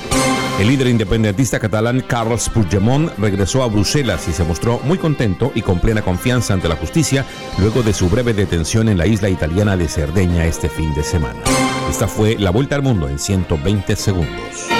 El 0.58 0.66
líder 0.66 0.88
independentista 0.88 1.60
catalán 1.60 2.00
Carles 2.00 2.48
Puigdemont 2.48 3.16
regresó 3.16 3.62
a 3.62 3.68
Bruselas 3.68 4.26
y 4.26 4.32
se 4.32 4.42
mostró 4.42 4.80
muy 4.82 4.98
contento 4.98 5.52
y 5.54 5.62
con 5.62 5.78
plena 5.78 6.02
confianza 6.02 6.54
ante 6.54 6.68
la 6.68 6.74
justicia 6.74 7.24
luego 7.58 7.84
de 7.84 7.92
su 7.92 8.10
breve 8.10 8.34
detención 8.34 8.88
en 8.88 8.98
la 8.98 9.06
isla 9.06 9.28
italiana 9.28 9.76
de 9.76 9.86
Cerdeña 9.86 10.46
este 10.46 10.68
fin 10.68 10.92
de 10.94 11.04
semana. 11.04 11.40
Esta 11.88 12.08
fue 12.08 12.36
la 12.38 12.50
vuelta 12.50 12.74
al 12.74 12.82
mundo 12.82 13.08
en 13.08 13.20
120 13.20 13.94
segundos. 13.94 14.77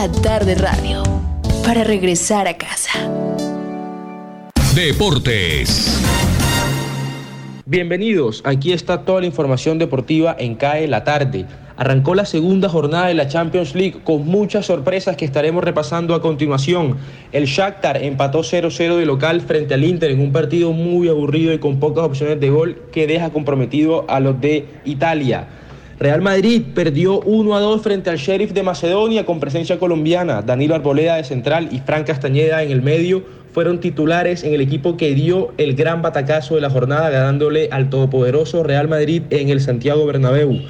La 0.00 0.10
tarde 0.10 0.54
radio 0.54 1.02
para 1.62 1.84
regresar 1.84 2.48
a 2.48 2.56
casa. 2.56 2.88
Deportes. 4.74 6.00
Bienvenidos, 7.66 8.40
aquí 8.46 8.72
está 8.72 9.04
toda 9.04 9.20
la 9.20 9.26
información 9.26 9.78
deportiva 9.78 10.34
en 10.38 10.54
CAE 10.54 10.88
la 10.88 11.04
tarde. 11.04 11.44
Arrancó 11.76 12.14
la 12.14 12.24
segunda 12.24 12.70
jornada 12.70 13.08
de 13.08 13.14
la 13.14 13.28
Champions 13.28 13.74
League 13.74 14.00
con 14.02 14.26
muchas 14.26 14.64
sorpresas 14.64 15.18
que 15.18 15.26
estaremos 15.26 15.62
repasando 15.62 16.14
a 16.14 16.22
continuación. 16.22 16.96
El 17.30 17.44
Shakhtar 17.44 18.02
empató 18.02 18.40
0-0 18.40 18.96
de 18.96 19.04
local 19.04 19.42
frente 19.42 19.74
al 19.74 19.84
Inter 19.84 20.12
en 20.12 20.20
un 20.20 20.32
partido 20.32 20.72
muy 20.72 21.10
aburrido 21.10 21.52
y 21.52 21.58
con 21.58 21.78
pocas 21.78 22.04
opciones 22.04 22.40
de 22.40 22.48
gol 22.48 22.84
que 22.90 23.06
deja 23.06 23.28
comprometido 23.28 24.06
a 24.08 24.18
los 24.18 24.40
de 24.40 24.66
Italia. 24.86 25.46
Real 26.00 26.22
Madrid 26.22 26.62
perdió 26.74 27.20
1 27.20 27.54
a 27.54 27.60
2 27.60 27.82
frente 27.82 28.08
al 28.08 28.16
Sheriff 28.16 28.52
de 28.52 28.62
Macedonia 28.62 29.26
con 29.26 29.38
presencia 29.38 29.78
colombiana. 29.78 30.40
Danilo 30.40 30.74
Arboleda 30.74 31.16
de 31.16 31.24
central 31.24 31.68
y 31.72 31.80
Fran 31.80 32.04
Castañeda 32.04 32.62
en 32.62 32.70
el 32.70 32.80
medio 32.80 33.22
fueron 33.52 33.80
titulares 33.80 34.42
en 34.42 34.54
el 34.54 34.62
equipo 34.62 34.96
que 34.96 35.14
dio 35.14 35.52
el 35.58 35.74
gran 35.74 36.00
batacazo 36.00 36.54
de 36.54 36.62
la 36.62 36.70
jornada 36.70 37.10
ganándole 37.10 37.68
al 37.70 37.90
todopoderoso 37.90 38.62
Real 38.62 38.88
Madrid 38.88 39.24
en 39.28 39.50
el 39.50 39.60
Santiago 39.60 40.06
Bernabéu. 40.06 40.62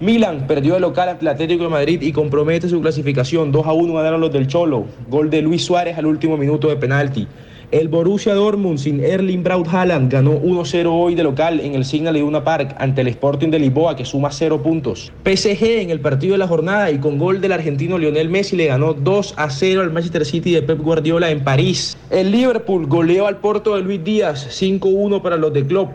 Milan 0.00 0.48
perdió 0.48 0.74
el 0.74 0.82
local 0.82 1.10
ante 1.10 1.28
Atlético 1.28 1.62
de 1.62 1.70
Madrid 1.70 2.02
y 2.02 2.10
compromete 2.10 2.68
su 2.68 2.80
clasificación. 2.80 3.52
2 3.52 3.64
a 3.64 3.72
1 3.72 3.94
ganaron 3.94 4.20
los 4.20 4.32
del 4.32 4.48
Cholo. 4.48 4.86
Gol 5.08 5.30
de 5.30 5.42
Luis 5.42 5.64
Suárez 5.64 5.96
al 5.96 6.06
último 6.06 6.36
minuto 6.36 6.66
de 6.68 6.74
penalti. 6.74 7.28
El 7.72 7.88
Borussia 7.88 8.34
Dortmund 8.34 8.78
sin 8.78 9.02
Erling 9.02 9.42
Braut 9.42 9.66
Haaland 9.66 10.12
ganó 10.12 10.38
1-0 10.38 10.90
hoy 10.92 11.14
de 11.14 11.22
local 11.22 11.58
en 11.58 11.74
el 11.74 11.86
Signal 11.86 12.18
Iduna 12.18 12.44
Park 12.44 12.76
ante 12.78 13.00
el 13.00 13.08
Sporting 13.08 13.48
de 13.48 13.58
Lisboa 13.58 13.96
que 13.96 14.04
suma 14.04 14.30
0 14.30 14.62
puntos. 14.62 15.10
PSG 15.24 15.80
en 15.80 15.88
el 15.88 15.98
partido 15.98 16.32
de 16.32 16.38
la 16.38 16.46
jornada 16.46 16.90
y 16.90 16.98
con 16.98 17.16
gol 17.16 17.40
del 17.40 17.52
argentino 17.52 17.96
Lionel 17.96 18.28
Messi 18.28 18.56
le 18.56 18.66
ganó 18.66 18.92
2 18.92 19.34
a 19.38 19.48
0 19.48 19.80
al 19.80 19.90
Manchester 19.90 20.26
City 20.26 20.52
de 20.52 20.60
Pep 20.60 20.82
Guardiola 20.82 21.30
en 21.30 21.42
París. 21.42 21.96
El 22.10 22.30
Liverpool 22.30 22.86
goleó 22.88 23.26
al 23.26 23.38
Porto 23.38 23.74
de 23.74 23.80
Luis 23.80 24.04
Díaz 24.04 24.48
5-1 24.60 25.22
para 25.22 25.38
los 25.38 25.54
de 25.54 25.64
Klopp. 25.64 25.92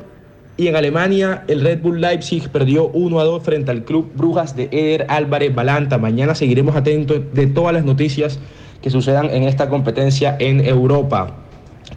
Y 0.58 0.70
en 0.70 0.78
Alemania, 0.78 1.44
el 1.48 1.62
Red 1.62 1.84
Bull 1.84 2.02
Leipzig 2.02 2.50
perdió 2.50 2.88
1 2.88 3.20
a 3.20 3.24
2 3.24 3.44
frente 3.44 3.70
al 3.70 3.84
club 3.84 4.10
Brujas 4.16 4.56
de 4.56 4.68
Eder 4.72 5.06
Álvarez 5.10 5.54
Balanta. 5.54 6.00
Mañana 6.00 6.34
seguiremos 6.34 6.76
atentos 6.76 7.22
de 7.36 7.46
todas 7.46 7.72
las 7.72 7.86
noticias 7.86 8.40
que 8.82 8.90
sucedan 8.90 9.30
en 9.30 9.44
esta 9.44 9.70
competencia 9.70 10.36
en 10.40 10.66
Europa. 10.66 11.44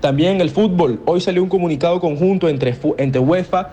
También 0.00 0.40
el 0.40 0.50
fútbol. 0.50 1.00
Hoy 1.04 1.20
salió 1.20 1.42
un 1.42 1.48
comunicado 1.48 2.00
conjunto 2.00 2.48
entre, 2.48 2.76
entre 2.96 3.20
UEFA 3.20 3.70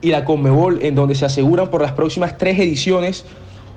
y 0.00 0.10
la 0.10 0.24
Conmebol 0.24 0.80
en 0.82 0.94
donde 0.94 1.14
se 1.14 1.24
aseguran 1.24 1.70
por 1.70 1.80
las 1.82 1.92
próximas 1.92 2.36
tres 2.36 2.58
ediciones 2.58 3.24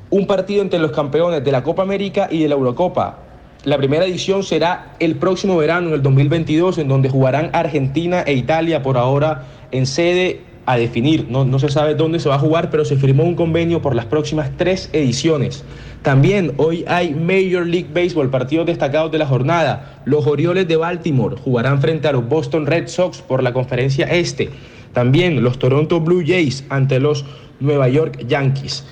un 0.09 0.25
partido 0.25 0.61
entre 0.61 0.79
los 0.79 0.91
campeones 0.91 1.43
de 1.43 1.51
la 1.51 1.63
Copa 1.63 1.83
América 1.83 2.27
y 2.31 2.41
de 2.41 2.49
la 2.49 2.55
Eurocopa. 2.55 3.19
La 3.63 3.77
primera 3.77 4.05
edición 4.05 4.43
será 4.43 4.93
el 4.99 5.15
próximo 5.15 5.57
verano, 5.57 5.87
en 5.89 5.95
el 5.95 6.03
2022, 6.03 6.77
en 6.77 6.87
donde 6.87 7.09
jugarán 7.09 7.49
Argentina 7.53 8.21
e 8.21 8.33
Italia 8.33 8.83
por 8.83 8.97
ahora 8.97 9.45
en 9.71 9.87
sede 9.87 10.41
a 10.65 10.77
definir. 10.77 11.27
No, 11.29 11.45
no 11.45 11.59
se 11.59 11.69
sabe 11.69 11.95
dónde 11.95 12.19
se 12.19 12.29
va 12.29 12.35
a 12.35 12.39
jugar, 12.39 12.69
pero 12.69 12.85
se 12.85 12.95
firmó 12.95 13.23
un 13.23 13.35
convenio 13.35 13.81
por 13.81 13.95
las 13.95 14.05
próximas 14.05 14.51
tres 14.57 14.89
ediciones. 14.93 15.63
También 16.01 16.53
hoy 16.57 16.85
hay 16.87 17.13
Major 17.13 17.65
League 17.65 17.89
Baseball, 17.93 18.29
partidos 18.29 18.65
destacados 18.65 19.11
de 19.11 19.17
la 19.17 19.25
jornada. 19.25 20.01
Los 20.05 20.27
Orioles 20.27 20.67
de 20.67 20.75
Baltimore 20.75 21.35
jugarán 21.43 21.81
frente 21.81 22.07
a 22.07 22.11
los 22.11 22.27
Boston 22.27 22.65
Red 22.65 22.87
Sox 22.87 23.21
por 23.21 23.41
la 23.41 23.53
conferencia 23.53 24.05
este. 24.05 24.51
También 24.93 25.43
los 25.43 25.57
Toronto 25.57 25.99
Blue 25.99 26.23
Jays 26.25 26.63
ante 26.69 26.99
los 26.99 27.25
Nueva 27.59 27.89
York 27.89 28.25
Yankees. 28.27 28.85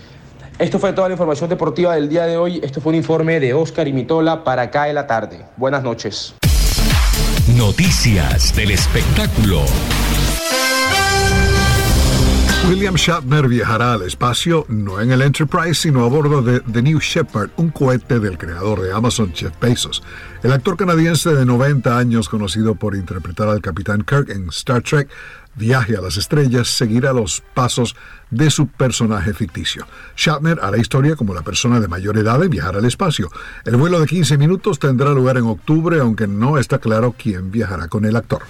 Esto 0.60 0.80
fue 0.80 0.94
toda 0.94 1.08
la 1.10 1.14
información 1.14 1.50
deportiva 1.50 1.96
del 1.96 2.10
día 2.10 2.26
de 2.26 2.38
hoy. 2.38 2.60
Esto 2.64 2.80
fue 2.82 2.92
un 2.92 2.98
informe 2.98 3.40
de 3.40 3.54
Oscar 3.54 3.88
y 3.88 3.94
Mitola 3.94 4.44
para 4.44 4.64
acá 4.64 4.90
en 4.90 4.96
la 4.96 5.08
tarde. 5.08 5.46
Buenas 5.58 5.84
noches. 5.84 6.36
Noticias 7.56 8.56
del 8.56 8.72
espectáculo. 8.72 9.62
William 12.70 12.96
Shatner 12.96 13.50
viajará 13.50 13.94
al 13.94 14.04
espacio 14.04 14.66
no 14.70 15.02
en 15.02 15.12
el 15.12 15.22
Enterprise, 15.22 15.74
sino 15.74 16.06
a 16.06 16.08
bordo 16.08 16.42
de 16.42 16.62
The 16.62 16.82
New 16.82 17.00
Shepard, 17.00 17.50
un 17.58 17.72
cohete 17.72 18.22
del 18.22 18.38
creador 18.38 18.82
de 18.82 18.94
Amazon, 18.94 19.34
Jeff 19.34 19.54
Bezos. 19.60 20.02
El 20.44 20.54
actor 20.54 20.78
canadiense 20.78 21.34
de 21.34 21.46
90 21.46 21.98
años, 21.98 22.30
conocido 22.30 22.76
por 22.76 22.96
interpretar 22.96 23.50
al 23.50 23.62
Capitán 23.62 24.04
Kirk 24.04 24.30
en 24.30 24.48
Star 24.48 24.82
Trek, 24.82 25.10
Viaje 25.56 25.96
a 25.96 26.02
las 26.02 26.18
Estrellas, 26.18 26.70
seguirá 26.70 27.14
los 27.14 27.44
pasos 27.54 27.96
de 28.32 28.50
su 28.50 28.68
personaje 28.68 29.34
ficticio. 29.34 29.86
Shatner 30.16 30.60
hará 30.62 30.78
historia 30.78 31.16
como 31.16 31.36
la 31.36 31.44
persona 31.44 31.80
de 31.80 31.88
mayor 31.88 32.18
edad 32.18 32.42
en 32.42 32.50
viajar 32.50 32.76
al 32.76 32.86
espacio. 32.86 33.30
El 33.66 33.76
vuelo 33.76 34.00
de 34.00 34.08
15 34.08 34.38
minutos 34.40 34.80
tendrá 34.80 35.12
lugar 35.12 35.38
en 35.38 35.44
octubre, 35.44 36.00
aunque 36.00 36.28
no 36.28 36.58
está 36.58 36.80
claro 36.80 37.14
quién 37.16 37.52
viajará 37.52 37.88
con 37.88 38.06
el 38.06 38.16
actor. 38.16 38.42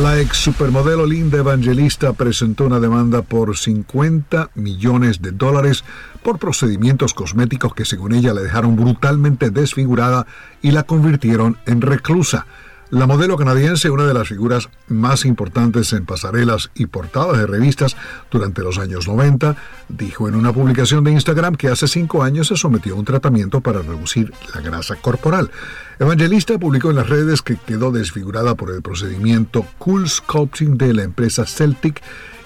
La 0.00 0.18
ex 0.18 0.38
supermodelo 0.38 1.04
Linda 1.04 1.36
Evangelista 1.36 2.14
presentó 2.14 2.64
una 2.64 2.80
demanda 2.80 3.20
por 3.20 3.58
50 3.58 4.48
millones 4.54 5.20
de 5.20 5.32
dólares 5.32 5.84
por 6.22 6.38
procedimientos 6.38 7.12
cosméticos 7.12 7.74
que 7.74 7.84
según 7.84 8.14
ella 8.14 8.32
le 8.32 8.40
dejaron 8.40 8.74
brutalmente 8.74 9.50
desfigurada 9.50 10.26
y 10.62 10.70
la 10.70 10.84
convirtieron 10.84 11.58
en 11.66 11.82
reclusa. 11.82 12.46
La 12.92 13.06
modelo 13.06 13.38
canadiense, 13.38 13.88
una 13.88 14.04
de 14.04 14.12
las 14.12 14.28
figuras 14.28 14.68
más 14.86 15.24
importantes 15.24 15.94
en 15.94 16.04
pasarelas 16.04 16.70
y 16.74 16.84
portadas 16.84 17.38
de 17.38 17.46
revistas 17.46 17.96
durante 18.30 18.60
los 18.60 18.76
años 18.76 19.08
90, 19.08 19.56
dijo 19.88 20.28
en 20.28 20.34
una 20.34 20.52
publicación 20.52 21.02
de 21.02 21.12
Instagram 21.12 21.54
que 21.54 21.68
hace 21.68 21.88
cinco 21.88 22.22
años 22.22 22.48
se 22.48 22.56
sometió 22.58 22.94
a 22.94 22.98
un 22.98 23.06
tratamiento 23.06 23.62
para 23.62 23.80
reducir 23.80 24.34
la 24.54 24.60
grasa 24.60 24.96
corporal. 24.96 25.50
Evangelista 25.98 26.58
publicó 26.58 26.90
en 26.90 26.96
las 26.96 27.08
redes 27.08 27.40
que 27.40 27.56
quedó 27.56 27.92
desfigurada 27.92 28.56
por 28.56 28.70
el 28.70 28.82
procedimiento 28.82 29.64
Cool 29.78 30.06
Sculpting 30.06 30.76
de 30.76 30.92
la 30.92 31.04
empresa 31.04 31.46
Celtic 31.46 32.02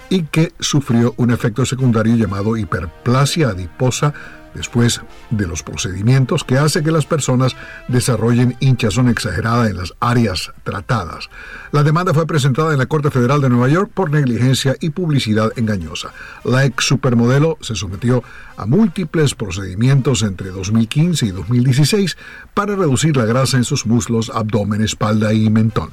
y 0.09 0.23
que 0.23 0.53
sufrió 0.61 1.13
un 1.17 1.31
efecto 1.31 1.65
secundario 1.65 2.15
llamado 2.15 2.55
hiperplasia 2.55 3.49
adiposa 3.49 4.13
después 4.53 5.01
de 5.29 5.47
los 5.47 5.63
procedimientos 5.63 6.43
que 6.43 6.57
hace 6.57 6.83
que 6.83 6.91
las 6.91 7.05
personas 7.05 7.55
desarrollen 7.87 8.55
hinchazón 8.59 9.09
exagerada 9.09 9.69
en 9.69 9.77
las 9.77 9.93
áreas 9.99 10.51
tratadas. 10.63 11.29
La 11.71 11.83
demanda 11.83 12.13
fue 12.13 12.25
presentada 12.25 12.73
en 12.73 12.79
la 12.79 12.85
Corte 12.85 13.11
Federal 13.11 13.41
de 13.41 13.49
Nueva 13.49 13.69
York 13.69 13.91
por 13.93 14.11
negligencia 14.11 14.75
y 14.79 14.89
publicidad 14.89 15.51
engañosa. 15.55 16.11
La 16.43 16.65
ex 16.65 16.85
supermodelo 16.85 17.57
se 17.61 17.75
sometió 17.75 18.23
a 18.57 18.65
múltiples 18.65 19.35
procedimientos 19.35 20.23
entre 20.23 20.49
2015 20.49 21.25
y 21.27 21.31
2016 21.31 22.17
para 22.53 22.75
reducir 22.75 23.15
la 23.17 23.25
grasa 23.25 23.57
en 23.57 23.63
sus 23.63 23.85
muslos, 23.85 24.31
abdomen, 24.33 24.81
espalda 24.81 25.33
y 25.33 25.49
mentón. 25.49 25.89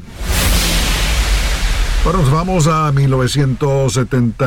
Ahora 2.05 2.19
nos 2.19 2.31
vamos 2.31 2.67
a 2.67 2.93
1970 2.93 4.47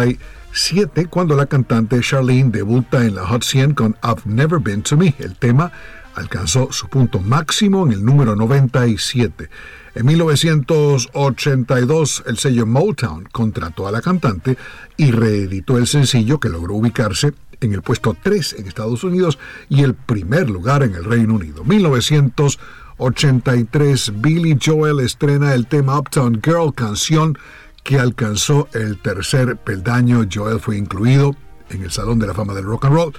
cuando 1.09 1.35
la 1.35 1.45
cantante 1.45 1.99
Charlene 2.01 2.51
debuta 2.51 3.05
en 3.05 3.15
la 3.15 3.25
Hot 3.25 3.43
100 3.43 3.73
con 3.73 3.95
I've 4.03 4.21
Never 4.25 4.59
Been 4.59 4.83
to 4.83 4.97
Me. 4.97 5.15
El 5.19 5.35
tema 5.35 5.71
alcanzó 6.15 6.71
su 6.71 6.87
punto 6.87 7.19
máximo 7.19 7.85
en 7.85 7.93
el 7.93 8.03
número 8.03 8.35
97. 8.35 9.49
En 9.95 10.05
1982, 10.05 12.23
el 12.27 12.37
sello 12.37 12.65
Motown 12.65 13.27
contrató 13.31 13.87
a 13.87 13.91
la 13.91 14.01
cantante 14.01 14.57
y 14.95 15.11
reeditó 15.11 15.77
el 15.77 15.87
sencillo 15.87 16.39
que 16.39 16.49
logró 16.49 16.75
ubicarse 16.75 17.33
en 17.61 17.73
el 17.73 17.81
puesto 17.81 18.15
3 18.21 18.57
en 18.59 18.67
Estados 18.67 19.03
Unidos 19.03 19.39
y 19.69 19.81
el 19.83 19.95
primer 19.95 20.49
lugar 20.49 20.83
en 20.83 20.93
el 20.93 21.03
Reino 21.03 21.33
Unido. 21.35 21.63
1983, 21.63 24.21
Billy 24.21 24.57
Joel 24.63 24.99
estrena 24.99 25.53
el 25.53 25.67
tema 25.67 25.99
Uptown 25.99 26.41
Girl, 26.43 26.73
canción 26.73 27.37
que 27.87 27.97
alcanzó 27.97 28.67
el 28.73 28.97
tercer 28.97 29.55
peldaño. 29.55 30.27
Joel 30.29 30.59
fue 30.59 30.75
incluido 30.75 31.37
en 31.69 31.83
el 31.83 31.89
Salón 31.89 32.19
de 32.19 32.27
la 32.27 32.33
Fama 32.33 32.53
del 32.53 32.65
Rock 32.65 32.83
and 32.83 32.93
Roll 32.93 33.13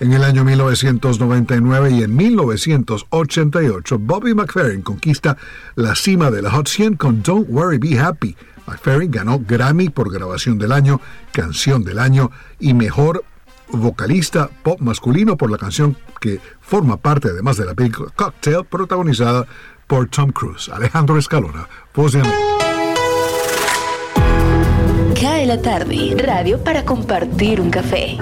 en 0.00 0.14
el 0.14 0.24
año 0.24 0.44
1999 0.44 1.90
y 1.90 2.02
en 2.04 2.16
1988 2.16 3.98
Bobby 3.98 4.32
McFerrin 4.32 4.80
conquista 4.80 5.36
la 5.74 5.94
cima 5.94 6.30
de 6.30 6.40
la 6.40 6.50
Hot 6.52 6.68
100 6.68 6.96
con 6.96 7.22
Don't 7.22 7.48
Worry 7.50 7.76
Be 7.76 8.00
Happy. 8.00 8.34
McFerrin 8.66 9.10
ganó 9.10 9.40
Grammy 9.46 9.90
por 9.90 10.10
grabación 10.10 10.56
del 10.56 10.72
año, 10.72 11.02
canción 11.30 11.84
del 11.84 11.98
año 11.98 12.30
y 12.58 12.72
mejor 12.72 13.24
vocalista 13.72 14.48
pop 14.62 14.80
masculino 14.80 15.36
por 15.36 15.50
la 15.50 15.58
canción 15.58 15.98
que 16.18 16.40
forma 16.62 16.96
parte 16.96 17.28
además 17.28 17.58
de 17.58 17.66
la 17.66 17.74
película 17.74 18.10
Cocktail 18.16 18.64
protagonizada 18.64 19.46
por 19.86 20.08
Tom 20.08 20.30
Cruise. 20.30 20.70
Alejandro 20.70 21.18
Escalona, 21.18 21.68
voz 21.94 22.12
de 22.12 22.22
Cae 25.24 25.46
la 25.46 25.62
tarde, 25.62 26.14
radio 26.18 26.62
para 26.62 26.84
compartir 26.84 27.58
un 27.58 27.70
café. 27.70 28.18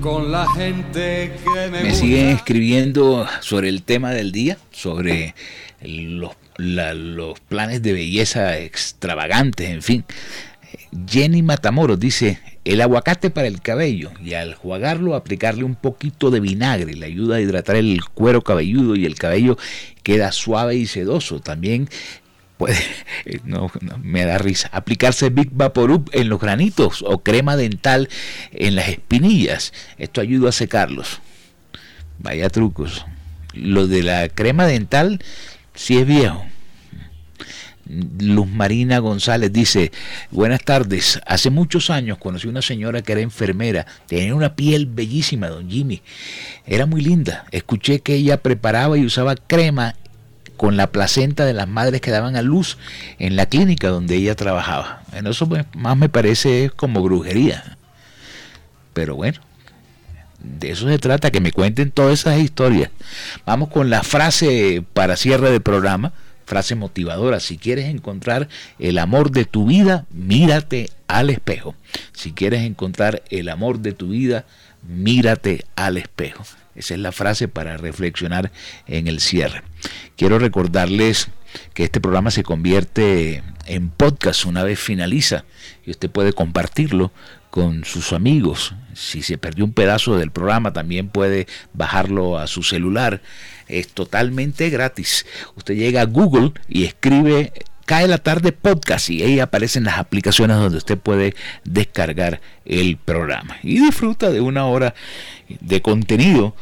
Con 0.00 0.32
la 0.32 0.48
gente 0.50 1.32
que 1.44 1.70
me, 1.70 1.84
me 1.84 1.94
siguen 1.94 2.30
escribiendo 2.30 3.24
sobre 3.38 3.68
el 3.68 3.84
tema 3.84 4.10
del 4.10 4.32
día, 4.32 4.58
sobre 4.72 5.36
los, 5.80 6.32
los 6.56 7.38
planes 7.38 7.82
de 7.82 7.92
belleza 7.92 8.58
extravagantes, 8.58 9.70
en 9.70 9.82
fin. 9.82 10.04
Jenny 11.06 11.44
Matamoros 11.44 12.00
dice, 12.00 12.40
el 12.64 12.80
aguacate 12.80 13.30
para 13.30 13.46
el 13.46 13.60
cabello 13.60 14.10
y 14.22 14.34
al 14.34 14.54
jugarlo 14.54 15.14
aplicarle 15.14 15.64
un 15.64 15.74
poquito 15.74 16.30
de 16.30 16.40
vinagre 16.40 16.94
le 16.94 17.06
ayuda 17.06 17.36
a 17.36 17.40
hidratar 17.40 17.76
el 17.76 18.02
cuero 18.04 18.42
cabelludo 18.42 18.96
y 18.96 19.04
el 19.04 19.16
cabello 19.16 19.58
queda 20.02 20.32
suave 20.32 20.76
y 20.76 20.86
sedoso. 20.86 21.40
También 21.40 21.88
puede, 22.56 22.78
no, 23.44 23.70
no, 23.80 23.98
me 23.98 24.24
da 24.24 24.38
risa, 24.38 24.70
aplicarse 24.72 25.28
Big 25.28 25.50
Vaporub 25.52 26.08
en 26.12 26.28
los 26.28 26.40
granitos 26.40 27.04
o 27.06 27.18
crema 27.18 27.56
dental 27.56 28.08
en 28.52 28.76
las 28.76 28.88
espinillas. 28.88 29.72
Esto 29.98 30.20
ayuda 30.20 30.48
a 30.48 30.52
secarlos. 30.52 31.20
Vaya 32.18 32.48
trucos. 32.48 33.04
Lo 33.52 33.86
de 33.86 34.02
la 34.02 34.28
crema 34.28 34.66
dental 34.66 35.22
sí 35.74 35.98
es 35.98 36.06
viejo. 36.06 36.46
Luz 37.86 38.48
Marina 38.48 38.98
González 38.98 39.52
dice, 39.52 39.92
buenas 40.30 40.62
tardes, 40.62 41.20
hace 41.26 41.50
muchos 41.50 41.90
años 41.90 42.18
conocí 42.18 42.48
una 42.48 42.62
señora 42.62 43.02
que 43.02 43.12
era 43.12 43.20
enfermera, 43.20 43.86
tenía 44.06 44.34
una 44.34 44.54
piel 44.54 44.86
bellísima, 44.86 45.48
don 45.48 45.70
Jimmy, 45.70 46.02
era 46.66 46.86
muy 46.86 47.02
linda, 47.02 47.44
escuché 47.50 48.00
que 48.00 48.14
ella 48.14 48.38
preparaba 48.38 48.96
y 48.96 49.04
usaba 49.04 49.36
crema 49.36 49.96
con 50.56 50.76
la 50.76 50.86
placenta 50.86 51.44
de 51.44 51.52
las 51.52 51.68
madres 51.68 52.00
que 52.00 52.10
daban 52.10 52.36
a 52.36 52.42
luz 52.42 52.78
en 53.18 53.36
la 53.36 53.46
clínica 53.46 53.88
donde 53.88 54.16
ella 54.16 54.34
trabajaba. 54.34 55.02
En 55.12 55.26
eso 55.26 55.48
más 55.74 55.96
me 55.96 56.08
parece 56.08 56.70
como 56.74 57.02
brujería. 57.02 57.76
Pero 58.92 59.16
bueno, 59.16 59.40
de 60.38 60.70
eso 60.70 60.88
se 60.88 60.98
trata, 60.98 61.30
que 61.30 61.40
me 61.40 61.52
cuenten 61.52 61.90
todas 61.90 62.20
esas 62.20 62.38
historias. 62.38 62.90
Vamos 63.44 63.68
con 63.68 63.90
la 63.90 64.02
frase 64.02 64.84
para 64.92 65.16
cierre 65.16 65.50
del 65.50 65.60
programa 65.60 66.12
frase 66.46 66.74
motivadora. 66.74 67.40
Si 67.40 67.58
quieres 67.58 67.86
encontrar 67.86 68.48
el 68.78 68.98
amor 68.98 69.30
de 69.30 69.44
tu 69.44 69.66
vida, 69.66 70.06
mírate 70.10 70.90
al 71.08 71.30
espejo. 71.30 71.74
Si 72.12 72.32
quieres 72.32 72.62
encontrar 72.62 73.22
el 73.30 73.48
amor 73.48 73.80
de 73.80 73.92
tu 73.92 74.08
vida, 74.08 74.46
mírate 74.82 75.64
al 75.76 75.96
espejo. 75.96 76.44
Esa 76.74 76.94
es 76.94 77.00
la 77.00 77.12
frase 77.12 77.48
para 77.48 77.76
reflexionar 77.76 78.50
en 78.86 79.06
el 79.06 79.20
cierre. 79.20 79.62
Quiero 80.16 80.38
recordarles 80.38 81.28
que 81.72 81.84
este 81.84 82.00
programa 82.00 82.30
se 82.30 82.42
convierte 82.42 83.42
en 83.66 83.90
podcast 83.90 84.44
una 84.44 84.64
vez 84.64 84.78
finaliza 84.78 85.44
y 85.86 85.90
usted 85.90 86.10
puede 86.10 86.32
compartirlo 86.32 87.12
con 87.54 87.84
sus 87.84 88.12
amigos. 88.12 88.74
Si 88.94 89.22
se 89.22 89.38
perdió 89.38 89.64
un 89.64 89.72
pedazo 89.72 90.16
del 90.16 90.32
programa, 90.32 90.72
también 90.72 91.08
puede 91.08 91.46
bajarlo 91.72 92.36
a 92.36 92.48
su 92.48 92.64
celular. 92.64 93.22
Es 93.68 93.86
totalmente 93.90 94.70
gratis. 94.70 95.24
Usted 95.54 95.76
llega 95.76 96.00
a 96.00 96.06
Google 96.06 96.50
y 96.68 96.82
escribe 96.82 97.52
Cae 97.86 98.08
la 98.08 98.18
tarde 98.18 98.50
podcast 98.50 99.08
y 99.08 99.22
ahí 99.22 99.38
aparecen 99.38 99.84
las 99.84 99.98
aplicaciones 99.98 100.56
donde 100.56 100.78
usted 100.78 100.98
puede 100.98 101.36
descargar 101.62 102.40
el 102.64 102.96
programa 102.96 103.58
y 103.62 103.78
disfruta 103.78 104.30
de 104.30 104.40
una 104.40 104.66
hora 104.66 104.96
de 105.60 105.80
contenido 105.80 106.56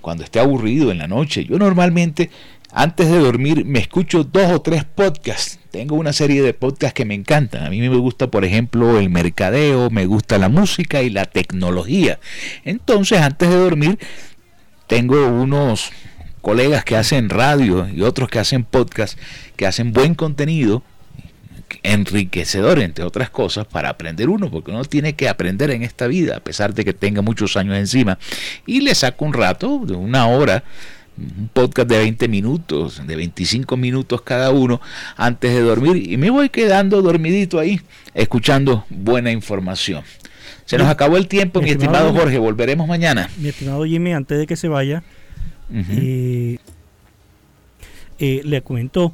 cuando 0.00 0.22
esté 0.22 0.38
aburrido 0.38 0.92
en 0.92 0.98
la 0.98 1.08
noche. 1.08 1.44
Yo 1.44 1.58
normalmente 1.58 2.30
antes 2.70 3.10
de 3.10 3.18
dormir 3.18 3.64
me 3.64 3.80
escucho 3.80 4.22
dos 4.22 4.52
o 4.52 4.60
tres 4.60 4.84
podcasts. 4.84 5.58
Tengo 5.76 5.96
una 5.96 6.14
serie 6.14 6.40
de 6.40 6.54
podcasts 6.54 6.94
que 6.94 7.04
me 7.04 7.12
encantan. 7.12 7.66
A 7.66 7.68
mí 7.68 7.82
me 7.82 7.88
gusta, 7.88 8.30
por 8.30 8.46
ejemplo, 8.46 8.98
el 8.98 9.10
mercadeo, 9.10 9.90
me 9.90 10.06
gusta 10.06 10.38
la 10.38 10.48
música 10.48 11.02
y 11.02 11.10
la 11.10 11.26
tecnología. 11.26 12.18
Entonces, 12.64 13.20
antes 13.20 13.50
de 13.50 13.56
dormir, 13.56 13.98
tengo 14.86 15.26
unos 15.26 15.90
colegas 16.40 16.82
que 16.82 16.96
hacen 16.96 17.28
radio 17.28 17.86
y 17.90 18.00
otros 18.00 18.30
que 18.30 18.38
hacen 18.38 18.64
podcast, 18.64 19.18
que 19.56 19.66
hacen 19.66 19.92
buen 19.92 20.14
contenido, 20.14 20.82
enriquecedor, 21.82 22.78
entre 22.78 23.04
otras 23.04 23.28
cosas, 23.28 23.66
para 23.66 23.90
aprender 23.90 24.30
uno, 24.30 24.50
porque 24.50 24.70
uno 24.70 24.82
tiene 24.86 25.12
que 25.12 25.28
aprender 25.28 25.70
en 25.70 25.82
esta 25.82 26.06
vida, 26.06 26.38
a 26.38 26.40
pesar 26.40 26.72
de 26.72 26.86
que 26.86 26.94
tenga 26.94 27.20
muchos 27.20 27.54
años 27.58 27.76
encima. 27.76 28.18
Y 28.64 28.80
le 28.80 28.94
saco 28.94 29.26
un 29.26 29.34
rato, 29.34 29.82
de 29.84 29.92
una 29.92 30.26
hora, 30.26 30.64
un 31.18 31.48
podcast 31.52 31.88
de 31.88 31.98
20 31.98 32.28
minutos, 32.28 33.06
de 33.06 33.16
25 33.16 33.76
minutos 33.76 34.22
cada 34.22 34.50
uno 34.50 34.80
antes 35.16 35.54
de 35.54 35.60
dormir 35.60 36.10
y 36.10 36.16
me 36.16 36.30
voy 36.30 36.48
quedando 36.48 37.02
dormidito 37.02 37.58
ahí, 37.58 37.80
escuchando 38.14 38.84
buena 38.90 39.32
información. 39.32 40.02
Se 40.64 40.78
nos 40.78 40.88
acabó 40.88 41.16
el 41.16 41.28
tiempo, 41.28 41.62
mi, 41.62 41.70
estimado, 41.70 42.12
Jorge, 42.12 42.38
volveremos 42.38 42.88
mañana. 42.88 43.30
Mi 43.38 43.48
estimado 43.48 43.84
Jimmy, 43.84 44.12
antes 44.12 44.36
de 44.36 44.46
que 44.46 44.56
se 44.56 44.68
vaya, 44.68 45.04
eh, 45.72 46.58
eh, 48.18 48.40
le 48.44 48.62
cuento 48.62 49.12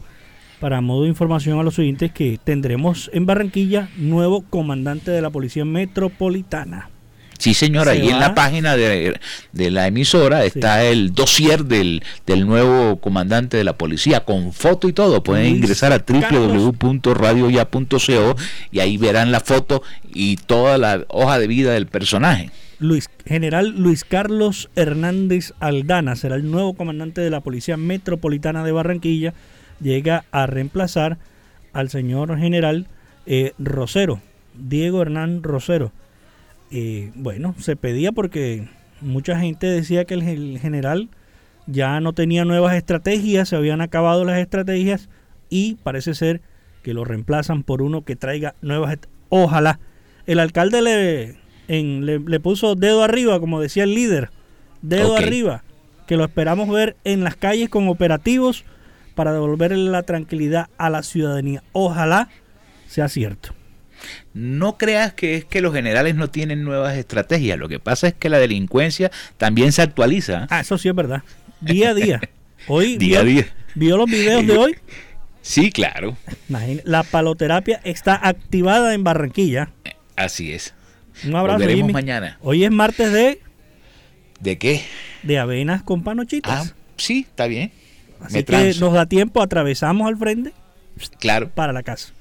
para 0.60 0.80
modo 0.80 1.02
de 1.02 1.08
información 1.08 1.58
a 1.58 1.62
los 1.62 1.78
oyentes 1.78 2.12
que 2.12 2.38
tendremos 2.42 3.10
en 3.12 3.26
Barranquilla 3.26 3.88
nuevo 3.96 4.42
comandante 4.42 5.10
de 5.10 5.20
la 5.20 5.28
Policía 5.28 5.64
Metropolitana. 5.64 6.91
Sí, 7.38 7.54
señora, 7.54 7.92
ahí 7.92 8.08
en 8.08 8.20
la 8.20 8.34
página 8.34 8.76
de, 8.76 9.18
la 9.52 9.86
emisora 9.86 10.44
está 10.44 10.84
el 10.84 11.12
dossier 11.12 11.64
del, 11.64 12.02
del, 12.26 12.46
nuevo 12.46 13.00
comandante 13.00 13.56
de 13.56 13.64
la 13.64 13.76
policía, 13.76 14.20
con 14.20 14.52
foto 14.52 14.88
y 14.88 14.92
todo. 14.92 15.22
Pueden 15.22 15.56
ingresar 15.56 15.92
a 15.92 16.04
www.radioya.co 16.06 18.36
y 18.70 18.80
ahí 18.80 18.96
verán 18.96 19.32
la 19.32 19.40
foto 19.40 19.82
y 20.12 20.36
toda 20.36 20.78
la 20.78 21.04
hoja 21.08 21.38
de 21.38 21.46
vida 21.46 21.72
del 21.72 21.86
personaje. 21.86 22.50
Luis, 22.78 23.10
general 23.26 23.74
Luis 23.76 24.04
Carlos 24.04 24.70
Hernández 24.74 25.52
Aldana 25.60 26.16
será 26.16 26.36
el 26.36 26.50
nuevo 26.50 26.74
comandante 26.74 27.20
de 27.20 27.30
la 27.30 27.40
Policía 27.40 27.76
Metropolitana 27.76 28.64
de 28.64 28.72
Barranquilla. 28.72 29.34
Llega 29.80 30.24
a 30.32 30.46
reemplazar 30.46 31.18
al 31.72 31.90
señor 31.90 32.38
general 32.38 32.86
eh, 33.26 33.52
Rosero, 33.58 34.20
Diego 34.54 35.02
Hernán 35.02 35.42
Rosero 35.42 35.92
bueno, 37.14 37.54
se 37.58 37.76
pedía 37.76 38.12
porque 38.12 38.68
mucha 39.02 39.38
gente 39.38 39.66
decía 39.66 40.04
que 40.04 40.14
el, 40.14 40.58
general 40.58 41.10
ya 41.66 42.00
no 42.00 42.12
tenía 42.12 42.44
nuevas 42.44 42.74
estrategias, 42.74 43.50
se 43.50 43.56
habían 43.56 43.80
acabado 43.80 44.24
las 44.24 44.38
estrategias 44.38 45.08
y 45.50 45.74
parece 45.82 46.14
ser 46.14 46.40
que 46.82 46.94
lo 46.94 47.04
reemplazan 47.04 47.62
por 47.62 47.82
uno 47.82 48.04
que 48.04 48.16
traiga 48.16 48.54
nuevas. 48.62 48.98
Ojalá. 49.28 49.78
El 50.26 50.38
alcalde 50.38 50.82
le, 50.82 51.36
en, 51.68 52.06
le, 52.06 52.40
puso 52.40 52.74
dedo 52.74 53.02
arriba, 53.02 53.40
como 53.40 53.60
decía 53.60 53.84
el 53.84 53.94
líder, 53.94 54.30
dedo 54.82 55.16
arriba, 55.16 55.64
que 56.06 56.16
lo 56.16 56.24
esperamos 56.24 56.68
ver 56.68 56.96
en 57.04 57.24
las 57.24 57.36
calles 57.36 57.68
con 57.68 57.88
operativos 57.88 58.64
para 59.14 59.32
devolverle 59.32 59.90
la 59.90 60.04
tranquilidad 60.04 60.68
a 60.78 60.90
la 60.90 61.02
ciudadanía. 61.02 61.62
Ojalá 61.72 62.28
sea 62.86 63.08
cierto. 63.08 63.52
No 64.34 64.78
creas 64.78 65.12
que 65.12 65.36
es 65.36 65.44
que 65.44 65.60
los 65.60 65.74
generales 65.74 66.14
no 66.14 66.30
tienen 66.30 66.64
nuevas 66.64 66.96
estrategias. 66.96 67.58
Lo 67.58 67.68
que 67.68 67.78
pasa 67.78 68.08
es 68.08 68.14
que 68.14 68.28
la 68.28 68.38
delincuencia 68.38 69.10
también 69.36 69.72
se 69.72 69.82
actualiza. 69.82 70.46
Ah, 70.50 70.60
eso 70.60 70.78
sí 70.78 70.88
es 70.88 70.94
verdad. 70.94 71.22
Día 71.60 71.90
a 71.90 71.94
día. 71.94 72.20
Hoy 72.66 72.96
día 72.98 73.20
a 73.20 73.24
día. 73.24 73.46
¿Vio 73.74 73.96
los 73.96 74.10
videos 74.10 74.46
de 74.46 74.56
hoy? 74.56 74.76
Sí, 75.42 75.72
claro. 75.72 76.16
la 76.84 77.02
paloterapia 77.02 77.80
está 77.84 78.14
activada 78.14 78.94
en 78.94 79.04
Barranquilla. 79.04 79.70
Así 80.16 80.52
es. 80.52 80.74
Un 81.24 81.34
abrazo. 81.36 81.58
Volveremos 81.58 81.92
mañana. 81.92 82.38
Hoy 82.42 82.64
es 82.64 82.70
martes 82.70 83.12
de. 83.12 83.40
¿De 84.40 84.58
qué? 84.58 84.82
De 85.22 85.38
avenas 85.38 85.82
con 85.82 86.02
panochitas. 86.02 86.72
Ah, 86.72 86.74
sí, 86.96 87.26
está 87.28 87.46
bien. 87.46 87.72
Así 88.20 88.42
que 88.44 88.74
nos 88.78 88.92
da 88.92 89.06
tiempo, 89.06 89.42
atravesamos 89.42 90.06
al 90.06 90.16
frente. 90.16 90.52
Claro. 91.18 91.50
Para 91.50 91.72
la 91.72 91.82
casa. 91.82 92.12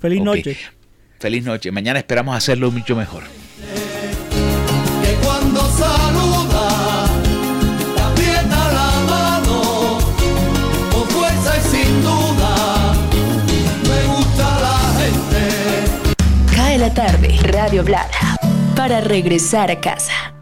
Feliz 0.00 0.22
noche. 0.22 0.56
Feliz 1.18 1.44
noche. 1.44 1.70
Mañana 1.70 1.98
esperamos 1.98 2.36
hacerlo 2.36 2.70
mucho 2.70 2.94
mejor. 2.94 3.24
Que 5.02 5.14
cuando 5.24 5.60
saluda, 5.70 7.04
aprieta 8.10 8.72
la 8.72 8.90
mano, 9.08 9.98
con 10.92 11.08
fuerza 11.08 11.56
y 11.56 11.60
sin 11.76 12.02
duda, 12.02 12.94
me 13.82 14.06
gusta 14.14 14.60
la 14.60 14.78
gente. 15.00 16.54
Cae 16.54 16.78
la 16.78 16.92
tarde, 16.92 17.38
Radio 17.42 17.82
Blada, 17.82 18.36
para 18.76 19.00
regresar 19.00 19.70
a 19.70 19.80
casa. 19.80 20.35